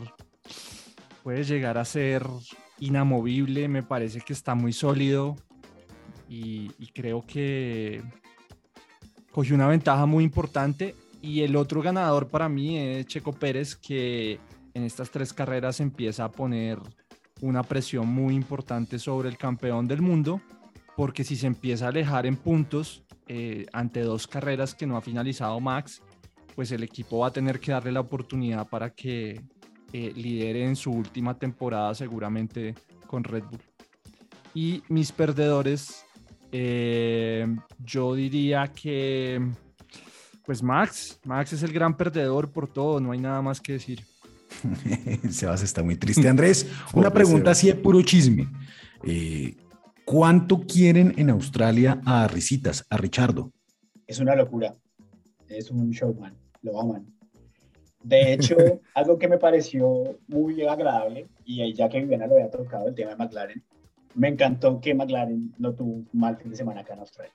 puede 1.23 1.43
llegar 1.43 1.79
a 1.79 1.85
ser 1.85 2.23
inamovible, 2.79 3.67
me 3.67 3.81
parece 3.81 4.21
que 4.21 4.33
está 4.33 4.53
muy 4.53 4.71
sólido 4.71 5.35
y, 6.29 6.71
y 6.77 6.87
creo 6.93 7.25
que 7.25 8.03
cogió 9.35 9.53
una 9.53 9.67
ventaja 9.67 10.05
muy 10.05 10.23
importante. 10.23 10.95
Y 11.21 11.41
el 11.41 11.57
otro 11.57 11.81
ganador 11.81 12.29
para 12.29 12.47
mí 12.47 12.77
es 12.77 13.05
Checo 13.05 13.33
Pérez, 13.33 13.75
que 13.75 14.39
en 14.73 14.83
estas 14.83 15.11
tres 15.11 15.33
carreras 15.33 15.81
empieza 15.81 16.23
a 16.23 16.31
poner 16.31 16.79
una 17.41 17.61
presión 17.61 18.07
muy 18.07 18.33
importante 18.33 18.97
sobre 18.97 19.27
el 19.27 19.37
campeón 19.37 19.89
del 19.89 20.01
mundo, 20.01 20.39
porque 20.95 21.25
si 21.25 21.35
se 21.35 21.47
empieza 21.47 21.83
a 21.83 21.89
alejar 21.89 22.25
en 22.25 22.37
puntos 22.37 23.03
eh, 23.27 23.65
ante 23.73 24.03
dos 24.03 24.25
carreras 24.25 24.73
que 24.73 24.87
no 24.87 24.95
ha 24.95 25.01
finalizado 25.01 25.59
Max, 25.59 26.01
pues 26.55 26.71
el 26.71 26.83
equipo 26.83 27.17
va 27.17 27.27
a 27.27 27.31
tener 27.31 27.59
que 27.59 27.73
darle 27.73 27.91
la 27.91 27.99
oportunidad 27.99 28.69
para 28.69 28.91
que 28.91 29.41
eh, 29.91 30.13
lidere 30.15 30.63
en 30.63 30.77
su 30.77 30.91
última 30.91 31.37
temporada 31.37 31.93
seguramente 31.93 32.73
con 33.05 33.25
Red 33.25 33.43
Bull. 33.51 33.61
Y 34.53 34.81
mis 34.87 35.11
perdedores, 35.11 36.05
eh, 36.57 37.45
yo 37.83 38.15
diría 38.15 38.71
que, 38.73 39.41
pues 40.45 40.63
Max, 40.63 41.19
Max 41.25 41.51
es 41.51 41.63
el 41.63 41.73
gran 41.73 41.97
perdedor 41.97 42.49
por 42.49 42.71
todo, 42.71 43.01
no 43.01 43.11
hay 43.11 43.19
nada 43.19 43.41
más 43.41 43.59
que 43.59 43.73
decir. 43.73 44.05
Sebas 45.29 45.63
está 45.63 45.83
muy 45.83 45.97
triste. 45.97 46.29
Andrés, 46.29 46.65
una 46.93 47.11
pregunta 47.11 47.51
así 47.51 47.67
de 47.67 47.75
puro 47.75 48.01
chisme. 48.03 48.47
Eh, 49.03 49.57
¿Cuánto 50.05 50.61
quieren 50.61 51.13
en 51.17 51.29
Australia 51.29 51.99
a 52.05 52.25
Risitas, 52.29 52.85
a 52.89 52.95
Richardo? 52.95 53.51
Es 54.07 54.19
una 54.19 54.33
locura. 54.33 54.77
Es 55.49 55.71
un 55.71 55.91
showman. 55.91 56.37
Lo 56.61 56.79
aman. 56.79 57.05
De 58.01 58.31
hecho, 58.31 58.55
algo 58.95 59.19
que 59.19 59.27
me 59.27 59.37
pareció 59.37 60.19
muy 60.27 60.65
agradable, 60.65 61.27
y 61.43 61.73
ya 61.73 61.89
que 61.89 61.99
Viviana 61.99 62.27
lo 62.27 62.35
había 62.35 62.49
tocado, 62.49 62.87
el 62.87 62.95
tema 62.95 63.11
de 63.11 63.17
McLaren, 63.17 63.63
me 64.15 64.29
encantó 64.29 64.79
que 64.79 64.93
McLaren 64.93 65.53
no 65.57 65.73
tuvo 65.73 65.91
un 65.91 66.09
mal 66.13 66.37
fin 66.37 66.51
de 66.51 66.57
semana 66.57 66.81
acá 66.81 66.93
en 66.93 66.99
Australia. 66.99 67.33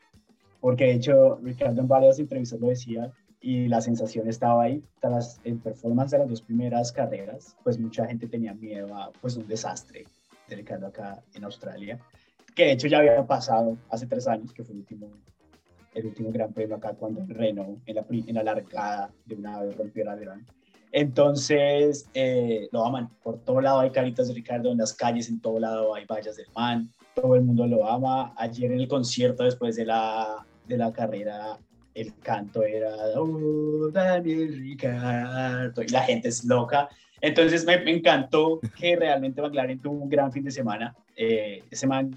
Porque 0.60 0.84
de 0.84 0.92
hecho, 0.94 1.36
Ricardo 1.42 1.80
en 1.80 1.88
varias 1.88 2.18
entrevistas 2.18 2.60
lo 2.60 2.68
decía, 2.68 3.12
y 3.40 3.68
la 3.68 3.80
sensación 3.80 4.28
estaba 4.28 4.64
ahí. 4.64 4.82
Tras 5.00 5.40
el 5.44 5.58
performance 5.58 6.10
de 6.12 6.18
las 6.18 6.28
dos 6.28 6.42
primeras 6.42 6.92
carreras, 6.92 7.56
pues 7.64 7.78
mucha 7.78 8.06
gente 8.06 8.28
tenía 8.28 8.54
miedo 8.54 8.94
a 8.94 9.10
pues, 9.20 9.36
un 9.36 9.46
desastre 9.46 10.04
de 10.48 10.56
Ricardo 10.56 10.88
acá 10.88 11.22
en 11.34 11.44
Australia, 11.44 11.98
que 12.54 12.64
de 12.64 12.72
hecho 12.72 12.88
ya 12.88 12.98
había 12.98 13.26
pasado 13.26 13.78
hace 13.88 14.06
tres 14.06 14.26
años, 14.26 14.52
que 14.52 14.64
fue 14.64 14.74
el 14.74 14.80
último, 14.80 15.08
el 15.94 16.06
último 16.06 16.32
gran 16.32 16.52
premio 16.52 16.76
acá 16.76 16.92
cuando 16.94 17.24
Renault 17.26 17.80
en 17.86 17.94
la, 17.94 18.04
en 18.10 18.34
la 18.34 18.42
largada 18.42 19.10
de 19.24 19.34
una 19.36 19.62
vez 19.62 19.76
rompió 19.76 20.02
el 20.02 20.08
alerón. 20.08 20.46
Entonces, 20.92 22.08
eh, 22.14 22.68
lo 22.72 22.84
aman. 22.84 23.10
Por 23.22 23.38
todo 23.40 23.60
lado 23.60 23.80
hay 23.80 23.90
caritas 23.90 24.28
de 24.28 24.34
Ricardo 24.34 24.70
en 24.72 24.78
las 24.78 24.92
calles, 24.92 25.28
en 25.28 25.40
todo 25.40 25.60
lado 25.60 25.94
hay 25.94 26.04
vallas 26.04 26.36
del 26.36 26.48
man. 26.54 26.90
Todo 27.14 27.36
el 27.36 27.42
mundo 27.42 27.66
lo 27.66 27.88
ama. 27.88 28.34
Ayer 28.36 28.72
en 28.72 28.80
el 28.80 28.88
concierto, 28.88 29.44
después 29.44 29.76
de 29.76 29.86
la, 29.86 30.44
de 30.66 30.76
la 30.76 30.92
carrera, 30.92 31.58
el 31.94 32.16
canto 32.20 32.62
era 32.62 32.94
oh, 33.16 33.90
Daniel 33.92 34.58
Ricardo 34.58 35.82
y 35.82 35.88
la 35.88 36.02
gente 36.02 36.28
es 36.28 36.44
loca. 36.44 36.88
Entonces 37.20 37.64
me, 37.64 37.78
me, 37.78 37.92
encantó 37.92 38.60
que 38.78 38.96
realmente 38.96 39.42
McLaren 39.42 39.80
tuvo 39.80 40.02
un 40.02 40.08
gran 40.08 40.32
fin 40.32 40.44
de 40.44 40.50
semana. 40.50 40.94
Eh, 41.16 41.62
ese 41.70 41.86
man, 41.86 42.16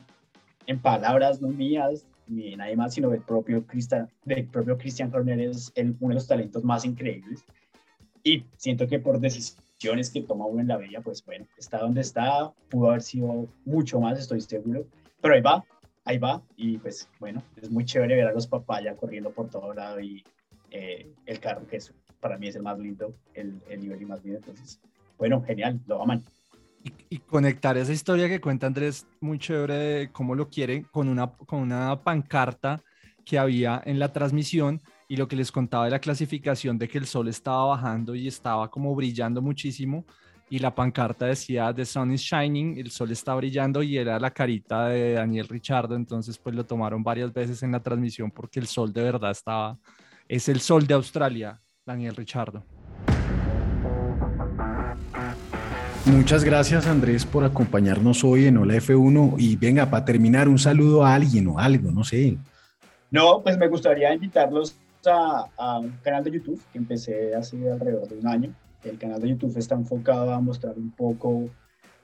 en 0.65 0.79
palabras 0.79 1.41
no 1.41 1.49
mías, 1.49 2.05
ni 2.27 2.51
de 2.51 2.57
nadie 2.57 2.75
más, 2.75 2.93
sino 2.93 3.09
del 3.09 3.21
propio 3.21 3.65
Christian, 3.65 4.09
del 4.23 4.45
propio 4.45 4.77
Christian 4.77 5.13
Horner 5.13 5.39
es 5.41 5.73
uno 5.75 6.09
de 6.09 6.15
los 6.15 6.27
talentos 6.27 6.63
más 6.63 6.85
increíbles. 6.85 7.43
Y 8.23 8.45
siento 8.57 8.87
que 8.87 8.99
por 8.99 9.19
decisiones 9.19 10.09
que 10.09 10.21
toma 10.21 10.45
uno 10.45 10.61
en 10.61 10.67
la 10.67 10.77
bella, 10.77 11.01
pues 11.01 11.25
bueno, 11.25 11.45
está 11.57 11.79
donde 11.79 12.01
está, 12.01 12.53
pudo 12.69 12.89
haber 12.89 13.01
sido 13.01 13.47
mucho 13.65 13.99
más, 13.99 14.17
estoy 14.17 14.41
seguro. 14.41 14.85
Pero 15.21 15.33
ahí 15.35 15.41
va, 15.41 15.63
ahí 16.05 16.17
va 16.17 16.41
y 16.55 16.77
pues 16.77 17.09
bueno, 17.19 17.43
es 17.61 17.69
muy 17.69 17.85
chévere 17.85 18.15
ver 18.15 18.27
a 18.27 18.33
los 18.33 18.47
papayas 18.47 18.95
corriendo 18.97 19.31
por 19.31 19.49
todo 19.49 19.73
lado 19.73 19.99
y 19.99 20.23
eh, 20.71 21.07
el 21.25 21.39
carro 21.39 21.67
que 21.67 21.77
es, 21.77 21.93
para 22.19 22.37
mí 22.37 22.47
es 22.47 22.55
el 22.55 22.63
más 22.63 22.79
lindo, 22.79 23.13
el, 23.33 23.61
el 23.69 23.81
nivel 23.81 24.05
más 24.05 24.23
lindo, 24.23 24.39
entonces 24.39 24.79
bueno, 25.17 25.41
genial, 25.43 25.79
lo 25.87 26.01
aman. 26.01 26.23
Y, 26.83 26.91
y, 27.15 27.19
conectar 27.19 27.77
esa 27.77 27.93
historia 27.93 28.27
que 28.27 28.41
cuenta 28.41 28.67
Andrés, 28.67 29.07
muy 29.21 29.39
chévere 29.39 29.75
de 29.75 30.11
cómo 30.11 30.35
lo 30.35 30.49
quieren, 30.49 30.83
con 30.91 31.07
una, 31.07 31.31
con 31.31 31.59
una 31.59 32.03
pancarta 32.03 32.81
que 33.23 33.39
había 33.39 33.81
en 33.85 33.99
la 33.99 34.11
transmisión 34.11 34.81
y 35.07 35.17
lo 35.17 35.27
que 35.27 35.35
les 35.35 35.51
contaba 35.51 35.85
de 35.85 35.91
la 35.91 35.99
clasificación 35.99 36.77
de 36.77 36.87
que 36.87 36.97
el 36.97 37.05
sol 37.05 37.27
estaba 37.27 37.65
bajando 37.65 38.15
y 38.15 38.27
estaba 38.27 38.69
como 38.69 38.95
brillando 38.95 39.41
muchísimo 39.41 40.05
y 40.49 40.59
la 40.59 40.75
pancarta 40.75 41.25
decía 41.25 41.73
The 41.73 41.85
Sun 41.85 42.13
is 42.13 42.21
Shining, 42.21 42.77
el 42.77 42.91
sol 42.91 43.11
está 43.11 43.33
brillando 43.33 43.81
y 43.81 43.97
era 43.97 44.19
la 44.19 44.31
carita 44.31 44.87
de 44.87 45.13
Daniel 45.13 45.47
Richardo, 45.47 45.95
entonces 45.95 46.37
pues 46.37 46.55
lo 46.55 46.65
tomaron 46.65 47.03
varias 47.03 47.33
veces 47.33 47.63
en 47.63 47.71
la 47.71 47.79
transmisión 47.81 48.29
porque 48.29 48.59
el 48.59 48.67
sol 48.67 48.93
de 48.93 49.01
verdad 49.01 49.31
estaba, 49.31 49.77
es 50.27 50.47
el 50.49 50.59
sol 50.59 50.85
de 50.85 50.93
Australia, 50.93 51.59
Daniel 51.85 52.15
Richardo. 52.15 52.63
Muchas 56.05 56.43
gracias 56.43 56.85
Andrés 56.85 57.25
por 57.25 57.45
acompañarnos 57.45 58.23
hoy 58.23 58.45
en 58.45 58.57
Hola 58.57 58.75
F1 58.75 59.35
y 59.39 59.55
venga, 59.55 59.89
para 59.89 60.03
terminar, 60.05 60.49
un 60.49 60.59
saludo 60.59 61.05
a 61.05 61.15
alguien 61.15 61.47
o 61.47 61.57
algo, 61.57 61.91
no 61.91 62.03
sé. 62.03 62.37
No, 63.09 63.41
pues 63.41 63.57
me 63.57 63.67
gustaría 63.67 64.13
invitarlos 64.13 64.75
a, 65.11 65.49
a 65.57 65.79
un 65.79 65.91
canal 66.03 66.23
de 66.23 66.31
YouTube 66.31 66.61
que 66.71 66.77
empecé 66.77 67.35
hace 67.35 67.71
alrededor 67.71 68.07
de 68.07 68.17
un 68.17 68.27
año. 68.27 68.55
El 68.83 68.97
canal 68.97 69.21
de 69.21 69.29
YouTube 69.29 69.57
está 69.57 69.75
enfocado 69.75 70.33
a 70.33 70.39
mostrar 70.39 70.77
un 70.77 70.91
poco 70.91 71.49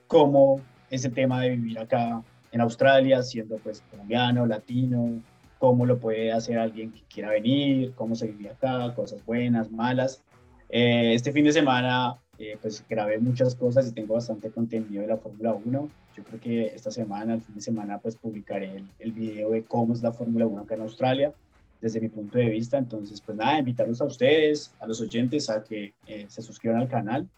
cómo 0.06 0.60
ese 0.90 1.08
tema 1.08 1.40
de 1.40 1.50
vivir 1.50 1.78
acá 1.78 2.22
en 2.52 2.60
Australia, 2.60 3.22
siendo 3.22 3.56
pues 3.58 3.82
colombiano, 3.90 4.46
latino, 4.46 5.22
cómo 5.58 5.86
lo 5.86 5.98
puede 5.98 6.32
hacer 6.32 6.58
alguien 6.58 6.90
que 6.90 7.02
quiera 7.02 7.30
venir, 7.30 7.92
cómo 7.94 8.14
se 8.14 8.26
vive 8.26 8.50
acá, 8.50 8.94
cosas 8.94 9.24
buenas, 9.24 9.70
malas. 9.70 10.22
Eh, 10.68 11.14
este 11.14 11.32
fin 11.32 11.44
de 11.44 11.52
semana 11.52 12.16
eh, 12.38 12.56
pues 12.60 12.84
grabé 12.88 13.18
muchas 13.18 13.54
cosas 13.54 13.86
y 13.86 13.92
tengo 13.92 14.14
bastante 14.14 14.50
contenido 14.50 15.02
de 15.02 15.08
la 15.08 15.18
Fórmula 15.18 15.52
1. 15.52 15.88
Yo 16.16 16.24
creo 16.24 16.40
que 16.40 16.66
esta 16.74 16.90
semana, 16.90 17.34
el 17.34 17.42
fin 17.42 17.54
de 17.54 17.60
semana, 17.60 17.98
pues 17.98 18.16
publicaré 18.16 18.76
el, 18.76 18.88
el 18.98 19.12
video 19.12 19.50
de 19.50 19.62
cómo 19.62 19.92
es 19.92 20.02
la 20.02 20.12
Fórmula 20.12 20.46
1 20.46 20.62
acá 20.62 20.74
en 20.74 20.80
Australia, 20.80 21.32
desde 21.80 22.00
mi 22.00 22.08
punto 22.08 22.38
de 22.38 22.48
vista. 22.48 22.78
Entonces, 22.78 23.20
pues 23.20 23.36
nada, 23.36 23.58
invitarlos 23.58 24.00
a 24.00 24.04
ustedes, 24.04 24.74
a 24.80 24.86
los 24.86 25.00
oyentes, 25.00 25.48
a 25.50 25.62
que 25.62 25.94
eh, 26.06 26.26
se 26.28 26.42
suscriban 26.42 26.80
al 26.80 26.88
canal. 26.88 27.28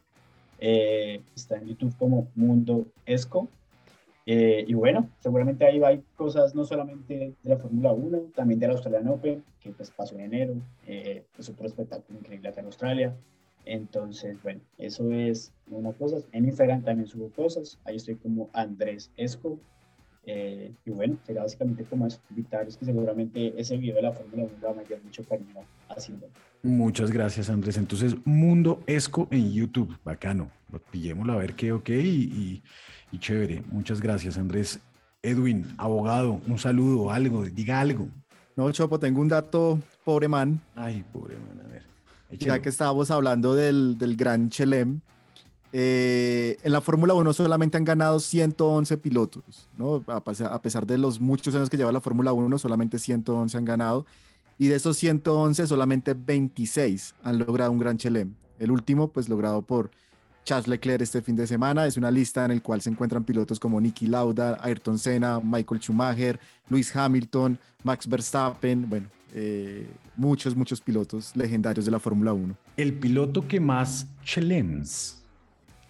Eh, 0.59 1.22
está 1.34 1.57
en 1.57 1.66
YouTube 1.66 1.97
como 1.99 2.28
Mundo 2.34 2.86
Esco. 3.07 3.49
Eh, 4.24 4.64
y 4.68 4.74
bueno, 4.74 5.09
seguramente 5.18 5.64
ahí 5.64 5.80
va 5.80 5.88
hay 5.88 6.03
cosas 6.16 6.55
no 6.55 6.64
solamente 6.64 7.34
de 7.43 7.51
la 7.51 7.57
Fórmula 7.57 7.93
1, 7.93 8.18
también 8.36 8.61
de 8.61 8.68
la 8.68 8.74
Australian 8.74 9.09
Open, 9.09 9.43
que 9.61 9.70
pues 9.70 9.90
pasó 9.90 10.14
en 10.14 10.20
enero, 10.20 10.55
es 10.86 11.49
otro 11.49 11.66
espectáculo 11.66 12.20
increíble 12.20 12.49
acá 12.49 12.61
en 12.61 12.66
Australia. 12.66 13.16
Entonces, 13.64 14.40
bueno, 14.43 14.61
eso 14.78 15.11
es 15.12 15.53
una 15.68 15.93
cosa. 15.93 16.18
En 16.32 16.45
Instagram 16.45 16.82
también 16.82 17.09
subo 17.09 17.30
cosas, 17.30 17.78
ahí 17.84 17.97
estoy 17.97 18.16
como 18.16 18.49
Andrés 18.53 19.11
Esco. 19.16 19.59
Eh, 20.25 20.73
y 20.85 20.91
bueno, 20.91 21.16
será 21.27 21.43
básicamente 21.43 21.85
como 21.85 22.07
eso, 22.07 22.20
invitarlos 22.31 22.77
que 22.77 22.85
seguramente 22.85 23.61
ese 23.61 23.77
video 23.77 23.97
de 23.97 24.03
la 24.03 24.12
Fórmula 24.12 24.45
1 24.45 24.53
va 24.64 24.70
a 24.70 24.75
meter 24.75 25.03
mucho 25.03 25.25
cariño 25.25 25.55
haciendo. 25.89 26.29
Muchas 26.62 27.11
gracias, 27.11 27.51
Andrés. 27.51 27.77
Entonces, 27.77 28.14
Mundo 28.25 28.83
Esco 28.87 29.27
en 29.31 29.53
YouTube. 29.53 29.99
Bacano. 30.05 30.51
Lo 30.70 30.79
pillémoslo 30.79 31.33
a 31.33 31.37
ver 31.37 31.55
qué, 31.55 31.73
ok. 31.73 31.89
Y, 31.89 31.93
y, 31.93 32.62
y 33.11 33.18
chévere. 33.18 33.62
Muchas 33.70 34.01
gracias, 34.01 34.39
Andrés. 34.39 34.79
Edwin, 35.23 35.66
abogado, 35.79 36.41
un 36.47 36.59
saludo, 36.59 37.11
algo, 37.11 37.45
diga 37.45 37.81
algo. 37.81 38.09
No, 38.57 38.70
Chopo, 38.73 38.99
tengo 38.99 39.20
un 39.20 39.29
dato, 39.29 39.79
pobre 40.05 40.29
man. 40.29 40.61
Ay, 40.75 41.05
pobre 41.12 41.37
man, 41.37 41.64
a 41.64 41.68
ver. 41.68 41.83
Ya 42.39 42.61
que 42.61 42.68
estábamos 42.68 43.11
hablando 43.11 43.55
del, 43.55 43.99
del 43.99 44.16
Gran 44.16 44.49
Chelem, 44.49 45.01
eh, 45.73 46.59
en 46.62 46.73
la 46.73 46.81
Fórmula 46.81 47.14
1 47.14 47.33
solamente 47.33 47.77
han 47.79 47.85
ganado 47.85 48.20
111 48.20 48.97
pilotos, 48.99 49.68
¿no? 49.79 50.05
A, 50.07 50.23
pesar- 50.23 50.87
de 50.87 50.99
los 50.99 51.20
muchos 51.20 51.55
años 51.55 51.70
que 51.70 51.77
lleva 51.77 51.93
la 51.93 52.01
Fórmula 52.01 52.33
1, 52.33 52.59
solamente 52.59 52.99
111 52.99 53.57
han 53.57 53.64
ganado. 53.64 54.07
Y 54.59 54.68
de 54.68 54.77
esos 54.77 54.97
111, 54.99 55.66
solamente 55.66 56.14
26 56.14 57.14
han 57.25 57.39
logrado 57.39 57.73
un 57.73 57.79
Gran 57.79 57.97
Chelem. 57.97 58.35
El 58.59 58.70
último, 58.70 59.09
pues 59.09 59.29
logrado 59.29 59.62
por 59.62 59.91
Charles 60.45 60.68
Leclerc 60.68 61.01
este 61.03 61.23
fin 61.23 61.37
de 61.37 61.47
semana. 61.47 61.87
Es 61.87 61.97
una 61.97 62.11
lista 62.11 62.45
en 62.45 62.51
el 62.51 62.62
cual 62.62 62.81
se 62.83 62.91
encuentran 62.91 63.25
pilotos 63.25 63.59
como 63.59 63.81
Nicky 63.81 64.07
Lauda, 64.07 64.59
Ayrton 64.62 64.99
Senna, 64.99 65.41
Michael 65.41 65.81
Schumacher, 65.81 66.39
Lewis 66.68 66.95
Hamilton, 66.95 67.59
Max 67.83 68.07
Verstappen, 68.07 68.89
bueno, 68.89 69.09
eh, 69.35 69.89
muchos, 70.16 70.55
muchos 70.55 70.81
pilotos 70.81 71.35
legendarios 71.35 71.85
de 71.87 71.91
la 71.91 71.99
Fórmula 71.99 72.33
1. 72.33 72.55
El 72.77 72.93
piloto 72.95 73.49
que 73.49 73.59
más 73.59 74.07
chelems 74.25 75.22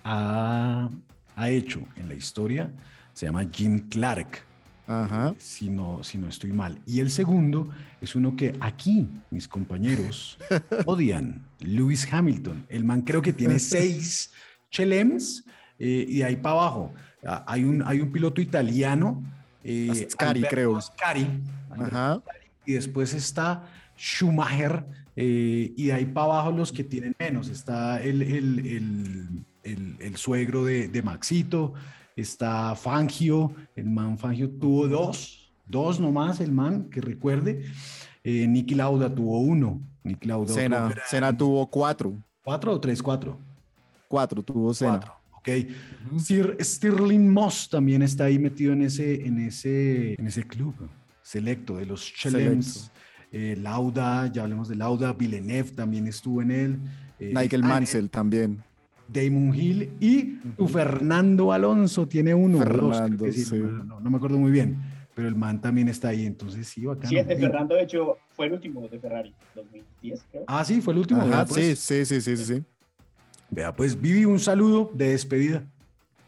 ha, 0.04 0.88
ha 1.36 1.50
hecho 1.50 1.80
en 1.96 2.08
la 2.08 2.14
historia 2.14 2.70
se 3.12 3.26
llama 3.26 3.44
Jim 3.52 3.88
Clark. 3.90 4.44
Ajá. 4.86 5.34
Si 5.38 5.68
no, 5.70 6.02
si 6.02 6.18
no 6.18 6.28
estoy 6.28 6.52
mal. 6.52 6.78
Y 6.86 7.00
el 7.00 7.10
segundo 7.10 7.70
es 8.00 8.16
uno 8.16 8.34
que 8.34 8.54
aquí 8.60 9.06
mis 9.30 9.46
compañeros 9.46 10.38
odian, 10.86 11.42
Lewis 11.60 12.10
Hamilton. 12.12 12.66
El 12.68 12.84
man 12.84 13.02
creo 13.02 13.22
que 13.22 13.32
tiene 13.32 13.58
seis 13.60 14.32
chelems 14.70 15.44
eh, 15.78 16.04
y 16.08 16.18
de 16.18 16.24
ahí 16.24 16.36
para 16.36 16.54
abajo. 16.56 16.92
ah, 17.24 17.44
Hay 17.46 17.64
un, 17.64 17.82
hay 17.86 18.00
un 18.00 18.10
piloto 18.10 18.40
italiano. 18.40 19.22
eh, 19.62 20.06
Ascari, 20.08 20.42
creo. 20.42 20.76
Ascari, 20.78 21.26
Ajá. 21.70 22.20
Y 22.66 22.72
después 22.72 23.14
está 23.14 23.64
Schumacher. 23.96 24.84
eh, 25.16 25.72
y 25.76 25.84
de 25.86 25.92
ahí 25.92 26.06
para 26.06 26.24
abajo 26.26 26.50
los 26.52 26.72
que 26.72 26.82
tienen 26.84 27.14
menos. 27.18 27.48
Está 27.48 28.02
el, 28.02 28.22
el, 28.22 28.66
el, 28.66 29.44
el- 29.64 29.96
el 30.00 30.16
suegro 30.16 30.64
de, 30.64 30.88
de 30.88 31.02
Maxito. 31.02 31.74
Está 32.16 32.74
Fangio. 32.74 33.54
El 33.76 33.86
man 33.90 34.18
Fangio 34.18 34.50
tuvo 34.50 34.86
dos. 34.88 35.50
Dos 35.66 35.98
nomás, 36.00 36.40
el 36.40 36.52
man, 36.52 36.90
que 36.90 37.00
recuerde. 37.00 37.64
Eh, 38.24 38.46
Nicky 38.46 38.74
Lauda 38.74 39.12
tuvo 39.14 39.40
uno. 39.40 39.80
Nicky 40.04 40.28
Lauda. 40.28 40.52
Senna, 40.52 40.88
gran- 40.88 40.98
Senna 41.08 41.36
tuvo 41.36 41.66
cuatro. 41.68 42.14
¿Cuatro 42.44 42.72
o 42.74 42.80
tres? 42.80 43.02
Cuatro. 43.02 43.38
Cuatro 44.08 44.42
tuvo 44.42 44.74
Senna. 44.74 44.90
Cuatro. 45.00 45.12
Ok. 45.38 45.48
Sir 46.20 46.56
Stirling 46.60 47.28
Moss 47.32 47.68
también 47.68 48.02
está 48.02 48.24
ahí 48.24 48.38
metido 48.38 48.72
en 48.72 48.82
ese, 48.82 49.26
en 49.26 49.38
ese, 49.38 50.14
en 50.14 50.26
ese 50.26 50.44
club 50.44 50.74
selecto 51.22 51.76
de 51.76 51.86
los 51.86 52.12
Chelems. 52.12 52.90
Eh, 53.32 53.56
Lauda, 53.58 54.30
ya 54.30 54.42
hablemos 54.42 54.68
de 54.68 54.76
Lauda. 54.76 55.12
Villeneuve 55.14 55.70
también 55.70 56.06
estuvo 56.06 56.42
en 56.42 56.50
él. 56.50 56.78
Eh, 57.18 57.32
Nigel 57.34 57.62
ah, 57.64 57.68
Mansell 57.68 58.10
también. 58.10 58.62
Damon 59.12 59.54
Hill 59.54 59.92
y 60.00 60.36
tu 60.56 60.66
Fernando 60.68 61.52
Alonso 61.52 62.06
tiene 62.08 62.34
uno. 62.34 62.58
dos, 62.58 62.66
Fernando, 62.66 63.24
que 63.24 63.32
sí, 63.32 63.44
sí. 63.44 63.56
no, 63.56 64.00
me 64.00 64.16
acuerdo 64.16 64.38
muy 64.38 64.50
bien, 64.50 64.78
pero 65.14 65.28
el 65.28 65.34
man 65.34 65.60
también 65.60 65.88
está 65.88 66.08
ahí, 66.08 66.24
entonces 66.26 66.66
sí. 66.66 66.82
Sí, 67.04 67.16
el 67.16 67.26
de 67.26 67.34
Y- 67.34 67.38
Fernando, 67.38 67.74
de 67.74 67.82
hecho, 67.82 68.18
fue 68.34 68.46
el 68.46 68.54
último 68.54 68.88
de 68.88 68.98
Ferrari, 68.98 69.34
2010, 69.54 70.24
creo. 70.30 70.44
Ah, 70.46 70.64
sí, 70.64 70.80
fue 70.80 70.92
el 70.94 71.00
último. 71.00 71.20
Ajá, 71.22 71.46
sí, 71.46 71.52
pues. 71.54 71.78
sí, 71.78 72.04
sí, 72.04 72.20
sí, 72.20 72.36
sí, 72.36 72.44
sí. 72.44 72.62
Vea, 73.50 73.74
pues 73.76 74.00
Vivi, 74.00 74.24
un 74.24 74.40
saludo 74.40 74.90
de 74.94 75.08
despedida. 75.10 75.64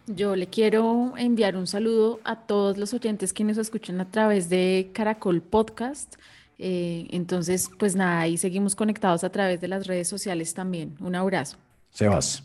Yo 0.07 0.37
le 0.37 0.47
quiero 0.49 1.15
enviar 1.17 1.57
un 1.57 1.67
saludo 1.67 2.21
a 2.25 2.41
todos 2.41 2.77
los 2.77 2.93
oyentes 2.93 3.33
que 3.33 3.43
nos 3.43 3.57
escuchan 3.57 3.99
a 4.03 4.11
través 4.11 4.51
de 4.51 4.91
Caracol 4.93 5.41
Podcast. 5.41 6.17
Eh, 6.59 7.07
entonces, 7.11 7.71
pues 7.79 7.97
nada, 7.97 8.21
ahí 8.21 8.37
seguimos 8.37 8.77
conectados 8.77 9.25
a 9.25 9.31
través 9.31 9.63
de 9.63 9.69
las 9.69 9.87
redes 9.87 10.07
sociales 10.07 10.53
también. 10.53 10.95
Un 11.01 11.15
abrazo. 11.15 11.57
Sebas. 11.91 12.45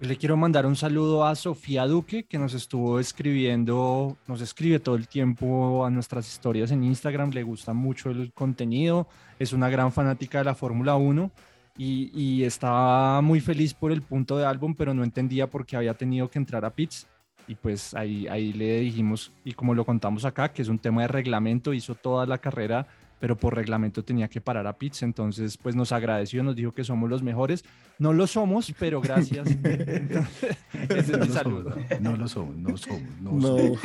Le 0.00 0.16
quiero 0.16 0.36
mandar 0.36 0.64
un 0.64 0.76
saludo 0.76 1.26
a 1.26 1.34
Sofía 1.34 1.84
Duque, 1.84 2.22
que 2.22 2.38
nos 2.38 2.54
estuvo 2.54 3.00
escribiendo, 3.00 4.16
nos 4.28 4.40
escribe 4.40 4.78
todo 4.78 4.94
el 4.94 5.08
tiempo 5.08 5.84
a 5.84 5.90
nuestras 5.90 6.28
historias 6.28 6.70
en 6.70 6.84
Instagram, 6.84 7.30
le 7.30 7.42
gusta 7.42 7.72
mucho 7.72 8.10
el 8.10 8.32
contenido, 8.32 9.08
es 9.40 9.52
una 9.52 9.68
gran 9.68 9.90
fanática 9.90 10.38
de 10.38 10.44
la 10.44 10.54
Fórmula 10.54 10.94
1 10.94 11.32
y, 11.76 12.12
y 12.14 12.44
estaba 12.44 13.20
muy 13.22 13.40
feliz 13.40 13.74
por 13.74 13.90
el 13.90 14.02
punto 14.02 14.38
de 14.38 14.46
álbum, 14.46 14.76
pero 14.76 14.94
no 14.94 15.02
entendía 15.02 15.50
por 15.50 15.66
qué 15.66 15.76
había 15.76 15.94
tenido 15.94 16.30
que 16.30 16.38
entrar 16.38 16.64
a 16.64 16.70
pits. 16.70 17.08
Y 17.48 17.56
pues 17.56 17.92
ahí, 17.94 18.28
ahí 18.28 18.52
le 18.52 18.80
dijimos, 18.80 19.32
y 19.42 19.52
como 19.52 19.74
lo 19.74 19.84
contamos 19.84 20.24
acá, 20.24 20.52
que 20.52 20.62
es 20.62 20.68
un 20.68 20.78
tema 20.78 21.02
de 21.02 21.08
reglamento, 21.08 21.74
hizo 21.74 21.96
toda 21.96 22.24
la 22.24 22.38
carrera, 22.38 22.86
pero 23.20 23.36
por 23.36 23.54
reglamento 23.54 24.02
tenía 24.04 24.28
que 24.28 24.40
parar 24.40 24.66
a 24.66 24.78
pits, 24.78 25.02
entonces 25.02 25.56
pues 25.56 25.74
nos 25.74 25.92
agradeció, 25.92 26.42
nos 26.42 26.54
dijo 26.56 26.72
que 26.72 26.84
somos 26.84 27.08
los 27.10 27.22
mejores. 27.22 27.64
No 27.98 28.12
lo 28.12 28.26
somos, 28.26 28.72
pero 28.78 29.00
gracias. 29.00 29.48
Entonces, 29.64 30.56
ese 30.88 30.98
es 31.00 31.08
No 31.10 31.18
mi 31.18 31.26
lo 31.28 31.34
saludo. 31.34 31.70
somos, 31.72 32.00
no 32.00 32.16
lo 32.16 32.28
somos, 32.28 32.56
no 32.56 32.76
somos, 32.76 33.02
no 33.20 33.32
No. 33.32 33.40
somos. 33.58 33.78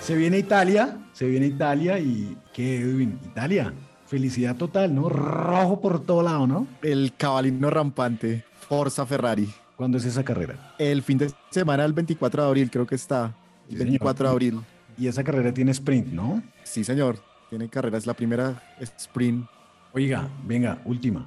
Se 0.00 0.14
viene 0.14 0.38
Italia, 0.38 0.98
se 1.12 1.26
viene 1.26 1.46
Italia 1.46 1.98
y 1.98 2.36
¿qué, 2.52 2.80
Edwin? 2.80 3.18
Italia, 3.24 3.72
felicidad 4.06 4.54
total, 4.56 4.94
¿no? 4.94 5.08
Rojo 5.08 5.80
por 5.80 6.04
todo 6.04 6.22
lado, 6.22 6.46
¿no? 6.46 6.66
El 6.82 7.12
cabalino 7.16 7.70
rampante, 7.70 8.44
Forza 8.68 9.04
Ferrari. 9.04 9.48
¿Cuándo 9.74 9.98
es 9.98 10.04
esa 10.04 10.22
carrera? 10.24 10.74
El 10.78 11.02
fin 11.02 11.18
de 11.18 11.30
semana, 11.50 11.84
el 11.84 11.92
24 11.92 12.42
de 12.42 12.48
abril, 12.48 12.70
creo 12.70 12.86
que 12.86 12.94
está. 12.94 13.26
El 13.26 13.32
Sí, 13.32 13.72
señor. 13.72 13.84
24 13.90 14.26
de 14.28 14.32
abril. 14.32 14.60
Y 14.98 15.08
esa 15.08 15.22
carrera 15.24 15.52
tiene 15.52 15.70
sprint, 15.72 16.08
¿no? 16.08 16.42
Sí, 16.64 16.84
señor. 16.84 17.18
Tiene 17.50 17.68
carrera, 17.68 17.98
es 17.98 18.06
la 18.06 18.14
primera 18.14 18.62
sprint. 18.80 19.46
Oiga, 19.92 20.28
venga, 20.44 20.78
última. 20.84 21.26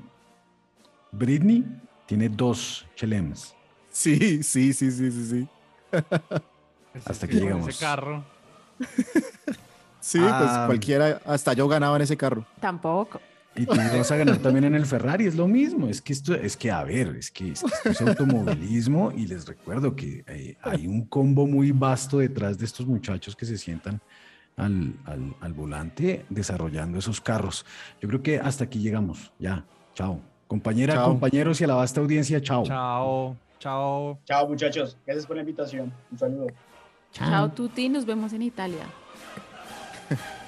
Britney 1.12 1.64
tiene 2.06 2.30
dos 2.30 2.86
chelems. 2.96 3.54
Sí, 3.92 4.44
sí, 4.44 4.74
sí, 4.74 4.92
sí, 4.92 5.12
sí, 5.12 5.26
sí. 5.30 5.48
Hasta 7.06 7.28
que 7.28 7.36
llegamos. 7.36 7.68
Ese 7.70 7.80
carro. 7.80 8.24
Sí, 10.02 10.18
pues 10.18 10.32
Ah. 10.34 10.64
cualquiera, 10.66 11.22
hasta 11.26 11.52
yo 11.52 11.68
ganaba 11.68 11.98
en 11.98 12.04
ese 12.04 12.16
carro. 12.16 12.46
Tampoco. 12.62 13.20
Y 13.62 13.66
tú 13.66 13.76
vas 13.76 14.12
a 14.12 14.16
ganar 14.18 14.38
también 14.38 14.64
en 14.66 14.76
el 14.76 14.86
Ferrari, 14.86 15.26
es 15.28 15.36
lo 15.36 15.48
mismo. 15.48 15.88
Es 15.88 16.02
que 16.02 16.14
esto, 16.14 16.34
es 16.34 16.56
que 16.56 16.72
a 16.72 16.84
ver, 16.84 17.16
es 17.18 17.30
que, 17.30 17.52
es 17.52 17.62
que 17.62 17.68
esto 17.90 17.90
es 17.90 18.02
automovilismo 18.02 19.12
y 19.12 19.28
les 19.28 19.46
recuerdo 19.46 19.96
que 19.96 20.24
eh, 20.28 20.56
hay 20.62 20.88
un 20.88 21.06
combo 21.06 21.46
muy 21.48 21.72
vasto 21.72 22.20
detrás 22.20 22.58
de 22.58 22.66
estos 22.66 22.86
muchachos 22.88 23.36
que 23.36 23.46
se 23.46 23.58
sientan 23.58 24.00
al, 24.56 24.94
al- 25.06 25.36
al 25.42 25.54
volante 25.54 26.26
desarrollando 26.30 26.98
esos 27.00 27.20
carros. 27.22 27.66
Yo 28.02 28.08
creo 28.08 28.22
que 28.24 28.40
hasta 28.40 28.64
aquí 28.64 28.80
llegamos. 28.80 29.32
Ya, 29.40 29.66
chao. 29.94 30.22
Compañera, 30.48 30.96
Chao. 30.96 31.10
compañeros 31.10 31.62
y 31.62 31.64
a 31.66 31.68
la 31.68 31.76
vasta 31.76 32.02
audiencia, 32.02 32.42
chao. 32.42 32.64
Chao, 32.64 33.38
chao. 33.60 34.20
Chao, 34.26 34.48
muchachos. 34.48 34.98
Gracias 35.06 35.28
por 35.28 35.36
la 35.36 35.44
invitación. 35.44 35.94
Un 36.12 36.18
saludo. 36.18 36.48
Chao, 37.12 37.50
Tuti. 37.50 37.88
Nos 37.90 38.06
vemos 38.06 38.34
en 38.34 38.42
Italia. 38.42 38.86